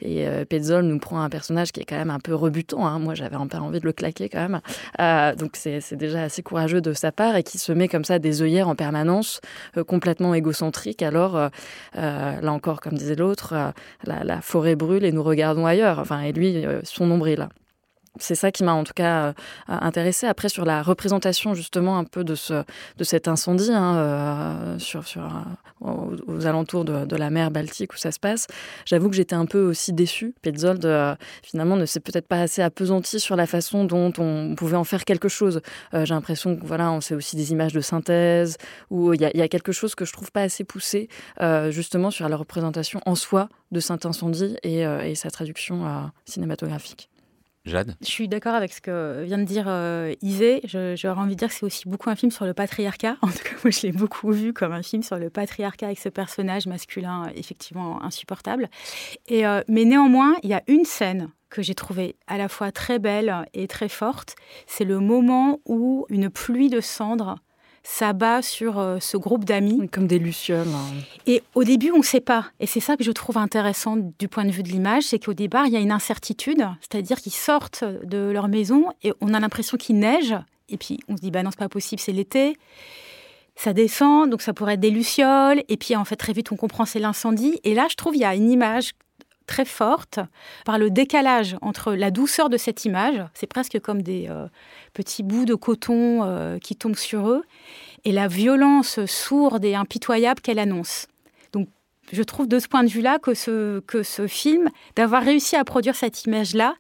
et 0.01 0.27
Petzol 0.49 0.85
nous 0.85 0.99
prend 0.99 1.21
un 1.21 1.29
personnage 1.29 1.73
qui 1.73 1.81
est 1.81 1.85
quand 1.85 1.97
même 1.97 2.11
un 2.11 2.21
peu 2.21 2.35
rebutant, 2.35 2.87
hein. 2.87 2.99
moi 2.99 3.15
j'avais 3.15 3.37
un 3.37 3.47
peu 3.47 3.59
envie 3.59 3.81
de 3.81 3.85
le 3.85 3.93
claquer 3.93 4.29
quand 4.29 4.49
même, 4.49 5.37
donc 5.37 5.53
c'est 5.55 5.95
déjà 5.95 6.23
assez 6.23 6.43
courageux 6.43 6.81
de 6.81 6.93
sa 6.93 7.13
part, 7.13 7.37
et 7.37 7.43
qui 7.43 7.59
se 7.59 7.73
met 7.73 7.89
comme 7.89 8.05
ça 8.05 8.19
des 8.19 8.43
œillères 8.43 8.62
en 8.69 8.75
permanence, 8.75 9.41
euh, 9.77 9.85
complètement 9.85 10.35
égocentrique. 10.35 11.03
Alors, 11.03 11.37
euh, 11.37 11.49
euh, 11.97 12.41
là 12.41 12.53
encore, 12.53 12.81
comme 12.81 12.95
disait 12.95 13.17
l'autre, 13.17 13.73
la, 14.05 14.41
forêt 14.41 14.77
brûle 14.77 15.05
et 15.05 15.13
nous 15.13 15.23
regardons 15.23 15.67
ailleurs. 15.67 15.99
Enfin, 15.99 16.21
et 16.21 16.33
lui, 16.33 16.65
son 16.85 17.07
nombril 17.07 17.49
c'est 18.19 18.35
ça 18.35 18.53
qui 18.53 18.63
m'a 18.63 18.75
en 18.75 18.85
tout 18.85 18.93
cas 18.95 19.29
euh, 19.29 19.33
intéressé. 19.69 20.27
Après, 20.27 20.49
sur 20.49 20.65
la 20.65 20.83
représentation 20.83 21.55
justement 21.55 21.97
un 21.97 22.05
peu 22.05 22.25
de, 22.25 22.35
ce, 22.35 22.63
de 22.99 23.05
cet 23.05 23.27
incendie 23.27 23.73
hein, 23.73 23.97
euh, 23.97 24.79
sur, 24.79 25.07
sur, 25.07 25.23
euh, 25.23 26.17
aux, 26.27 26.47
alentours 26.47 26.85
de, 26.85 27.17
la 27.17 27.31
mer 27.31 27.51
Baltique 27.51 27.95
où 27.95 27.97
ça 27.97 28.13
se 28.13 28.19
passe, 28.19 28.47
j'avoue 28.85 29.09
que 29.09 29.17
j'étais 29.17 29.35
un 29.35 29.47
peu 29.47 29.61
aussi 29.61 29.93
déçue. 29.93 30.35
Petzold, 30.43 30.87
finalement, 31.43 31.77
ne 31.77 31.87
s'est 31.87 32.01
peut-être 32.01 32.27
pas 32.27 32.41
assez 32.41 32.63
appesanti 32.63 33.21
sur 33.21 33.37
la 33.37 33.47
façon 33.47 33.85
dont 33.85 34.13
on 34.19 34.55
pouvait 34.57 34.77
en 34.77 34.85
faire 34.85 35.05
quelque 35.05 35.29
chose. 35.29 35.61
J'ai 35.93 36.15
l'impression 36.15 36.57
que 36.57 36.67
voilà, 36.67 36.91
on 36.91 37.01
sait 37.01 37.15
aussi 37.15 37.37
des 37.37 37.53
images 37.53 37.73
de 37.73 37.81
synthèse, 37.81 38.57
où 38.91 39.13
il 39.13 39.21
y, 39.21 39.43
a 39.43 39.49
quelque 39.49 39.73
chose 39.73 39.95
que 39.95 40.05
je 40.05 40.13
trouve 40.13 40.33
pas 40.33 40.43
assez 40.43 40.65
poussé 40.65 41.09
justement 41.69 42.11
sur 42.11 42.29
la 42.29 42.37
représentation 42.37 43.01
en 43.07 43.15
soi 43.15 43.49
de 43.71 43.81
cet 43.81 44.07
incendie 44.07 44.57
et 44.63 45.15
sa 45.15 45.31
traduction 45.31 46.11
cinématographique. 46.25 47.12
Jade? 47.65 47.97
Je 48.01 48.07
suis 48.07 48.29
d'accord 48.29 48.55
avec 48.55 48.73
ce 48.73 48.81
que 48.81 49.23
vient 49.25 49.39
de 49.39 49.45
dire 49.45 49.67
euh, 49.69 50.15
Isée. 50.21 50.63
J'aurais 50.65 51.21
envie 51.21 51.35
de 51.35 51.39
dire 51.39 51.49
que 51.49 51.55
c'est 51.55 51.65
aussi 51.65 51.89
beaucoup 51.89 52.11
un 52.11 52.17
film 52.17 52.33
sur 52.33 52.45
le 52.45 52.55
patriarcat. 52.55 53.17
En 53.23 53.29
tout 53.29 53.45
cas, 53.45 53.55
moi, 53.63 53.71
je 53.71 53.83
l'ai 53.83 53.93
beaucoup 53.93 54.31
vu 54.33 54.53
comme 54.53 54.73
un 54.73 54.83
film 54.83 55.03
sur 55.03 55.17
le 55.17 55.31
patriarcat 55.31 55.87
avec 55.87 55.99
ce 55.99 56.09
personnage 56.09 56.67
masculin 56.67 57.31
effectivement 57.35 58.03
insupportable. 58.03 58.69
Euh, 59.31 59.63
mais 59.69 59.85
néanmoins, 59.85 60.35
il 60.43 60.51
y 60.51 60.55
a 60.55 60.63
une 60.67 60.85
scène 60.85 61.31
que 61.51 61.63
j'ai 61.63 61.75
trouvée 61.75 62.17
à 62.27 62.39
la 62.39 62.49
fois 62.49 62.73
très 62.73 62.99
belle 62.99 63.47
et 63.55 63.69
très 63.69 63.89
forte. 63.89 64.35
C'est 64.67 64.85
le 64.85 64.99
moment 64.99 65.61
où 65.67 66.07
une 66.09 66.31
pluie 66.31 66.71
de 66.71 66.81
cendres 66.81 67.37
s'abat 67.83 68.43
sur 68.43 68.79
euh, 68.79 68.99
ce 69.01 69.17
groupe 69.17 69.45
d'amis. 69.45 69.89
Comme 69.89 70.07
des 70.07 70.19
lucioles. 70.19 70.69
Hein. 70.69 71.03
Et 71.27 71.43
au 71.55 71.65
début, 71.65 71.91
on 71.91 71.99
ne 71.99 72.05
sait 72.05 72.21
pas. 72.21 72.47
Et 72.61 72.67
c'est 72.67 72.81
ça 72.81 72.97
que 72.97 73.05
je 73.05 73.13
trouve 73.13 73.39
intéressant 73.39 73.97
du 73.97 74.29
point 74.29 74.45
de 74.45 74.51
vue 74.51 74.63
de 74.63 74.69
l'image, 74.69 75.05
c'est 75.05 75.19
qu'au 75.19 75.35
départ, 75.35 75.67
il 75.67 75.73
y 75.73 75.77
a 75.77 75.81
une 75.81 75.93
incertitude, 75.93 76.65
c'est-à-dire 76.81 77.19
qu'ils 77.21 77.33
sortent 77.33 77.85
de 77.85 78.31
leur 78.31 78.49
maison 78.49 78.87
et 79.03 79.13
on 79.21 79.35
a 79.35 79.41
l'impression 79.41 79.77
qu'il 79.77 79.99
neige. 79.99 80.35
Et 80.69 80.77
puis 80.77 81.01
on 81.09 81.17
se 81.17 81.23
dit, 81.23 81.31
bah 81.31 81.43
non, 81.43 81.51
c'est 81.51 81.59
pas 81.59 81.69
possible, 81.69 82.01
c'est 82.01 82.13
l'été. 82.13 82.57
Ça 83.55 83.73
descend, 83.73 84.31
donc 84.31 84.41
ça 84.41 84.55
pourrait 84.55 84.75
être 84.75 84.81
des 84.81 84.91
lucioles. 84.91 85.63
Et 85.69 85.77
puis 85.77 85.95
en 85.97 86.05
fait, 86.05 86.17
très 86.17 86.33
vite, 86.33 86.53
on 86.53 86.57
comprend 86.57 86.87
c'est 86.87 87.01
l'incendie. 87.01 87.61
Et 87.65 87.75
là, 87.75 87.87
je 87.91 87.97
trouve 87.97 88.17
il 88.17 88.21
y 88.21 88.25
a 88.25 88.35
une 88.35 88.51
image 88.51 88.93
très 89.53 89.65
forte 89.67 90.19
par 90.65 90.79
le 90.79 90.89
décalage 90.89 91.57
entre 91.61 91.93
la 91.93 92.11
douceur 92.11 92.49
de 92.49 92.57
cette 92.57 92.87
image, 92.87 93.23
c'est 93.35 93.47
presque 93.47 93.79
comme 93.81 94.01
des 94.01 94.29
euh, 94.31 94.47
petits 94.95 95.23
bouts 95.23 95.45
de 95.45 95.55
coton 95.55 96.23
euh, 96.23 96.59
qui 96.59 96.75
tombent 96.75 96.97
sur 96.97 97.29
eux, 97.29 97.43
et 98.07 98.13
la 98.13 98.29
violence 98.29 99.05
sourde 99.05 99.63
et 99.67 99.75
impitoyable 99.75 100.41
qu'elle 100.41 100.59
annonce. 100.59 101.07
Donc 101.53 101.69
je 102.13 102.23
trouve 102.23 102.49
de 102.49 102.59
ce 102.59 102.67
point 102.67 102.83
de 102.83 102.89
vue-là 102.89 103.19
que 103.19 103.35
ce, 103.35 103.81
que 103.81 104.03
ce 104.03 104.27
film, 104.27 104.71
d'avoir 104.97 105.23
réussi 105.23 105.55
à 105.55 105.65
produire 105.65 105.97
cette 105.97 106.25
image-là, 106.25 106.75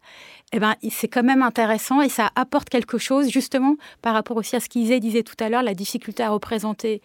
eh 0.54 0.58
ben, 0.58 0.74
c'est 0.90 1.08
quand 1.08 1.22
même 1.22 1.42
intéressant 1.42 2.00
et 2.00 2.08
ça 2.08 2.30
apporte 2.36 2.70
quelque 2.70 2.96
chose 2.96 3.28
justement 3.28 3.76
par 4.00 4.14
rapport 4.14 4.38
aussi 4.38 4.56
à 4.56 4.60
ce 4.60 4.70
qu'Isée 4.70 4.98
disait 4.98 5.24
tout 5.24 5.36
à 5.40 5.50
l'heure, 5.50 5.62
la 5.62 5.74
difficulté 5.74 6.22
à 6.22 6.30
représenter 6.30 7.02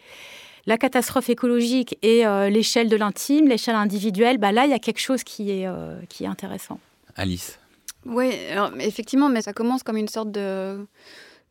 la 0.68 0.78
catastrophe 0.78 1.30
écologique 1.30 1.98
et 2.04 2.28
euh, 2.28 2.50
l'échelle 2.50 2.90
de 2.90 2.98
l'intime, 2.98 3.48
l'échelle 3.48 3.76
individuelle, 3.76 4.38
bah 4.38 4.52
là, 4.52 4.66
il 4.66 4.72
y 4.72 4.74
a 4.74 4.80
quelque 4.80 5.00
chose 5.00 5.24
qui 5.24 5.50
est, 5.50 5.66
euh, 5.66 6.00
qui 6.10 6.26
est 6.26 6.28
intéressant. 6.28 6.80
Alice 7.16 7.58
Oui, 8.06 8.32
effectivement, 8.80 9.30
mais 9.30 9.42
ça 9.42 9.54
commence 9.54 9.82
comme 9.82 9.98
une 9.98 10.10
sorte 10.10 10.30
de, 10.30 10.86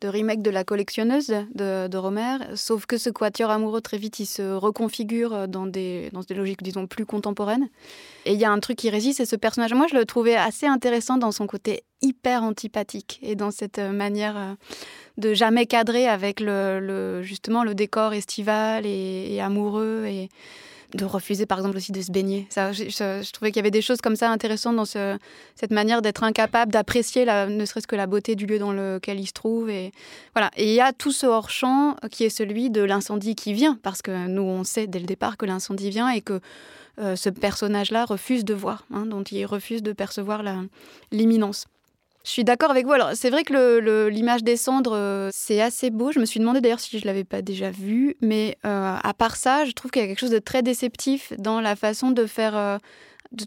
de 0.01 0.07
remake 0.07 0.41
de 0.41 0.49
La 0.49 0.63
collectionneuse 0.63 1.33
de, 1.55 1.87
de 1.87 1.97
Romer, 1.97 2.37
sauf 2.55 2.85
que 2.85 2.97
ce 2.97 3.09
quatuor 3.09 3.49
amoureux, 3.49 3.81
très 3.81 3.97
vite, 3.97 4.19
il 4.19 4.25
se 4.25 4.53
reconfigure 4.53 5.47
dans 5.47 5.65
des, 5.65 6.09
dans 6.13 6.21
des 6.21 6.35
logiques, 6.35 6.63
disons, 6.63 6.87
plus 6.87 7.05
contemporaines. 7.05 7.69
Et 8.25 8.33
il 8.33 8.39
y 8.39 8.45
a 8.45 8.51
un 8.51 8.59
truc 8.59 8.77
qui 8.77 8.89
résiste, 8.89 9.17
c'est 9.17 9.25
ce 9.25 9.35
personnage. 9.35 9.73
Moi, 9.73 9.87
je 9.89 9.95
le 9.95 10.05
trouvais 10.05 10.35
assez 10.35 10.67
intéressant 10.67 11.17
dans 11.17 11.31
son 11.31 11.47
côté 11.47 11.83
hyper 12.01 12.43
antipathique 12.43 13.19
et 13.23 13.35
dans 13.35 13.51
cette 13.51 13.79
manière 13.79 14.55
de 15.17 15.33
jamais 15.33 15.65
cadrer 15.65 16.07
avec 16.07 16.39
le, 16.39 17.21
justement 17.23 17.63
le 17.63 17.75
décor 17.75 18.13
estival 18.13 18.85
et, 18.85 19.39
amoureux 19.41 20.05
et 20.05 20.29
de 20.93 21.05
refuser 21.05 21.45
par 21.45 21.57
exemple 21.59 21.77
aussi 21.77 21.91
de 21.91 22.01
se 22.01 22.11
baigner. 22.11 22.47
Ça, 22.49 22.71
je, 22.71 23.31
trouvais 23.31 23.51
qu'il 23.51 23.57
y 23.57 23.59
avait 23.59 23.71
des 23.71 23.81
choses 23.81 23.99
comme 23.99 24.15
ça 24.15 24.31
intéressantes 24.31 24.75
dans 24.75 24.85
ce, 24.85 25.17
cette 25.55 25.71
manière 25.71 26.01
d'être 26.01 26.23
incapable 26.23 26.71
d'apprécier 26.71 27.25
ne 27.25 27.65
serait-ce 27.65 27.87
que 27.87 27.95
la 27.95 28.07
beauté 28.07 28.35
du 28.35 28.45
lieu 28.45 28.59
dans 28.59 28.71
lequel 28.71 29.19
il 29.19 29.27
se 29.27 29.33
trouve. 29.33 29.69
Et 29.69 29.91
voilà. 30.33 30.51
Et 30.55 30.69
il 30.69 30.73
y 30.73 30.81
a 30.81 30.93
tout 30.93 31.11
ce 31.11 31.25
hors 31.25 31.49
champ 31.49 31.95
qui 32.11 32.23
est 32.23 32.29
celui 32.29 32.69
de 32.69 32.81
l'incendie 32.81 33.35
qui 33.35 33.53
vient 33.53 33.77
parce 33.83 34.01
que 34.01 34.27
nous 34.27 34.43
on 34.43 34.63
sait 34.63 34.87
dès 34.87 34.99
le 34.99 35.05
départ 35.05 35.37
que 35.37 35.45
l'incendie 35.45 35.89
vient 35.89 36.09
et 36.09 36.21
que 36.21 36.39
euh, 36.99 37.15
ce 37.15 37.29
personnage-là 37.29 38.05
refuse 38.05 38.43
de 38.43 38.55
voir, 38.55 38.85
hein, 38.91 39.05
dont 39.05 39.23
il 39.23 39.45
refuse 39.45 39.83
de 39.83 39.93
percevoir 39.93 40.41
l'imminence. 41.11 41.67
Je 42.27 42.33
suis 42.33 42.43
d'accord 42.43 42.71
avec 42.71 42.85
vous. 42.85 42.91
Alors, 42.91 43.11
c'est 43.13 43.29
vrai 43.29 43.45
que 43.45 44.09
l'image 44.09 44.43
des 44.43 44.57
cendres, 44.57 44.93
euh, 44.93 45.29
c'est 45.31 45.61
assez 45.61 45.89
beau. 45.89 46.11
Je 46.11 46.19
me 46.19 46.25
suis 46.25 46.41
demandé 46.41 46.59
d'ailleurs 46.59 46.81
si 46.81 46.99
je 46.99 47.05
l'avais 47.05 47.23
pas 47.23 47.41
déjà 47.41 47.71
vu. 47.71 48.17
Mais 48.19 48.57
euh, 48.65 48.97
à 49.01 49.13
part 49.13 49.37
ça, 49.37 49.63
je 49.63 49.71
trouve 49.71 49.91
qu'il 49.91 50.01
y 50.01 50.05
a 50.05 50.09
quelque 50.09 50.19
chose 50.19 50.31
de 50.31 50.39
très 50.39 50.61
déceptif 50.61 51.31
dans 51.37 51.61
la 51.61 51.77
façon 51.77 52.11
de 52.11 52.25
faire. 52.25 52.57
Euh, 52.57 52.77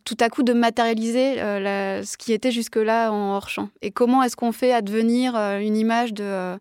tout 0.04 0.16
à 0.20 0.28
coup 0.28 0.42
de 0.42 0.52
matérialiser 0.52 1.36
ce 1.36 2.16
qui 2.18 2.34
était 2.34 2.50
jusque-là 2.50 3.10
en 3.10 3.34
hors-champ. 3.34 3.70
Et 3.80 3.90
comment 3.90 4.22
est-ce 4.22 4.36
qu'on 4.36 4.52
fait 4.52 4.74
advenir 4.74 5.34
une 5.34 5.74
image 5.74 6.12
de 6.12 6.58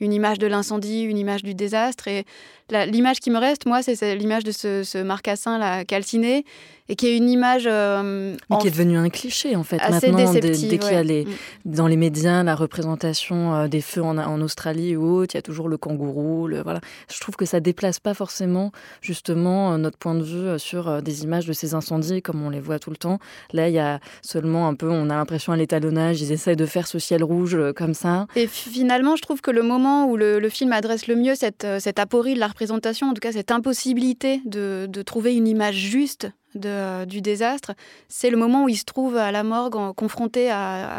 une 0.00 0.12
image 0.12 0.38
de 0.38 0.46
l'incendie, 0.46 1.02
une 1.02 1.18
image 1.18 1.42
du 1.42 1.54
désastre. 1.54 2.08
Et 2.08 2.24
l'image 2.70 3.20
qui 3.20 3.30
me 3.30 3.38
reste, 3.38 3.66
moi, 3.66 3.82
c'est 3.82 4.14
l'image 4.16 4.44
de 4.44 4.52
ce, 4.52 4.82
ce 4.82 4.98
marcassin 4.98 5.58
là, 5.58 5.84
calciné, 5.84 6.44
et 6.88 6.96
qui 6.96 7.06
est 7.06 7.16
une 7.16 7.30
image. 7.30 7.64
Euh, 7.66 8.36
qui 8.60 8.68
est 8.68 8.70
devenue 8.70 8.98
un 8.98 9.08
cliché, 9.08 9.56
en 9.56 9.64
fait, 9.64 9.78
maintenant, 9.78 10.32
dès, 10.32 10.52
qu'il 10.52 10.74
y 10.74 10.94
a 10.94 11.02
les, 11.02 11.24
mm. 11.24 11.28
dans 11.64 11.86
les 11.86 11.96
médias 11.96 12.42
la 12.42 12.54
représentation 12.54 13.54
euh, 13.54 13.68
des 13.68 13.80
feux 13.80 14.02
en, 14.02 14.18
en, 14.18 14.40
Australie 14.42 14.94
ou 14.94 15.16
autre, 15.16 15.34
il 15.34 15.38
y 15.38 15.40
a 15.40 15.42
toujours 15.42 15.68
le 15.68 15.78
kangourou. 15.78 16.46
Le, 16.46 16.62
voilà. 16.62 16.80
Je 17.10 17.18
trouve 17.20 17.36
que 17.36 17.46
ça 17.46 17.60
déplace 17.60 18.00
pas 18.00 18.12
forcément, 18.12 18.70
justement, 19.00 19.72
euh, 19.72 19.76
notre 19.78 19.96
point 19.96 20.14
de 20.14 20.22
vue 20.22 20.58
sur 20.58 21.02
des 21.02 21.24
images 21.24 21.46
de 21.46 21.54
ces 21.54 21.74
incendies, 21.74 22.20
comme 22.20 22.42
on 22.42 22.50
les 22.50 22.60
voit 22.60 22.78
tout 22.78 22.90
le 22.90 22.96
temps. 22.96 23.18
Là, 23.52 23.68
il 23.68 23.74
y 23.74 23.78
a 23.78 23.98
seulement 24.20 24.68
un 24.68 24.74
peu, 24.74 24.90
on 24.90 25.08
a 25.08 25.14
l'impression 25.14 25.54
à 25.54 25.56
l'étalonnage, 25.56 26.20
ils 26.20 26.32
essayent 26.32 26.56
de 26.56 26.66
faire 26.66 26.86
ce 26.86 26.98
ciel 26.98 27.24
rouge 27.24 27.56
comme 27.74 27.94
ça. 27.94 28.26
Et 28.36 28.46
finalement, 28.46 29.16
je 29.16 29.22
trouve 29.22 29.40
que 29.40 29.50
le 29.50 29.62
moment 29.62 29.83
où 29.84 30.16
le, 30.16 30.48
film 30.48 30.72
adresse 30.72 31.06
le 31.06 31.16
mieux 31.16 31.34
cette, 31.34 31.66
cette 31.78 31.98
aporie 31.98 32.34
de 32.34 32.40
la 32.40 32.48
représentation, 32.48 33.08
en 33.08 33.14
tout 33.14 33.20
cas 33.20 33.32
cette 33.32 33.50
impossibilité 33.50 34.40
de, 34.44 34.86
de 34.88 35.02
trouver 35.02 35.34
une 35.34 35.48
image 35.48 35.76
juste 35.76 36.28
de, 36.54 37.04
du 37.04 37.20
désastre, 37.20 37.72
c'est 38.08 38.30
le 38.30 38.36
moment 38.36 38.64
où 38.64 38.68
il 38.68 38.76
se 38.76 38.84
trouve 38.84 39.16
à 39.16 39.32
la 39.32 39.42
morgue 39.42 39.94
confronté 39.94 40.50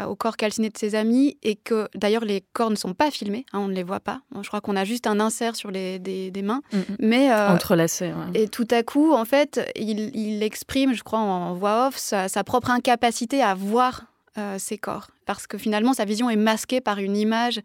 au 0.08 0.14
corps 0.14 0.36
calciné 0.36 0.68
de 0.68 0.78
ses 0.78 0.94
amis 0.94 1.38
et 1.42 1.56
que 1.56 1.88
d'ailleurs 1.94 2.24
les 2.24 2.44
corps 2.52 2.70
ne 2.70 2.76
sont 2.76 2.94
pas 2.94 3.10
filmés, 3.10 3.46
hein, 3.52 3.60
on 3.60 3.68
ne 3.68 3.74
les 3.74 3.82
voit 3.82 4.00
pas. 4.00 4.20
Je 4.40 4.46
crois 4.48 4.60
qu'on 4.60 4.76
a 4.76 4.84
juste 4.84 5.06
un 5.06 5.20
insert 5.20 5.56
sur 5.56 5.70
les, 5.70 5.98
des, 5.98 6.42
mains. 6.42 6.62
Mm, 6.72 6.78
mm. 6.78 6.96
mais 7.00 7.32
euh, 7.32 7.50
Entrelacé. 7.50 8.12
Et 8.34 8.48
tout 8.48 8.68
à 8.70 8.82
coup, 8.82 9.12
en 9.12 9.24
fait, 9.24 9.60
il, 9.76 10.42
exprime, 10.42 10.94
je 10.94 11.02
crois 11.02 11.18
en 11.18 11.54
voix 11.54 11.88
off, 11.88 11.96
sa, 11.96 12.28
propre 12.44 12.70
incapacité 12.70 13.42
à 13.42 13.54
voir 13.54 14.04
euh, 14.38 14.56
ces 14.58 14.78
corps. 14.78 15.08
Parce 15.24 15.46
que 15.46 15.58
finalement, 15.58 15.92
sa 15.92 16.04
vision 16.04 16.30
est 16.30 16.36
masquée 16.36 16.80
par 16.80 16.98
une 16.98 17.16
image 17.16 17.60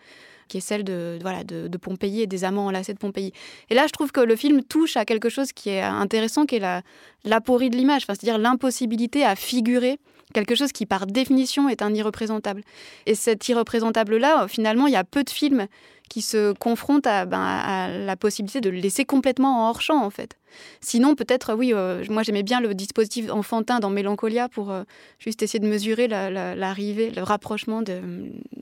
qui 0.51 0.57
est 0.57 0.61
celle 0.61 0.83
de, 0.83 1.17
voilà, 1.21 1.45
de, 1.45 1.77
Pompéi 1.77 2.21
et 2.21 2.27
des 2.27 2.43
amants 2.43 2.65
enlacés 2.65 2.93
de 2.93 2.99
Pompéi. 2.99 3.31
Et 3.69 3.73
là, 3.73 3.87
je 3.87 3.93
trouve 3.93 4.11
que 4.11 4.19
le 4.19 4.35
film 4.35 4.63
touche 4.63 4.97
à 4.97 5.05
quelque 5.05 5.29
chose 5.29 5.53
qui 5.53 5.69
est 5.69 5.81
intéressant, 5.81 6.45
qui 6.45 6.57
est 6.57 6.59
la, 6.59 6.81
l'aporie 7.23 7.69
de 7.69 7.77
l'image, 7.77 8.01
c'est-à-dire 8.05 8.37
l'impossibilité 8.37 9.23
à 9.23 9.37
figurer 9.37 9.97
quelque 10.33 10.53
chose 10.55 10.73
qui, 10.73 10.85
par 10.85 11.07
définition, 11.07 11.69
est 11.69 11.81
un 11.81 11.93
irreprésentable. 11.93 12.63
Et 13.05 13.15
cet 13.15 13.47
irreprésentable-là, 13.47 14.49
finalement, 14.49 14.87
il 14.87 14.93
y 14.93 14.97
a 14.97 15.05
peu 15.05 15.23
de 15.23 15.29
films 15.29 15.67
qui 16.09 16.21
se 16.21 16.51
confrontent 16.51 17.07
à, 17.07 17.25
ben, 17.25 17.87
la 18.05 18.17
possibilité 18.17 18.59
de 18.59 18.69
le 18.69 18.77
laisser 18.77 19.05
complètement 19.05 19.63
en 19.63 19.69
hors-champ, 19.69 20.03
en 20.03 20.09
fait. 20.09 20.37
Sinon, 20.81 21.15
peut-être, 21.15 21.53
oui, 21.53 21.71
euh, 21.73 22.03
moi 22.09 22.23
j'aimais 22.23 22.43
bien 22.43 22.59
le 22.59 22.73
dispositif 22.73 23.31
enfantin 23.31 23.79
dans 23.79 23.89
Mélancolia 23.89 24.49
pour 24.49 24.71
euh, 24.71 24.83
juste 25.17 25.41
essayer 25.43 25.59
de 25.59 25.67
mesurer 25.67 26.09
l'arrivée, 26.09 27.11
le 27.11 27.23
rapprochement 27.23 27.81
de 27.81 28.01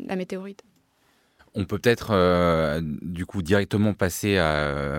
la 0.05 0.15
météorite. 0.15 0.61
On 1.55 1.65
peut 1.65 1.79
peut-être 1.79 2.09
euh, 2.11 2.81
du 2.83 3.25
coup 3.25 3.41
directement 3.41 3.93
passer 3.93 4.39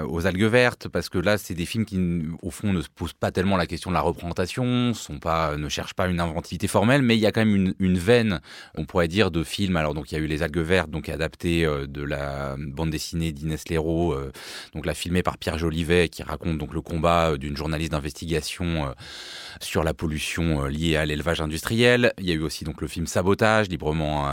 aux 0.09 0.27
algues 0.27 0.45
vertes 0.45 0.89
parce 0.89 1.09
que 1.09 1.19
là 1.19 1.39
c'est 1.39 1.55
des 1.55 1.67
films 1.67 1.85
qui 1.85 1.99
au 2.43 2.51
fond 2.51 2.73
ne 2.73 2.81
se 2.81 2.89
posent 2.89 3.13
pas 3.13 3.31
tellement 3.31 3.57
la 3.57 3.67
question 3.67 3.91
de 3.91 3.95
la 3.95 4.01
représentation, 4.01 4.65
ne 4.65 5.69
cherchent 5.69 5.95
pas 5.95 6.09
une 6.09 6.21
inventivité 6.21 6.69
formelle, 6.69 7.03
mais 7.03 7.17
il 7.17 7.21
y 7.21 7.27
a 7.27 7.33
quand 7.33 7.45
même 7.45 7.75
une, 7.79 7.99
veine, 7.99 8.41
on 8.77 8.85
pourrait 8.85 9.09
dire, 9.09 9.31
de 9.31 9.43
films. 9.43 9.77
Alors 9.77 9.95
donc 9.95 10.11
il 10.11 10.15
y 10.15 10.19
a 10.19 10.21
eu 10.21 10.27
les 10.27 10.43
algues 10.43 10.59
vertes, 10.59 10.91
donc 10.91 11.09
adapté 11.09 11.65
euh, 11.65 11.87
de 11.87 12.03
la 12.03 12.57
bande 12.59 12.91
dessinée 12.91 13.33
d'Inès 13.33 13.69
Leroux, 13.69 14.13
euh, 14.13 14.33
donc 14.75 14.87
la 14.87 14.95
filmée 14.95 15.23
par 15.23 15.39
Pierre 15.39 15.59
Jolivet 15.59 16.09
qui 16.09 16.23
raconte 16.23 16.59
donc 16.59 16.73
le 16.73 16.81
combat 16.81 17.37
d'une 17.37 17.57
journaliste 17.57 17.93
d'investigation 17.93 18.95
sur 19.61 19.83
la 19.83 19.95
pollution 19.95 20.65
liée 20.65 20.97
à 20.97 21.05
l'élevage 21.05 21.41
industriel. 21.41 22.13
Il 22.19 22.27
y 22.27 22.31
a 22.31 22.35
eu 22.35 22.43
aussi 22.43 22.65
donc 22.65 22.81
le 22.81 22.89
film 22.89 23.07
Sabotage, 23.07 23.69
librement 23.69 24.29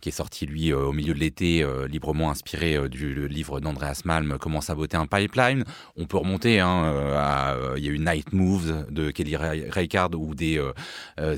qui 0.00 0.08
est 0.08 0.12
sorti 0.12 0.46
lui 0.46 0.72
au 0.72 0.92
milieu 0.92 1.14
de 1.14 1.18
l'été 1.18 1.47
euh, 1.62 1.86
librement 1.88 2.30
inspiré 2.30 2.76
euh, 2.76 2.88
du 2.88 3.28
livre 3.28 3.60
d'Andreas 3.60 4.02
Malm, 4.04 4.38
Comment 4.40 4.60
saboter 4.60 4.96
un 4.96 5.06
pipeline. 5.06 5.64
On 5.96 6.06
peut 6.06 6.16
remonter 6.16 6.60
hein, 6.60 6.84
euh, 6.84 7.16
à. 7.16 7.56
Il 7.76 7.84
y 7.84 7.88
a 7.88 7.92
eu 7.92 7.98
Night 7.98 8.32
Moves 8.32 8.86
de 8.90 9.10
Kelly 9.10 9.36
Reichardt 9.36 10.16
où 10.16 10.34
des 10.34 10.60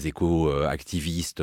éco-activistes 0.05 1.43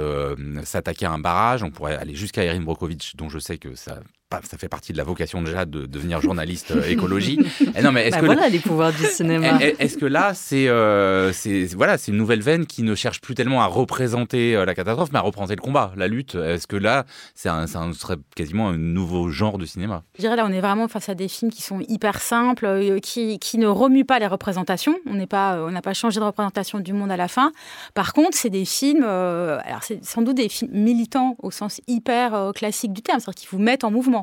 s'attaquaient 0.64 1.06
à 1.06 1.12
un 1.12 1.20
barrage. 1.20 1.64
On 1.64 1.72
pourrait 1.72 1.96
aller 1.96 2.16
jusqu'à 2.16 2.44
Erin 2.44 2.62
Brokovich 2.62 3.16
dont 3.16 3.30
je 3.30 3.40
sais 3.40 3.58
que 3.58 3.76
ça 3.76 4.00
ça 4.44 4.58
fait 4.58 4.68
partie 4.68 4.92
de 4.92 4.98
la 4.98 5.06
vocation 5.06 5.42
déjà 5.42 5.66
de 5.66 5.86
devenir 5.86 6.20
journaliste 6.22 6.72
euh, 6.72 6.84
écologie. 6.90 7.40
Et 7.76 7.82
non, 7.82 7.94
mais 7.94 8.08
est-ce 8.08 8.16
bah 8.16 8.22
que 8.22 8.26
voilà 8.26 8.50
les 8.50 8.60
pouvoirs 8.60 8.92
du 8.92 9.06
cinéma. 9.06 9.58
Est-ce 9.62 9.98
que 9.98 10.06
là, 10.06 10.34
c'est 10.34 10.68
euh, 10.68 11.32
c'est 11.32 11.66
voilà, 11.74 11.98
c'est 11.98 12.12
une 12.12 12.18
nouvelle 12.18 12.42
veine 12.42 12.66
qui 12.66 12.84
ne 12.84 12.94
cherche 12.94 13.22
plus 13.22 13.36
tellement 13.36 13.62
à 13.62 13.68
représenter 13.68 14.54
euh, 14.56 14.66
la 14.66 14.76
catastrophe, 14.76 15.12
mais 15.14 15.20
à 15.20 15.22
représenter 15.22 15.56
le 15.56 15.62
combat, 15.62 15.94
la 15.96 16.10
lutte? 16.10 16.36
Est-ce 16.36 16.68
que 16.68 16.76
là, 16.76 17.06
c'est 17.36 17.48
un, 17.48 17.64
un, 17.74 17.94
serait 17.94 18.18
quasiment 18.36 18.68
un 18.68 18.78
nouveau 18.78 19.30
genre 19.30 19.58
de 19.58 19.66
cinéma? 19.66 20.04
Je 20.16 20.22
dirais 20.22 20.36
là, 20.36 20.46
on 20.46 20.52
est 20.52 20.60
vraiment 20.62 20.90
face 20.90 21.08
à 21.08 21.16
des 21.16 21.30
films 21.30 21.52
qui 21.52 21.62
sont 21.62 21.80
hyper 21.88 22.20
simples, 22.20 23.00
qui, 23.02 23.40
qui 23.40 23.58
ne 23.58 23.68
remuent 23.68 24.06
pas 24.06 24.20
les 24.20 24.28
représentations. 24.28 24.98
On 25.10 25.14
n'est 25.14 25.28
pas, 25.28 25.64
on 25.66 25.72
n'a 25.72 25.82
pas 25.82 25.94
changé 25.94 26.20
de 26.20 26.26
représentation 26.26 26.80
du 26.82 26.92
monde 26.92 27.12
à 27.12 27.18
la 27.18 27.30
fin. 27.30 27.54
Par 27.94 28.12
contre, 28.12 28.36
c'est 28.36 28.50
des 28.50 28.66
films, 28.66 29.04
alors 29.04 29.84
c'est 29.84 30.04
sans 30.04 30.22
doute 30.22 30.36
des 30.36 30.50
films 30.50 30.72
militants 30.74 31.38
au 31.42 31.50
sens 31.50 31.80
hyper 31.88 32.52
classique 32.54 32.92
du 32.92 33.02
terme, 33.02 33.22
c'est-à-dire 33.22 33.40
qui 33.40 33.48
vous 33.50 33.60
mettent 33.60 33.86
en 33.86 33.92
mouvement. 33.92 34.18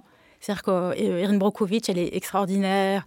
C'est-à-dire 0.45 0.63
qu'Erin 0.63 1.39
Brokovich, 1.39 1.89
elle 1.89 1.97
est 1.97 2.15
extraordinaire 2.15 3.07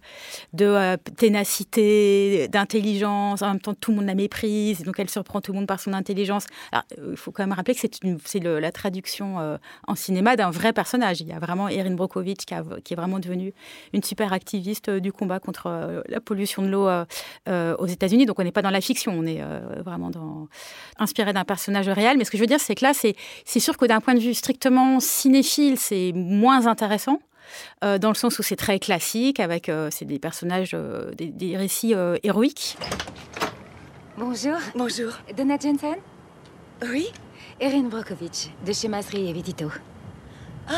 de 0.54 0.64
euh, 0.64 0.96
ténacité, 1.16 2.48
d'intelligence. 2.48 3.42
En 3.42 3.48
même 3.48 3.60
temps, 3.60 3.74
tout 3.74 3.92
le 3.92 3.98
monde 3.98 4.06
la 4.06 4.16
méprise. 4.16 4.82
Donc, 4.82 4.98
elle 4.98 5.08
surprend 5.08 5.40
tout 5.40 5.52
le 5.52 5.58
monde 5.58 5.68
par 5.68 5.78
son 5.78 5.92
intelligence. 5.92 6.46
Euh, 6.74 6.80
il 7.12 7.16
faut 7.16 7.30
quand 7.30 7.44
même 7.44 7.52
rappeler 7.52 7.76
que 7.76 7.80
c'est 8.24 8.40
la 8.42 8.72
traduction 8.72 9.38
euh, 9.38 9.56
en 9.86 9.94
cinéma 9.94 10.34
d'un 10.34 10.50
vrai 10.50 10.72
personnage. 10.72 11.20
Il 11.20 11.28
y 11.28 11.32
a 11.32 11.38
vraiment 11.38 11.68
Erin 11.68 11.92
Brokovich 11.92 12.38
qui, 12.38 12.54
est 12.54 12.96
vraiment 12.96 13.20
devenue 13.20 13.52
une 13.92 14.02
super 14.02 14.32
activiste 14.32 14.90
du 14.90 15.12
combat 15.12 15.38
contre 15.38 16.02
la 16.08 16.20
pollution 16.20 16.62
de 16.62 16.68
l'eau 16.68 16.88
aux 17.48 17.86
États-Unis. 17.86 18.26
Donc, 18.26 18.40
on 18.40 18.42
n'est 18.42 18.50
pas 18.50 18.62
dans 18.62 18.70
la 18.70 18.80
fiction. 18.80 19.12
On 19.16 19.26
est 19.26 19.42
vraiment 19.84 20.10
inspiré 20.98 21.32
d'un 21.32 21.44
personnage 21.44 21.88
réel. 21.88 22.16
Mais 22.18 22.24
ce 22.24 22.32
que 22.32 22.36
je 22.36 22.42
veux 22.42 22.48
dire, 22.48 22.60
c'est 22.60 22.74
que 22.74 22.84
là, 22.84 22.94
c'est 22.94 23.60
sûr 23.60 23.76
que 23.76 23.86
d'un 23.86 24.00
point 24.00 24.14
de 24.14 24.20
vue 24.20 24.34
strictement 24.34 24.98
cinéphile, 24.98 25.78
c'est 25.78 26.12
moins 26.14 26.66
intéressant. 26.66 27.20
Euh, 27.84 27.98
dans 27.98 28.08
le 28.08 28.14
sens 28.14 28.38
où 28.38 28.42
c'est 28.42 28.56
très 28.56 28.78
classique, 28.78 29.40
avec 29.40 29.68
euh, 29.68 29.88
c'est 29.90 30.04
des 30.04 30.18
personnages, 30.18 30.72
euh, 30.74 31.10
des, 31.14 31.56
récits 31.56 31.94
héroïques. 32.22 32.76
Bonjour. 34.16 34.58
Bonjour. 34.74 35.12
Donna 35.36 35.56
Jensen 35.58 35.96
Oui 36.82 37.08
Erin 37.60 37.84
Brokovich, 37.84 38.50
de 38.64 38.72
chez 38.72 38.88
Masri 38.88 39.28
et 39.28 39.32
Vitito. 39.32 39.70
Oh 40.70 40.74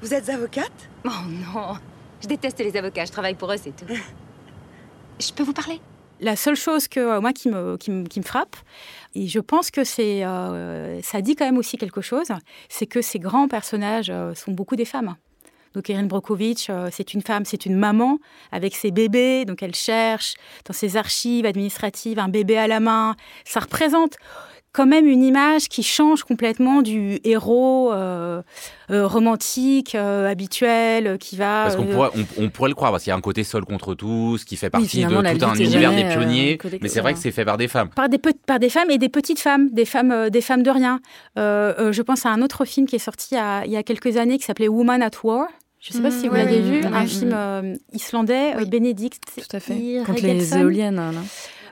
Vous 0.00 0.14
êtes 0.14 0.28
avocate? 0.28 0.88
Oh 1.04 1.10
non 1.28 1.74
Je 2.20 2.28
déteste 2.28 2.58
les 2.60 2.76
avocats, 2.76 3.04
je 3.04 3.12
travaille 3.12 3.34
pour 3.34 3.52
eux, 3.52 3.56
c'est 3.56 3.74
tout. 3.74 3.92
je 5.20 5.32
peux 5.32 5.42
vous 5.42 5.52
parler? 5.52 5.80
La 6.22 6.36
seule 6.36 6.56
chose 6.56 6.88
que 6.88 7.18
moi 7.18 7.32
qui 7.32 7.48
me, 7.50 7.76
frappe, 8.24 8.56
et 9.14 9.26
je 9.26 9.40
pense 9.40 9.70
que 9.70 9.84
c'est, 9.84 10.24
euh, 10.24 11.00
ça 11.02 11.20
dit 11.20 11.36
quand 11.36 11.44
même 11.44 11.58
aussi 11.58 11.76
quelque 11.76 12.00
chose, 12.00 12.28
c'est 12.68 12.86
que 12.86 13.02
ces 13.02 13.18
grands 13.18 13.48
personnages 13.48 14.10
euh, 14.10 14.34
sont 14.34 14.52
beaucoup 14.52 14.76
des 14.76 14.84
femmes. 14.84 15.16
Donc 15.74 15.88
Erin 15.90 16.04
Brokovich, 16.04 16.68
euh, 16.68 16.88
c'est 16.92 17.14
une 17.14 17.22
femme, 17.22 17.44
c'est 17.44 17.66
une 17.66 17.76
maman 17.76 18.18
avec 18.52 18.74
ses 18.74 18.90
bébés, 18.90 19.44
donc 19.44 19.62
elle 19.62 19.74
cherche 19.74 20.34
dans 20.66 20.74
ses 20.74 20.96
archives 20.96 21.46
administratives 21.46 22.18
un 22.18 22.28
bébé 22.28 22.56
à 22.58 22.66
la 22.66 22.80
main. 22.80 23.16
Ça 23.44 23.60
représente 23.60 24.16
quand 24.72 24.86
même 24.86 25.06
une 25.06 25.22
image 25.22 25.68
qui 25.68 25.82
change 25.82 26.24
complètement 26.24 26.80
du 26.80 27.20
héros 27.24 27.92
euh, 27.92 28.42
euh, 28.90 29.06
romantique 29.06 29.94
euh, 29.94 30.30
habituel 30.30 31.18
qui 31.18 31.36
va. 31.36 31.64
Parce 31.64 31.76
qu'on 31.76 31.84
pourrait, 31.84 32.10
on, 32.38 32.48
pourrait 32.48 32.70
le 32.70 32.74
croire 32.74 32.90
parce 32.90 33.04
qu'il 33.04 33.10
y 33.10 33.12
a 33.12 33.16
un 33.16 33.20
côté 33.20 33.44
seul 33.44 33.64
contre 33.64 33.94
tous 33.94 34.44
qui 34.44 34.56
fait 34.56 34.70
partie 34.70 35.04
de 35.04 35.08
tout 35.38 35.44
un 35.44 35.54
univers 35.54 35.94
des 35.94 36.04
pionniers, 36.04 36.58
mais 36.80 36.88
c'est 36.88 37.00
vrai 37.00 37.12
que 37.12 37.18
c'est 37.18 37.32
fait 37.32 37.44
par 37.44 37.58
des 37.58 37.68
femmes. 37.68 37.90
Par 37.90 38.08
des 38.08 38.18
par 38.18 38.58
des 38.58 38.70
femmes 38.70 38.90
et 38.90 38.98
des 38.98 39.10
petites 39.10 39.40
femmes, 39.40 39.68
des 39.70 39.84
femmes 39.84 40.30
des 40.30 40.40
femmes 40.40 40.62
de 40.62 40.70
rien. 40.70 41.00
je 41.36 42.02
pense 42.02 42.24
à 42.24 42.30
un 42.30 42.40
autre 42.40 42.64
film 42.64 42.86
qui 42.86 42.96
est 42.96 43.00
sorti 43.00 43.34
il 43.66 43.70
y 43.70 43.76
a 43.76 43.82
quelques 43.82 44.16
années 44.16 44.38
qui 44.38 44.44
s'appelait 44.44 44.68
Woman 44.68 45.02
at 45.02 45.10
War. 45.22 45.46
Je 45.80 45.92
ne 45.92 45.96
sais 45.96 46.02
pas 46.02 46.12
si 46.12 46.26
mmh, 46.26 46.30
vous 46.30 46.36
l'avez 46.36 46.60
vu, 46.60 46.84
un 46.84 47.06
film 47.06 47.76
islandais, 47.92 48.54
Bénédicte. 48.66 49.24
Tout 49.34 49.56
à 49.56 49.60
fait. 49.60 50.02
Contre 50.06 50.22
les 50.22 50.56
éoliennes. 50.56 50.96
Là. 50.96 51.10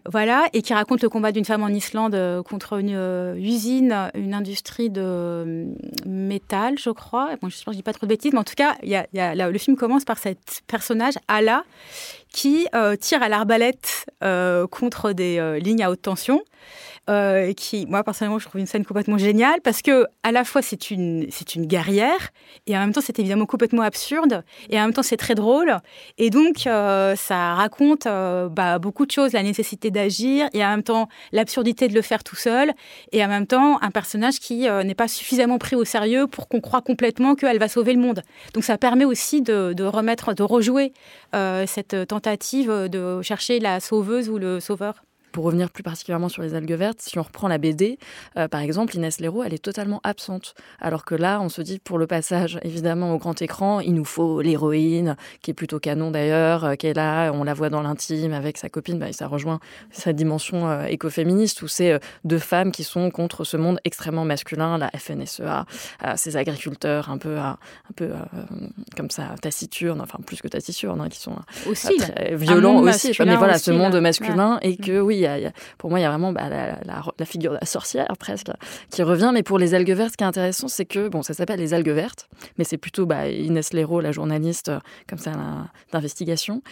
Voilà, 0.09 0.49
et 0.53 0.63
qui 0.63 0.73
raconte 0.73 1.03
le 1.03 1.09
combat 1.09 1.33
d'une 1.33 1.45
femme 1.45 1.63
en 1.63 1.69
Islande 1.69 2.15
euh, 2.15 2.43
contre 2.43 2.79
une 2.79 2.95
euh, 2.95 3.35
usine, 3.37 4.11
une 4.15 4.35
industrie 4.35 4.89
de 4.89 5.03
euh, 5.05 5.67
métal, 6.07 6.79
je 6.79 6.91
crois. 6.91 7.37
Bon, 7.43 7.49
je 7.49 7.57
ne 7.67 7.75
dis 7.75 7.83
pas 7.83 7.93
trop 7.93 8.07
de 8.07 8.09
bêtises, 8.09 8.33
mais 8.33 8.39
en 8.39 8.45
tout 8.45 8.55
cas, 8.57 8.77
a, 8.83 9.51
le 9.51 9.59
film 9.59 9.77
commence 9.77 10.05
par 10.05 10.19
cet 10.19 10.63
personnage, 10.67 11.15
Ala, 11.29 11.65
qui 12.33 12.67
tire 13.01 13.23
à 13.23 13.29
l'arbalète 13.29 14.07
contre 14.71 15.13
des 15.13 15.59
lignes 15.61 15.83
à 15.83 15.91
haute 15.91 16.03
tension. 16.03 16.43
Euh, 17.11 17.55
qui, 17.55 17.87
moi 17.87 18.05
personnellement, 18.05 18.39
je 18.39 18.47
trouve 18.47 18.61
une 18.61 18.67
scène 18.67 18.85
complètement 18.85 19.19
géniale 19.19 19.61
parce 19.63 19.83
que 19.83 20.07
à 20.23 20.31
la 20.31 20.45
fois 20.45 20.63
c'est 20.63 20.93
une 20.93 21.27
c'est 21.31 21.57
une 21.57 21.67
guerrière 21.67 22.29
et 22.69 22.77
en 22.77 22.81
même 22.81 22.93
temps 22.93 23.01
c'est 23.01 23.19
évidemment 23.19 23.47
complètement 23.47 23.83
absurde 23.83 24.45
et 24.69 24.79
en 24.79 24.83
même 24.83 24.93
temps 24.93 25.03
c'est 25.03 25.17
très 25.17 25.35
drôle 25.35 25.79
et 26.19 26.31
donc 26.31 26.67
euh, 26.67 27.17
ça 27.17 27.55
raconte 27.55 28.07
euh, 28.07 28.49
bah, 28.49 28.79
beaucoup 28.79 29.07
de 29.07 29.11
choses, 29.11 29.33
la 29.33 29.43
nécessité 29.43 29.91
d'agir 29.91 30.49
et 30.53 30.65
en 30.65 30.69
même 30.69 30.83
temps 30.85 31.09
l'absurdité 31.33 31.89
de 31.89 31.95
le 31.95 32.03
faire 32.03 32.23
tout 32.23 32.37
seul 32.37 32.73
et 33.11 33.25
en 33.25 33.29
même 33.29 33.47
temps 33.47 33.83
un 33.83 33.91
personnage 33.91 34.39
qui 34.39 34.69
n'est 34.69 34.95
pas 34.95 35.09
suffisamment 35.09 35.59
pris 35.59 35.75
au 35.75 35.85
sérieux 35.85 36.27
pour 36.29 36.49
qu'on 36.49 36.61
croit 36.61 36.83
complètement 36.83 37.35
qu'elle 37.35 37.59
va 37.59 37.69
sauver 37.69 37.95
le 37.95 38.01
monde. 38.01 38.23
Donc 38.53 38.63
ça 38.63 38.79
permet 38.79 39.07
aussi 39.07 39.41
de, 39.43 39.73
de 39.73 39.85
remettre, 39.85 40.35
de 40.35 40.43
rejouer 40.43 40.93
cette 41.33 42.07
tentative 42.07 42.20
de 42.89 43.23
chercher 43.23 43.61
la 43.61 43.81
sauveuse 43.81 44.29
ou 44.29 44.39
le 44.39 44.61
sauveur? 44.61 45.03
Pour 45.31 45.45
revenir 45.45 45.71
plus 45.71 45.83
particulièrement 45.83 46.29
sur 46.29 46.43
les 46.43 46.55
algues 46.55 46.73
vertes, 46.73 47.01
si 47.01 47.19
on 47.19 47.23
reprend 47.23 47.49
la 47.49 47.59
BD, 47.59 47.99
euh, 48.37 48.49
par 48.49 48.61
exemple, 48.61 48.95
Inès 48.97 49.21
Leroux, 49.21 49.43
elle 49.43 49.55
est 49.55 49.63
totalement 49.63 50.01
absente. 50.05 50.55
Alors 50.81 51.05
que 51.05 51.15
là, 51.15 51.41
on 51.41 51.49
se 51.49 51.63
dit, 51.63 51.79
pour 51.79 51.99
le 51.99 52.07
passage, 52.07 52.59
évidemment, 52.63 53.15
au 53.15 53.19
grand 53.19 53.41
écran, 53.43 53.81
il 53.81 53.95
nous 53.95 54.05
faut 54.05 54.41
l'héroïne, 54.41 55.17
qui 55.43 55.51
est 55.51 55.55
plutôt 55.55 55.79
canon 55.79 56.11
d'ailleurs, 56.11 56.65
euh, 56.65 56.75
qui 56.75 56.87
est 56.87 56.95
là, 56.95 57.31
on 57.33 57.45
la 57.45 57.55
voit 57.55 57.71
dans 57.71 57.83
l'intime 57.83 58.33
avec 58.33 58.57
sa 58.57 58.69
copine, 58.69 58.99
bah, 58.99 59.13
ça 59.13 59.27
rejoint 59.27 59.61
sa 59.91 60.13
dimension 60.13 60.69
euh, 60.69 60.85
écoféministe, 60.85 61.63
où 61.63 61.69
c'est 61.69 62.01
deux 62.25 62.39
femmes 62.39 62.73
qui 62.73 62.85
sont 62.85 63.11
contre 63.11 63.45
ce 63.45 63.57
monde 63.57 63.79
extrêmement 63.85 64.25
masculin, 64.25 64.79
la 64.79 64.91
FNSEA, 64.91 65.67
ces 66.17 66.37
agriculteurs 66.37 67.11
un 67.11 67.19
peu, 67.19 67.39
un 67.39 67.57
peu 67.97 68.11
comme 68.97 69.11
ça, 69.11 69.35
taciturnes, 69.41 70.01
enfin 70.01 70.19
plus 70.25 70.41
que 70.41 70.49
taciturnes, 70.49 71.01
hein, 71.01 71.09
qui 71.09 71.19
sont 71.19 71.37
aussi, 71.69 71.97
violents 72.33 72.81
aussi, 72.81 73.13
mais 73.21 73.37
voilà, 73.37 73.59
ce 73.59 73.71
monde 73.71 73.99
masculin, 74.01 74.59
et 74.63 74.77
que 74.77 75.01
oui, 75.01 75.20
pour 75.79 75.91
moi, 75.91 75.99
il 75.99 76.03
y 76.03 76.07
a 76.07 76.11
vraiment 76.11 76.33
bah, 76.33 76.49
la, 76.49 77.25
figure 77.25 77.53
de 77.53 77.59
la 77.61 77.67
sorcière 77.67 78.07
presque 78.19 78.51
qui 78.91 79.03
revient. 79.03 79.31
Mais 79.33 79.43
pour 79.43 79.59
les 79.59 79.75
algues 79.75 79.93
vertes, 79.93 80.13
ce 80.13 80.17
qui 80.17 80.25
est 80.25 80.27
intéressant, 80.27 80.69
c'est 80.69 80.85
que 80.85 81.09
bon, 81.09 81.23
ça 81.23 81.35
s'appelle 81.35 81.61
les 81.61 81.75
algues 81.75 81.91
vertes, 81.91 82.29
mais 82.59 82.65
c'est 82.65 82.79
plutôt 82.79 83.07
bah, 83.07 83.29
Inès 83.29 83.73
Leroux, 83.73 84.01
la 84.01 84.13
journaliste, 84.13 84.71
comme 85.09 85.19
ça, 85.19 85.33
d'investigation. 85.93 86.63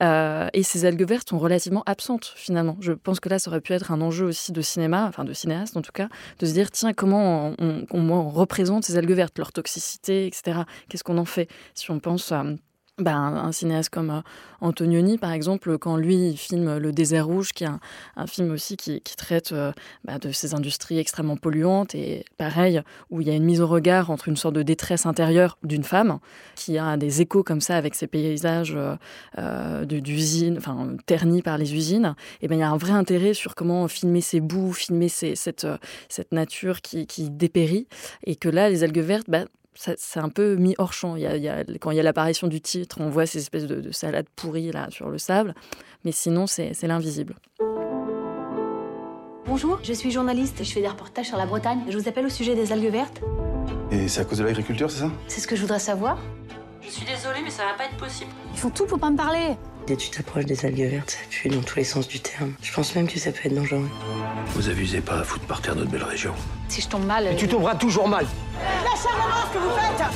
et 0.00 0.62
ces 0.62 0.84
algues 0.84 1.06
vertes 1.06 1.30
sont 1.30 1.38
relativement 1.38 1.82
absentes 1.86 2.32
finalement. 2.36 2.76
Je 2.80 2.92
pense 2.92 3.20
que 3.20 3.28
là, 3.28 3.38
ça 3.38 3.50
aurait 3.50 3.60
pu 3.60 3.72
être 3.72 3.92
un 3.92 4.00
enjeu 4.00 4.26
aussi 4.26 4.52
de 4.52 4.60
cinéma, 4.62 5.06
enfin 5.08 5.24
de 5.24 5.32
cinéaste 5.32 5.76
en 5.76 5.82
tout 5.82 5.92
cas, 5.92 6.08
de 6.38 6.46
se 6.46 6.52
dire 6.52 6.70
tiens, 6.70 6.92
comment 6.92 7.54
on, 7.58 8.28
représente 8.30 8.84
ces 8.84 8.96
algues 8.96 9.12
vertes, 9.12 9.38
leur 9.38 9.52
toxicité, 9.52 10.26
etc. 10.26 10.60
Qu'est-ce 10.88 11.04
qu'on 11.04 11.18
en 11.18 11.24
fait 11.24 11.48
Si 11.74 11.90
on 11.90 11.98
pense 11.98 12.32
à 12.32 12.44
bah, 12.98 13.16
un, 13.16 13.52
cinéaste 13.52 13.88
comme 13.88 14.10
euh, 14.10 14.20
Antonioni, 14.60 15.16
par 15.16 15.32
exemple, 15.32 15.78
quand 15.78 15.96
lui 15.96 16.28
il 16.28 16.36
filme 16.36 16.76
Le 16.76 16.92
désert 16.92 17.26
rouge, 17.26 17.52
qui 17.52 17.64
est 17.64 17.68
un, 18.16 18.26
film 18.26 18.50
aussi 18.50 18.76
qui, 18.76 19.00
traite 19.16 19.52
euh, 19.52 19.72
bah, 20.04 20.18
de 20.18 20.30
ces 20.30 20.54
industries 20.54 20.98
extrêmement 20.98 21.38
polluantes, 21.38 21.94
et 21.94 22.26
pareil, 22.36 22.82
où 23.10 23.22
il 23.22 23.28
y 23.28 23.30
a 23.30 23.34
une 23.34 23.44
mise 23.44 23.62
au 23.62 23.66
regard 23.66 24.10
entre 24.10 24.28
une 24.28 24.36
sorte 24.36 24.54
de 24.54 24.62
détresse 24.62 25.06
intérieure 25.06 25.56
d'une 25.62 25.84
femme, 25.84 26.18
qui 26.54 26.76
a 26.76 26.98
des 26.98 27.22
échos 27.22 27.42
comme 27.42 27.62
ça 27.62 27.76
avec 27.76 27.94
ces 27.94 28.06
paysages 28.06 28.76
euh, 29.38 29.84
d'usines, 29.86 30.58
enfin 30.58 30.94
ternis 31.06 31.40
par 31.40 31.56
les 31.56 31.74
usines, 31.74 32.14
et 32.42 32.48
ben 32.48 32.56
il 32.56 32.60
y 32.60 32.64
a 32.64 32.70
un 32.70 32.76
vrai 32.76 32.92
intérêt 32.92 33.32
sur 33.32 33.54
comment 33.54 33.88
filmer 33.88 34.20
ces 34.20 34.40
bouts, 34.40 34.74
filmer 34.74 35.08
cette, 35.08 35.66
nature 36.30 36.82
qui, 36.82 37.06
qui 37.06 37.30
dépérit, 37.30 37.88
et 38.24 38.36
que 38.36 38.50
là, 38.50 38.68
les 38.68 38.84
algues 38.84 38.98
vertes, 38.98 39.30
bah, 39.30 39.46
c'est 39.74 40.20
un 40.20 40.28
peu 40.28 40.56
mis 40.56 40.74
hors 40.78 40.92
champ. 40.92 41.16
Il 41.16 41.22
y 41.22 41.48
a, 41.48 41.64
quand 41.80 41.90
il 41.90 41.96
y 41.96 42.00
a 42.00 42.02
l'apparition 42.02 42.46
du 42.46 42.60
titre, 42.60 42.96
on 43.00 43.08
voit 43.08 43.26
ces 43.26 43.38
espèces 43.38 43.66
de, 43.66 43.90
salades 43.92 44.28
pourries 44.36 44.72
là 44.72 44.88
sur 44.90 45.10
le 45.10 45.18
sable, 45.18 45.54
mais 46.04 46.12
sinon 46.12 46.46
c'est 46.46 46.82
l'invisible. 46.82 47.34
Bonjour, 49.46 49.80
je 49.82 49.92
suis 49.92 50.10
journaliste, 50.10 50.62
je 50.62 50.72
fais 50.72 50.80
des 50.80 50.88
reportages 50.88 51.26
sur 51.26 51.36
la 51.36 51.46
Bretagne. 51.46 51.80
Je 51.88 51.98
vous 51.98 52.08
appelle 52.08 52.26
au 52.26 52.30
sujet 52.30 52.54
des 52.54 52.72
algues 52.72 52.90
vertes. 52.90 53.20
Et 53.90 54.08
c'est 54.08 54.20
à 54.20 54.24
cause 54.24 54.38
de 54.38 54.44
l'agriculture, 54.44 54.90
c'est 54.90 55.00
ça? 55.00 55.10
C'est 55.26 55.40
ce 55.40 55.46
que 55.46 55.56
je 55.56 55.60
voudrais 55.60 55.78
savoir. 55.78 56.18
Je 56.80 56.88
suis 56.88 57.04
désolée, 57.04 57.40
mais 57.44 57.50
ça 57.50 57.64
va 57.64 57.74
pas 57.74 57.84
être 57.84 57.96
possible. 57.96 58.30
Ils 58.52 58.58
font 58.58 58.70
tout 58.70 58.86
pour 58.86 58.98
pas 58.98 59.10
me 59.10 59.16
parler. 59.16 59.56
Dès 59.86 59.96
que 59.96 60.00
tu 60.00 60.10
t'approches 60.10 60.44
des 60.44 60.64
algues 60.64 60.88
vertes, 60.88 61.10
ça 61.10 61.18
pue 61.28 61.48
dans 61.48 61.60
tous 61.60 61.76
les 61.76 61.84
sens 61.84 62.06
du 62.06 62.20
terme. 62.20 62.54
Je 62.62 62.72
pense 62.72 62.94
même 62.94 63.08
que 63.08 63.18
ça 63.18 63.32
peut 63.32 63.40
être 63.44 63.54
dangereux. 63.54 63.88
Vous 64.54 64.70
abusez 64.70 65.00
pas 65.00 65.18
à 65.18 65.24
foutre 65.24 65.44
par 65.46 65.60
terre 65.60 65.74
notre 65.74 65.90
belle 65.90 66.04
région. 66.04 66.34
Si 66.68 66.80
je 66.80 66.88
tombe 66.88 67.04
mal. 67.04 67.34
Tu 67.36 67.48
tomberas 67.48 67.74
toujours 67.74 68.06
mal. 68.06 68.24
Lâchez-moi 68.84 69.48
ce 69.48 69.52
que 69.52 69.58
vous 69.58 69.70
faites 69.70 70.06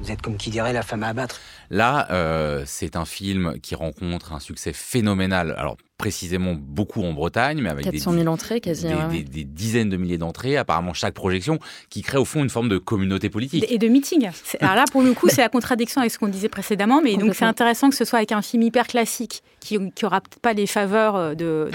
Vous 0.00 0.10
êtes 0.10 0.20
comme 0.20 0.36
qui 0.36 0.50
dirait 0.50 0.72
la 0.72 0.82
femme 0.82 1.04
à 1.04 1.08
abattre. 1.08 1.40
Là, 1.70 2.08
euh, 2.10 2.62
c'est 2.66 2.96
un 2.96 3.04
film 3.04 3.58
qui 3.60 3.74
rencontre 3.74 4.32
un 4.32 4.40
succès 4.40 4.72
phénoménal. 4.72 5.54
Alors, 5.58 5.76
précisément 5.98 6.54
beaucoup 6.56 7.02
en 7.02 7.12
Bretagne, 7.12 7.60
mais 7.60 7.68
avec 7.68 7.90
400 7.90 8.12
000 8.12 8.26
entrées 8.28 8.60
quasi. 8.60 8.86
Des, 9.10 9.44
dizaines 9.44 9.90
de 9.90 9.96
milliers 9.96 10.16
d'entrées, 10.16 10.56
apparemment 10.56 10.94
chaque 10.94 11.14
projection, 11.14 11.58
qui 11.90 12.02
crée 12.02 12.18
au 12.18 12.24
fond 12.24 12.42
une 12.44 12.50
forme 12.50 12.68
de 12.68 12.78
communauté 12.78 13.28
politique. 13.28 13.66
Et 13.68 13.78
de 13.78 13.88
meeting. 13.88 14.30
Alors 14.60 14.76
là, 14.76 14.84
pour 14.92 15.02
le 15.02 15.12
coup, 15.12 15.28
c'est 15.28 15.40
la 15.40 15.48
contradiction 15.48 16.00
avec 16.00 16.12
ce 16.12 16.18
qu'on 16.18 16.28
disait 16.28 16.48
précédemment, 16.48 17.02
mais 17.02 17.16
donc 17.16 17.34
c'est 17.34 17.44
intéressant 17.44 17.90
que 17.90 17.96
ce 17.96 18.04
soit 18.04 18.18
avec 18.18 18.30
un 18.30 18.42
film 18.42 18.62
hyper 18.62 18.86
classique, 18.86 19.42
qui 19.58 19.76
n'aura 20.02 20.20
pas 20.40 20.52
les 20.52 20.68
faveurs 20.68 21.16
euh, 21.16 21.34
de, 21.34 21.68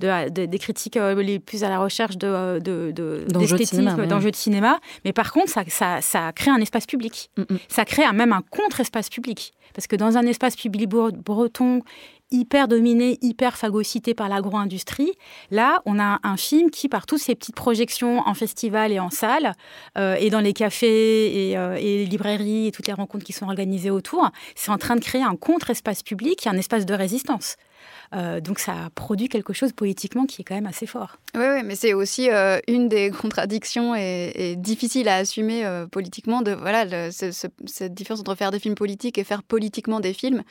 de, 0.00 0.46
des 0.46 0.58
critiques 0.58 0.96
euh, 0.96 1.22
les 1.22 1.38
plus 1.38 1.62
à 1.62 1.68
la 1.68 1.78
recherche 1.78 2.16
de, 2.16 2.58
d'esthétisme, 2.58 4.06
d'enjeux 4.06 4.30
de, 4.30 4.36
cinéma, 4.36 4.80
mais 5.04 5.12
par 5.12 5.30
contre, 5.30 5.50
ça, 5.50 5.62
ça, 5.68 6.00
ça 6.00 6.32
crée 6.34 6.50
un 6.50 6.60
espace 6.60 6.86
public. 6.86 7.30
Mm, 7.36 7.42
mm. 7.42 7.58
Ça 7.68 7.84
crée 7.84 8.10
même 8.12 8.32
un 8.32 8.42
contre-espace 8.50 9.10
Parce 9.74 9.86
que 9.86 9.96
dans 9.96 10.16
un 10.16 10.26
espace 10.26 10.56
public 10.56 10.88
breton 10.88 11.82
hyper 12.32 12.66
dominé, 12.66 13.18
hyper 13.20 13.56
phagocyté 13.56 14.14
par 14.14 14.28
l'agro-industrie. 14.28 15.12
Là, 15.50 15.82
on 15.84 16.00
a 16.00 16.18
un 16.22 16.36
film 16.36 16.70
qui, 16.70 16.88
par 16.88 17.06
toutes 17.06 17.20
ces 17.20 17.34
petites 17.34 17.54
projections 17.54 18.20
en 18.26 18.34
festival 18.34 18.90
et 18.90 18.98
en 18.98 19.10
salle, 19.10 19.54
euh, 19.98 20.16
et 20.18 20.30
dans 20.30 20.40
les 20.40 20.54
cafés 20.54 21.50
et, 21.50 21.58
euh, 21.58 21.76
et, 21.76 21.98
les 21.98 22.06
librairies 22.06 22.68
et 22.68 22.72
toutes 22.72 22.86
les 22.86 22.92
rencontres 22.92 23.24
qui 23.24 23.32
sont 23.32 23.46
organisées 23.46 23.90
autour, 23.90 24.30
c'est 24.54 24.70
en 24.70 24.78
train 24.78 24.96
de 24.96 25.00
créer 25.00 25.22
un 25.22 25.36
contre-espace 25.36 26.02
public 26.02 26.46
et 26.46 26.48
un 26.48 26.56
espace 26.56 26.86
de 26.86 26.94
résistance. 26.94 27.56
Euh, 28.14 28.40
donc 28.40 28.58
ça 28.58 28.90
produit 28.94 29.28
quelque 29.28 29.52
chose 29.52 29.72
politiquement 29.72 30.26
qui 30.26 30.42
est 30.42 30.44
quand 30.44 30.54
même 30.54 30.66
assez 30.66 30.86
fort. 30.86 31.18
Oui, 31.34 31.62
mais 31.64 31.74
c'est 31.76 31.94
aussi 31.94 32.28
une 32.68 32.88
des 32.88 33.10
contradictions 33.22 33.94
et, 33.94 34.54
difficiles 34.56 35.08
à 35.08 35.16
assumer 35.16 35.64
politiquement 35.90 36.42
de 36.42 36.52
voilà 36.52 37.10
cette 37.10 37.94
différence 37.94 38.20
entre 38.20 38.34
faire 38.34 38.50
des 38.50 38.58
films 38.58 38.74
politiques 38.74 39.18
et 39.18 39.24
faire 39.24 39.42
politiquement 39.42 40.00
des 40.00 40.12
films. 40.12 40.42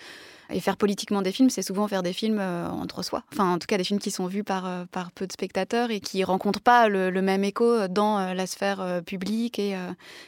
Et 0.54 0.60
faire 0.60 0.78
politiquement 0.78 1.22
des 1.22 1.32
films, 1.32 1.50
c'est 1.50 1.62
souvent 1.62 1.88
faire 1.88 2.04
des 2.04 2.14
films 2.14 2.40
euh, 2.40 2.70
entre 2.70 3.04
soi. 3.04 3.24
Enfin, 3.32 3.54
en 3.54 3.60
tout 3.60 3.68
cas, 3.68 3.78
des 3.78 3.84
films 3.84 4.00
qui 4.00 4.12
sont 4.12 4.28
vus 4.28 4.44
par, 4.44 4.66
euh, 4.66 4.84
par 4.92 5.12
peu 5.12 5.26
de 5.26 5.32
spectateurs 5.32 5.92
et 5.92 6.00
qui 6.00 6.24
rencontrent 6.24 6.62
pas 6.62 6.90
le, 6.90 7.12
même 7.22 7.44
écho 7.44 7.88
dans 7.88 8.20
euh, 8.20 8.34
la 8.34 8.48
sphère 8.48 9.02
publique 9.06 9.60
et, 9.60 9.76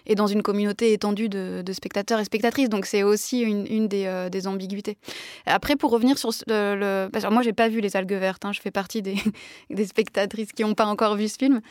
et 0.05 0.15
dans 0.15 0.27
une 0.27 0.43
communauté 0.43 0.93
étendue 0.93 1.29
de, 1.29 1.63
spectateurs 1.73 2.19
et 2.19 2.25
spectatrices. 2.25 2.69
Donc, 2.69 2.85
c'est 2.85 3.03
aussi 3.03 3.41
une, 3.41 3.65
une 3.67 3.87
des, 3.87 4.29
des, 4.31 4.47
ambiguïtés. 4.47 4.97
Après, 5.45 5.75
pour 5.75 5.91
revenir 5.91 6.17
sur 6.17 6.29
le. 6.47 6.75
le... 6.75 7.09
Parce 7.11 7.25
que 7.25 7.29
moi, 7.31 7.41
j'ai 7.41 7.53
pas 7.53 7.67
vu 7.67 7.81
Les 7.81 7.95
Algues 7.95 8.13
Vertes. 8.13 8.45
Hein. 8.45 8.53
Je 8.53 8.61
fais 8.61 8.71
partie 8.71 9.01
des, 9.01 9.15
des 9.69 9.85
spectatrices 9.85 10.51
qui 10.53 10.63
n'ont 10.63 10.75
pas 10.75 10.85
encore 10.85 11.15
vu 11.15 11.27
ce 11.27 11.37
film. 11.37 11.61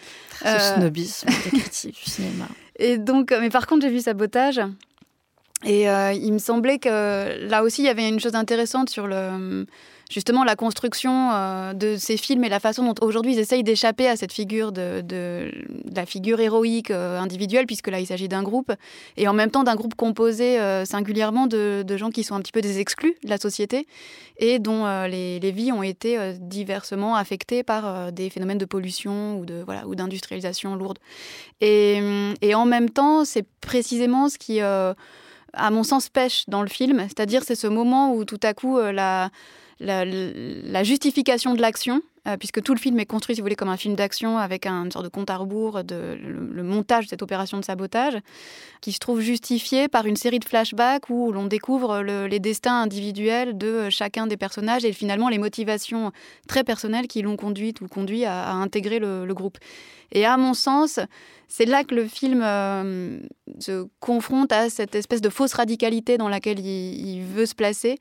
Ce 0.45 0.75
snobisme 0.77 1.29
des 1.45 1.59
critiques 1.59 2.05
du 2.05 2.11
cinéma. 2.11 2.49
Et 2.79 2.99
donc, 2.99 3.33
mais 3.33 3.51
par 3.51 3.67
contre, 3.67 3.83
j'ai 3.83 3.91
vu 3.91 4.01
Sabotage. 4.01 4.61
Et 5.65 5.89
euh, 5.89 6.13
il 6.13 6.33
me 6.33 6.39
semblait 6.39 6.79
que 6.79 7.49
là 7.49 7.63
aussi, 7.63 7.83
il 7.83 7.87
y 7.87 7.89
avait 7.89 8.09
une 8.09 8.21
chose 8.21 8.35
intéressante 8.35 8.91
sur 8.91 9.07
le, 9.07 9.67
justement 10.11 10.43
la 10.43 10.57
construction 10.57 11.31
euh, 11.33 11.73
de 11.73 11.97
ces 11.97 12.17
films 12.17 12.43
et 12.43 12.49
la 12.49 12.59
façon 12.59 12.83
dont 12.83 12.95
aujourd'hui 13.01 13.35
ils 13.35 13.39
essayent 13.39 13.63
d'échapper 13.63 14.09
à 14.09 14.17
cette 14.17 14.33
figure 14.33 14.73
de, 14.73 15.53
la 15.95 16.05
figure 16.05 16.41
héroïque 16.41 16.91
euh, 16.91 17.21
individuelle, 17.21 17.67
puisque 17.67 17.89
là 17.89 18.01
il 18.01 18.07
s'agit 18.07 18.29
d'un 18.29 18.43
groupe, 18.43 18.73
et 19.17 19.29
en 19.29 19.35
même 19.35 19.51
temps 19.51 19.63
d'un 19.63 19.77
groupe 19.77 19.95
composé 19.95 20.59
singulièrement 20.85 21.47
de, 21.47 21.85
gens 21.97 22.11
qui 22.11 22.25
sont 22.25 22.35
un 22.35 22.41
petit 22.41 22.53
peu 22.53 22.61
des 22.61 22.81
exclus 22.81 23.15
de 23.23 23.29
la 23.29 23.39
société 23.39 23.87
et 24.39 24.59
dont 24.59 24.87
les, 25.07 25.53
vies 25.53 25.71
ont 25.71 25.83
été 25.83 26.33
diversement 26.41 27.15
affectées 27.15 27.63
par 27.63 28.11
des 28.11 28.31
phénomènes 28.31 28.59
de 28.59 28.65
pollution 28.65 29.39
ou 29.39 29.45
de 29.45 29.63
voilà 29.65 29.87
ou 29.87 29.95
d'industrialisation 29.95 30.75
lourde. 30.75 30.99
Et, 31.61 32.01
en 32.55 32.65
même 32.65 32.91
temps, 32.91 33.25
c'est 33.25 33.47
précisément 33.61 34.29
ce 34.29 34.39
qui 34.39 34.61
à 35.53 35.71
mon 35.71 35.83
sens, 35.83 36.09
pêche 36.09 36.45
dans 36.49 36.63
le 36.63 36.69
film. 36.69 37.01
C'est-à-dire, 37.03 37.43
c'est 37.45 37.55
ce 37.55 37.67
moment 37.67 38.15
où 38.15 38.25
tout 38.25 38.41
à 38.43 38.55
coup, 38.55 38.79
euh, 38.79 38.93
la, 39.81 40.85
justification 40.85 41.55
de 41.55 41.61
l'action, 41.61 42.03
euh, 42.29 42.37
puisque 42.37 42.63
tout 42.63 42.73
le 42.73 42.79
film 42.79 42.99
est 43.01 43.07
construit, 43.07 43.35
si 43.35 43.41
vous 43.41 43.45
voulez, 43.45 43.57
comme 43.57 43.69
un 43.69 43.77
film 43.77 43.95
d'action 43.95 44.39
avec 44.39 44.67
un, 44.67 44.85
une 44.85 44.93
sorte 44.93 45.05
de 45.05 45.11
compte 45.11 45.31
à 45.31 45.37
rebours, 45.37 45.83
de, 45.83 46.17
le, 46.21 46.63
montage 46.63 47.05
de 47.07 47.11
cette 47.11 47.23
opération 47.23 47.59
de 47.59 47.65
sabotage, 47.65 48.17
qui 48.81 48.93
se 48.93 48.99
trouve 48.99 49.21
justifié 49.21 49.89
par 49.89 50.07
une 50.07 50.17
série 50.17 50.39
de 50.39 50.45
flashbacks 50.45 51.11
où 51.11 51.33
l'on 51.33 51.47
découvre 51.47 52.03
les 52.03 52.39
destins 52.39 52.83
individuels 52.83 53.59
de 53.59 53.67
euh, 53.67 53.91
chacun 53.91 54.27
des 54.27 54.37
personnages 54.37 54.85
et 54.85 54.93
finalement 54.93 55.29
les 55.29 55.39
motivations 55.39 56.13
très 56.47 56.65
personnelles 56.65 57.09
qui 57.09 57.23
l'ont 57.23 57.37
conduite 57.37 57.81
ou 57.81 57.89
conduit 57.89 58.25
à, 58.25 58.53
intégrer 58.53 58.99
le, 58.99 59.27
le, 59.27 59.35
groupe. 59.35 59.59
Et 60.13 60.27
à 60.27 60.37
mon 60.37 60.55
sens, 60.55 61.01
c'est 61.55 61.67
là 61.67 61.85
que 61.85 61.95
le 61.95 62.07
film 62.07 62.41
euh, 62.43 63.21
se 63.59 63.87
confronte 64.01 64.53
à 64.53 64.71
cette 64.71 64.95
espèce 64.95 65.21
de 65.21 65.29
fausse 65.29 65.53
radicalité 65.53 66.17
dans 66.17 66.31
laquelle 66.31 66.59
il, 66.59 67.23
veut 67.25 67.45
se 67.45 67.55
placer, 67.55 67.99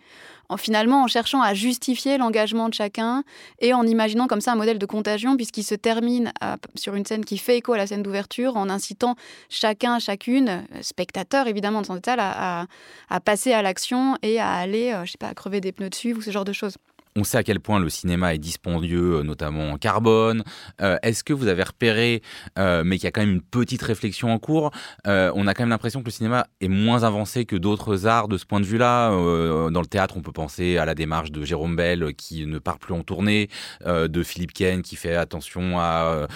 en 0.51 0.57
finalement 0.57 1.03
en 1.03 1.07
cherchant 1.07 1.41
à 1.41 1.53
justifier 1.53 2.17
l'engagement 2.17 2.67
de 2.67 2.73
chacun 2.73 3.23
et 3.59 3.73
en 3.73 3.87
imaginant 3.87 4.27
comme 4.27 4.41
ça 4.41 4.51
un 4.51 4.55
modèle 4.55 4.79
de 4.79 4.85
contagion, 4.85 5.37
puisqu'il 5.37 5.63
se 5.63 5.75
termine 5.75 6.33
sur 6.75 6.95
une 6.95 7.05
scène 7.05 7.23
qui 7.23 7.37
fait 7.37 7.57
écho 7.57 7.73
à 7.73 7.77
la 7.77 7.87
scène 7.87 8.03
d'ouverture, 8.03 8.57
en 8.57 8.69
incitant 8.69 9.15
chacun, 9.49 9.99
chacune, 9.99 10.63
spectateur 10.81 11.47
évidemment 11.47 11.81
de 11.81 11.85
son 11.85 11.97
état, 11.97 12.15
à, 12.19 13.19
passer 13.21 13.53
à 13.53 13.61
l'action 13.61 14.17
et 14.21 14.39
à 14.39 14.51
aller, 14.51 14.91
euh, 14.91 15.05
je 15.05 15.11
sais 15.11 15.17
pas, 15.17 15.29
à 15.29 15.33
crever 15.33 15.61
des 15.61 15.71
pneus 15.71 15.89
dessus 15.89 16.13
ou 16.13 16.21
ce 16.21 16.31
genre 16.31 16.45
de 16.45 16.53
choses. 16.53 16.75
On 17.17 17.25
sait 17.25 17.37
à 17.37 17.43
quel 17.43 17.59
point 17.59 17.79
le 17.79 17.89
cinéma 17.89 18.33
est 18.33 18.37
dispendieux, 18.37 19.17
euh, 19.17 19.23
notamment 19.23 19.71
en 19.71 19.77
carbone. 19.77 20.43
Euh, 20.81 20.97
est-ce 21.03 21.25
que 21.25 21.33
vous 21.33 21.47
avez 21.47 21.63
repéré, 21.63 22.21
euh, 22.57 22.83
mais 22.85 22.95
qu'il 22.97 23.03
y 23.03 23.07
a 23.07 23.11
quand 23.11 23.19
même 23.19 23.33
une 23.33 23.41
petite 23.41 23.81
réflexion 23.81 24.31
en 24.31 24.39
cours 24.39 24.71
On 25.05 25.47
a 25.47 25.53
quand 25.53 25.63
même 25.63 25.69
l'impression 25.69 25.99
que 25.99 26.05
le 26.05 26.11
cinéma 26.11 26.47
est 26.61 26.69
moins 26.69 27.03
avancé 27.03 27.43
que 27.43 27.57
d'autres 27.57 28.07
arts 28.07 28.29
de 28.29 28.37
ce 28.37 28.45
point 28.45 28.61
de 28.61 28.65
vue-là. 28.65 29.09
dans 29.09 29.81
le 29.81 29.85
théâtre, 29.87 30.15
on 30.17 30.21
peut 30.21 30.31
penser 30.31 30.77
à 30.77 30.85
la 30.85 30.95
démarche 30.95 31.31
de 31.31 31.43
Jérôme 31.43 31.75
Bell 31.75 32.13
qui 32.15 32.45
ne 32.45 32.59
part 32.59 32.79
plus 32.79 32.93
en 32.93 33.03
tournée, 33.03 33.49
de 33.85 34.23
Philippe 34.23 34.53
Ken 34.53 34.81
qui 34.81 34.95
fait 34.95 35.15
attention 35.15 35.79
à 35.79 36.27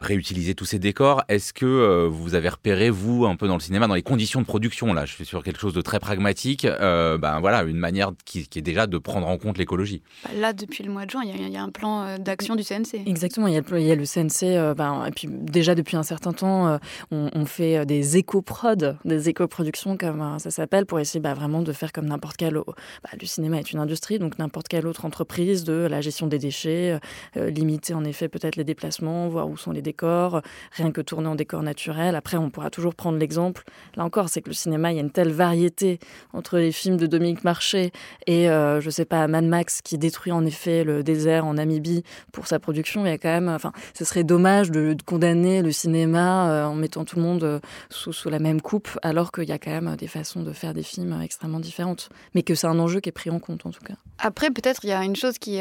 réutiliser 0.00 0.54
tous 0.54 0.64
ses 0.64 0.78
décors. 0.78 1.22
Est-ce 1.28 1.52
que 1.52 2.06
vous 2.06 2.34
avez 2.34 2.48
repéré, 2.48 2.90
vous, 2.90 3.26
un 3.26 3.36
peu 3.36 3.46
dans 3.46 3.54
le 3.54 3.60
cinéma, 3.60 3.86
dans 3.86 3.94
les 3.94 4.02
conditions 4.02 4.40
de 4.40 4.46
production 4.46 4.94
Là, 4.94 5.04
je 5.04 5.12
suis 5.12 5.26
sur 5.26 5.42
quelque 5.42 5.60
chose 5.60 5.74
de 5.74 5.82
très 5.82 6.00
pragmatique. 6.00 6.66
ben 6.66 7.40
voilà, 7.40 7.62
une 7.64 7.78
manière 7.78 8.12
qui 8.24 8.48
est 8.54 8.62
déjà 8.62 8.86
de 8.86 8.98
prendre 8.98 9.26
en 9.26 9.36
compte 9.36 9.58
l'écologie. 9.58 10.02
Bah, 10.22 10.30
là, 10.36 10.52
depuis 10.52 10.84
le 10.84 10.92
mois 10.92 11.06
de 11.06 11.10
juin, 11.10 11.22
il 11.24 11.48
y, 11.48 11.56
a 11.56 11.62
un 11.62 11.70
plan 11.70 12.18
d'action 12.18 12.54
du 12.56 12.62
CNC. 12.62 13.02
Exactement, 13.06 13.46
il 13.46 13.54
y 13.54 13.56
a 13.56 13.94
le, 13.94 14.04
CNC. 14.04 14.74
Ben, 14.76 15.04
et 15.06 15.10
puis 15.10 15.28
déjà 15.28 15.74
depuis 15.74 15.96
un 15.96 16.02
certain 16.02 16.32
temps, 16.32 16.78
on, 17.10 17.46
fait 17.46 17.84
des 17.86 18.16
éco-prod, 18.16 18.96
des 19.04 19.28
éco-productions 19.28 19.96
comme 19.96 20.38
ça 20.38 20.50
s'appelle, 20.50 20.86
pour 20.86 21.00
essayer 21.00 21.20
bah, 21.20 21.34
vraiment 21.34 21.62
de 21.62 21.72
faire 21.72 21.92
comme 21.92 22.06
n'importe 22.06 22.36
quel. 22.36 22.54
Bah, 22.54 23.10
le 23.20 23.26
cinéma 23.26 23.58
est 23.58 23.72
une 23.72 23.80
industrie, 23.80 24.18
donc 24.18 24.38
n'importe 24.38 24.68
quelle 24.68 24.86
autre 24.86 25.04
entreprise 25.04 25.64
de 25.64 25.86
la 25.90 26.00
gestion 26.00 26.26
des 26.26 26.38
déchets, 26.38 26.98
limiter 27.36 27.94
en 27.94 28.04
effet 28.04 28.28
peut-être 28.28 28.56
les 28.56 28.64
déplacements, 28.64 29.28
voir 29.28 29.48
où 29.48 29.56
sont 29.56 29.72
les 29.72 29.82
décors, 29.82 30.42
rien 30.72 30.90
que 30.92 31.00
tourner 31.00 31.28
en 31.28 31.34
décor 31.34 31.62
naturel. 31.62 32.14
Après, 32.14 32.36
on 32.36 32.50
pourra 32.50 32.70
toujours 32.70 32.94
prendre 32.94 33.18
l'exemple. 33.18 33.64
Là 33.96 34.04
encore, 34.04 34.28
c'est 34.28 34.42
que 34.42 34.48
le 34.48 34.54
cinéma, 34.54 34.92
il 34.92 34.96
y 34.96 34.98
a 34.98 35.02
une 35.02 35.10
telle 35.10 35.32
variété 35.32 35.98
entre 36.32 36.58
les 36.58 36.72
films 36.72 36.96
de 36.96 37.06
Dominique 37.06 37.44
Marché 37.44 37.92
et, 38.26 38.48
euh, 38.48 38.80
je 38.80 38.90
sais 38.90 39.04
pas, 39.04 39.26
Mad 39.28 39.44
Max 39.44 39.80
qui 39.82 39.98
détruit 40.04 40.32
en 40.32 40.44
effet 40.44 40.84
le 40.84 41.02
désert 41.02 41.46
en 41.46 41.54
Namibie 41.54 42.02
pour 42.30 42.46
sa 42.46 42.58
production. 42.58 43.06
Il 43.06 43.08
y 43.08 43.12
a 43.12 43.18
quand 43.18 43.30
même, 43.30 43.48
enfin, 43.48 43.72
ce 43.94 44.04
serait 44.04 44.24
dommage 44.24 44.70
de, 44.70 44.94
condamner 45.06 45.62
le 45.62 45.72
cinéma 45.72 46.50
euh, 46.50 46.64
en 46.66 46.74
mettant 46.74 47.04
tout 47.04 47.16
le 47.16 47.22
monde 47.22 47.42
euh, 47.42 47.60
sous, 47.88 48.28
la 48.28 48.38
même 48.38 48.60
coupe, 48.60 48.88
alors 49.02 49.32
qu'il 49.32 49.48
y 49.48 49.52
a 49.52 49.58
quand 49.58 49.70
même 49.70 49.96
des 49.96 50.06
façons 50.06 50.42
de 50.42 50.52
faire 50.52 50.74
des 50.74 50.82
films 50.82 51.18
extrêmement 51.22 51.60
différentes. 51.60 52.10
Mais 52.34 52.42
que 52.42 52.54
c'est 52.54 52.66
un 52.66 52.78
enjeu 52.78 53.00
qui 53.00 53.08
est 53.08 53.12
pris 53.12 53.30
en 53.30 53.38
compte 53.38 53.64
en 53.64 53.70
tout 53.70 53.84
cas. 53.84 53.94
Après, 54.18 54.50
peut-être 54.50 54.84
il 54.84 54.88
y 54.88 54.92
a 54.92 55.02
une 55.04 55.16
chose 55.16 55.38
qui 55.38 55.60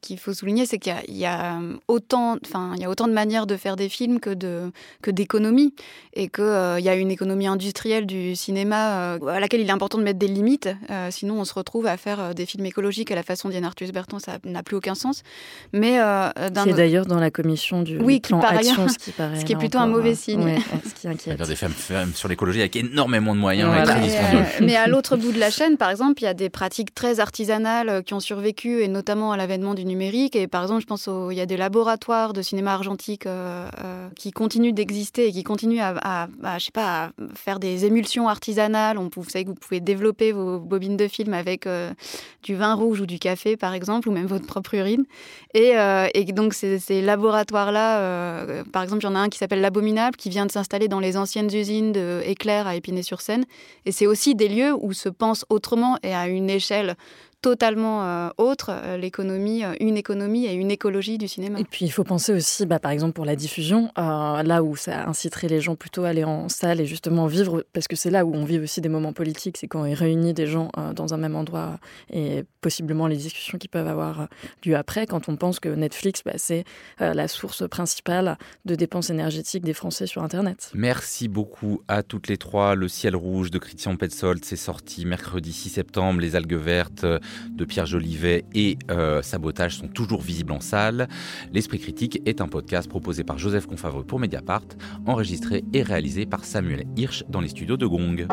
qu'il 0.00 0.18
faut 0.18 0.32
souligner, 0.32 0.64
c'est 0.64 0.78
qu'il 0.78 0.94
y, 1.08 1.26
a 1.26 1.60
autant, 1.88 2.38
y 2.76 2.84
a 2.84 2.90
autant 2.90 3.08
de 3.08 3.12
manières 3.12 3.46
de 3.46 3.56
faire 3.56 3.76
des 3.76 3.88
films 3.88 4.20
que 4.20 4.30
de 4.30 4.70
que 5.02 5.10
d'économie 5.10 5.74
et 6.14 6.28
qu'il 6.28 6.76
il 6.78 6.84
y 6.84 6.88
a 6.88 6.94
une 6.94 7.10
économie 7.10 7.46
industrielle 7.46 8.06
du 8.06 8.34
cinéma 8.36 9.14
à 9.14 9.40
laquelle 9.40 9.60
il 9.60 9.68
est 9.68 9.72
important 9.72 9.98
de 9.98 10.04
mettre 10.04 10.18
des 10.18 10.28
limites. 10.28 10.68
sinon, 11.10 11.40
on 11.40 11.44
se 11.44 11.54
retrouve 11.54 11.86
à 11.86 11.96
faire 11.96 12.34
des 12.34 12.46
films 12.46 12.66
écologiques 12.66 13.10
à 13.10 13.14
la 13.14 13.22
façon 13.22 13.48
d'Yann 13.58 13.64
Arthus 13.64 13.92
Bertrand, 13.92 14.18
ça 14.18 14.38
n'a 14.44 14.62
plus 14.62 14.76
aucun 14.76 14.94
sens. 14.94 15.22
Mais 15.72 16.00
euh, 16.00 16.28
c'est 16.64 16.72
d'ailleurs 16.72 17.06
dans 17.06 17.18
la 17.18 17.30
commission 17.30 17.82
du 17.82 17.98
oui, 17.98 18.20
plan 18.20 18.40
action, 18.40 18.88
ce 18.88 18.98
qui 18.98 19.10
paraît 19.12 19.40
ce 19.40 19.44
qui 19.44 19.52
est 19.52 19.56
plutôt 19.56 19.78
un 19.78 19.86
mauvais 19.86 20.14
signe. 20.14 20.58
ce 20.84 20.94
qui 20.94 21.08
inquiète. 21.08 21.40
Des 21.40 21.56
films 21.56 21.72
sur 22.14 22.28
l'écologie 22.28 22.60
avec 22.60 22.76
énormément 22.76 23.34
de 23.34 23.40
moyens. 23.40 23.70
mais 24.60 24.76
à 24.76 24.86
l'autre 24.86 25.16
bout 25.16 25.32
de 25.32 25.38
la 25.38 25.50
chaîne, 25.50 25.76
par 25.76 25.90
exemple, 25.90 26.22
il 26.22 26.24
y 26.24 26.28
a 26.28 26.34
des 26.34 26.50
pratiques 26.50 26.94
très 26.94 27.20
artisanales 27.20 28.02
qui 28.04 28.14
ont 28.14 28.20
survécu 28.20 28.82
et 28.82 28.88
notamment 28.88 29.32
à 29.32 29.36
l'avènement 29.36 29.74
du 29.74 29.84
numérique. 29.84 30.36
Et 30.36 30.46
par 30.46 30.62
exemple, 30.62 30.82
je 30.82 30.86
pense 30.86 31.04
qu'il 31.04 31.36
y 31.36 31.40
a 31.40 31.46
des 31.46 31.56
laboratoires 31.56 32.32
de 32.32 32.42
cinéma 32.42 32.74
argentique 32.74 33.26
qui 34.14 34.30
continuent 34.30 34.72
d'exister 34.72 35.28
et 35.28 35.32
qui 35.32 35.42
continuent 35.42 35.80
à, 35.80 36.28
je 36.58 36.64
sais 36.64 36.70
pas, 36.70 37.04
à 37.04 37.10
faire 37.34 37.58
des 37.58 37.84
émulsions 37.84 38.28
artisanales. 38.28 38.98
On, 38.98 39.08
vous 39.14 39.28
savez 39.28 39.44
que 39.44 39.50
vous 39.50 39.54
pouvez 39.54 39.80
développer 39.80 40.32
vos 40.32 40.58
bobines 40.58 40.96
de 40.96 41.08
film 41.08 41.34
avec 41.34 41.66
euh, 41.66 41.92
du 42.42 42.54
vin 42.54 42.74
rouge 42.74 43.00
ou 43.00 43.06
du 43.06 43.18
café, 43.18 43.47
par 43.56 43.74
exemple, 43.74 44.08
ou 44.08 44.12
même 44.12 44.26
votre 44.26 44.46
propre 44.46 44.74
urine. 44.74 45.04
Et, 45.54 45.76
euh, 45.76 46.08
donc, 46.32 46.54
ces, 46.54 47.02
laboratoires-là, 47.02 48.00
euh, 48.00 48.64
par 48.72 48.82
exemple, 48.82 49.02
il 49.02 49.06
y 49.06 49.10
en 49.10 49.14
a 49.14 49.18
un 49.18 49.28
qui 49.28 49.38
s'appelle 49.38 49.60
l'Abominable, 49.60 50.16
qui 50.16 50.30
vient 50.30 50.46
de 50.46 50.52
s'installer 50.52 50.88
dans 50.88 51.00
les 51.00 51.16
anciennes 51.16 51.52
usines 51.52 51.92
de 51.92 52.20
Éclair 52.24 52.66
à 52.66 52.76
Épinay-sur-Seine. 52.76 53.44
Et 53.86 53.92
c'est 53.92 54.06
aussi 54.06 54.34
des 54.34 54.48
lieux 54.48 54.74
où 54.78 54.92
se 54.92 55.08
pense 55.08 55.44
autrement 55.48 55.98
et 56.02 56.14
à 56.14 56.28
une 56.28 56.50
échelle 56.50 56.96
totalement 57.40 58.04
euh, 58.04 58.28
autre, 58.36 58.70
euh, 58.72 58.96
l'économie, 58.96 59.64
euh, 59.64 59.74
une 59.80 59.96
économie 59.96 60.46
et 60.46 60.54
une 60.54 60.70
écologie 60.70 61.18
du 61.18 61.28
cinéma. 61.28 61.60
Et 61.60 61.64
puis 61.64 61.84
il 61.84 61.90
faut 61.90 62.04
penser 62.04 62.32
aussi, 62.32 62.66
bah, 62.66 62.80
par 62.80 62.90
exemple 62.90 63.12
pour 63.12 63.24
la 63.24 63.36
diffusion, 63.36 63.90
là 63.96 64.62
où 64.62 64.76
ça 64.76 65.06
inciterait 65.08 65.48
les 65.48 65.60
gens 65.60 65.76
plutôt 65.76 66.04
à 66.04 66.08
aller 66.08 66.24
en 66.24 66.48
salle 66.48 66.80
et 66.80 66.86
justement 66.86 67.26
vivre, 67.26 67.64
parce 67.72 67.86
que 67.88 67.96
c'est 67.96 68.10
là 68.10 68.24
où 68.24 68.34
on 68.34 68.44
vit 68.44 68.58
aussi 68.58 68.80
des 68.80 68.88
moments 68.88 69.12
politiques, 69.12 69.56
c'est 69.56 69.68
quand 69.68 69.80
on 69.80 69.94
réunit 69.94 70.34
des 70.34 70.46
gens 70.46 70.70
dans 70.94 71.14
un 71.14 71.16
même 71.16 71.36
endroit 71.36 71.78
et 72.12 72.44
possiblement 72.60 73.06
les 73.06 73.16
discussions 73.16 73.58
qui 73.58 73.68
peuvent 73.68 73.86
avoir 73.86 74.28
lieu 74.64 74.76
après, 74.76 75.06
quand 75.06 75.28
on 75.28 75.36
pense 75.36 75.60
que 75.60 75.68
Netflix, 75.68 76.22
bah, 76.24 76.32
c'est 76.36 76.64
la 76.98 77.28
source 77.28 77.68
principale 77.68 78.38
de 78.64 78.74
dépenses 78.74 79.10
énergétiques 79.10 79.64
des 79.64 79.74
Français 79.74 80.06
sur 80.06 80.22
Internet. 80.22 80.70
Merci 80.74 81.28
beaucoup 81.28 81.82
à 81.88 82.02
toutes 82.02 82.28
les 82.28 82.36
trois. 82.36 82.74
Le 82.74 82.88
ciel 82.88 83.16
rouge 83.16 83.50
de 83.50 83.58
Christian 83.58 83.96
Petzold, 83.96 84.44
c'est 84.44 84.56
sorti 84.56 85.06
mercredi 85.06 85.52
6 85.52 85.70
septembre. 85.70 86.20
Les 86.20 86.36
algues 86.36 86.54
vertes 86.54 87.06
de 87.50 87.64
Pierre 87.64 87.86
Jolivet 87.86 88.44
et 88.54 88.78
euh, 88.90 89.22
Sabotage 89.22 89.76
sont 89.76 89.88
toujours 89.88 90.22
visibles 90.22 90.52
en 90.52 90.60
salle. 90.60 91.08
L'Esprit 91.52 91.78
critique 91.78 92.22
est 92.26 92.40
un 92.40 92.48
podcast 92.48 92.88
proposé 92.88 93.24
par 93.24 93.38
Joseph 93.38 93.66
Confavreux 93.66 94.04
pour 94.04 94.18
Mediapart, 94.18 94.64
enregistré 95.06 95.64
et 95.72 95.82
réalisé 95.82 96.26
par 96.26 96.44
Samuel 96.44 96.84
Hirsch 96.96 97.24
dans 97.28 97.40
les 97.40 97.48
studios 97.48 97.76
de 97.76 97.86
Gong. 97.86 98.26